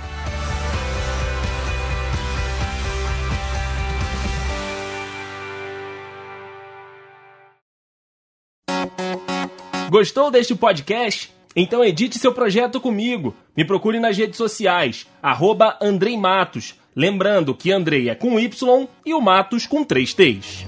Gostou 9.91 10.31
deste 10.31 10.55
podcast? 10.55 11.38
Então 11.55 11.85
edite 11.85 12.19
seu 12.19 12.33
projeto 12.33 12.81
comigo. 12.81 13.35
Me 13.57 13.65
procure 13.65 13.99
nas 13.99 14.17
redes 14.17 14.37
sociais, 14.37 15.07
arroba 15.23 15.77
Andrei 15.81 16.17
Matos. 16.17 16.75
Lembrando 16.95 17.55
que 17.55 17.73
Andrei 17.73 18.09
é 18.09 18.15
com 18.15 18.39
Y 18.39 18.89
e 19.05 19.15
o 19.15 19.21
Matos 19.21 19.67
com 19.67 19.85
três 19.85 20.13
T's. 20.15 20.67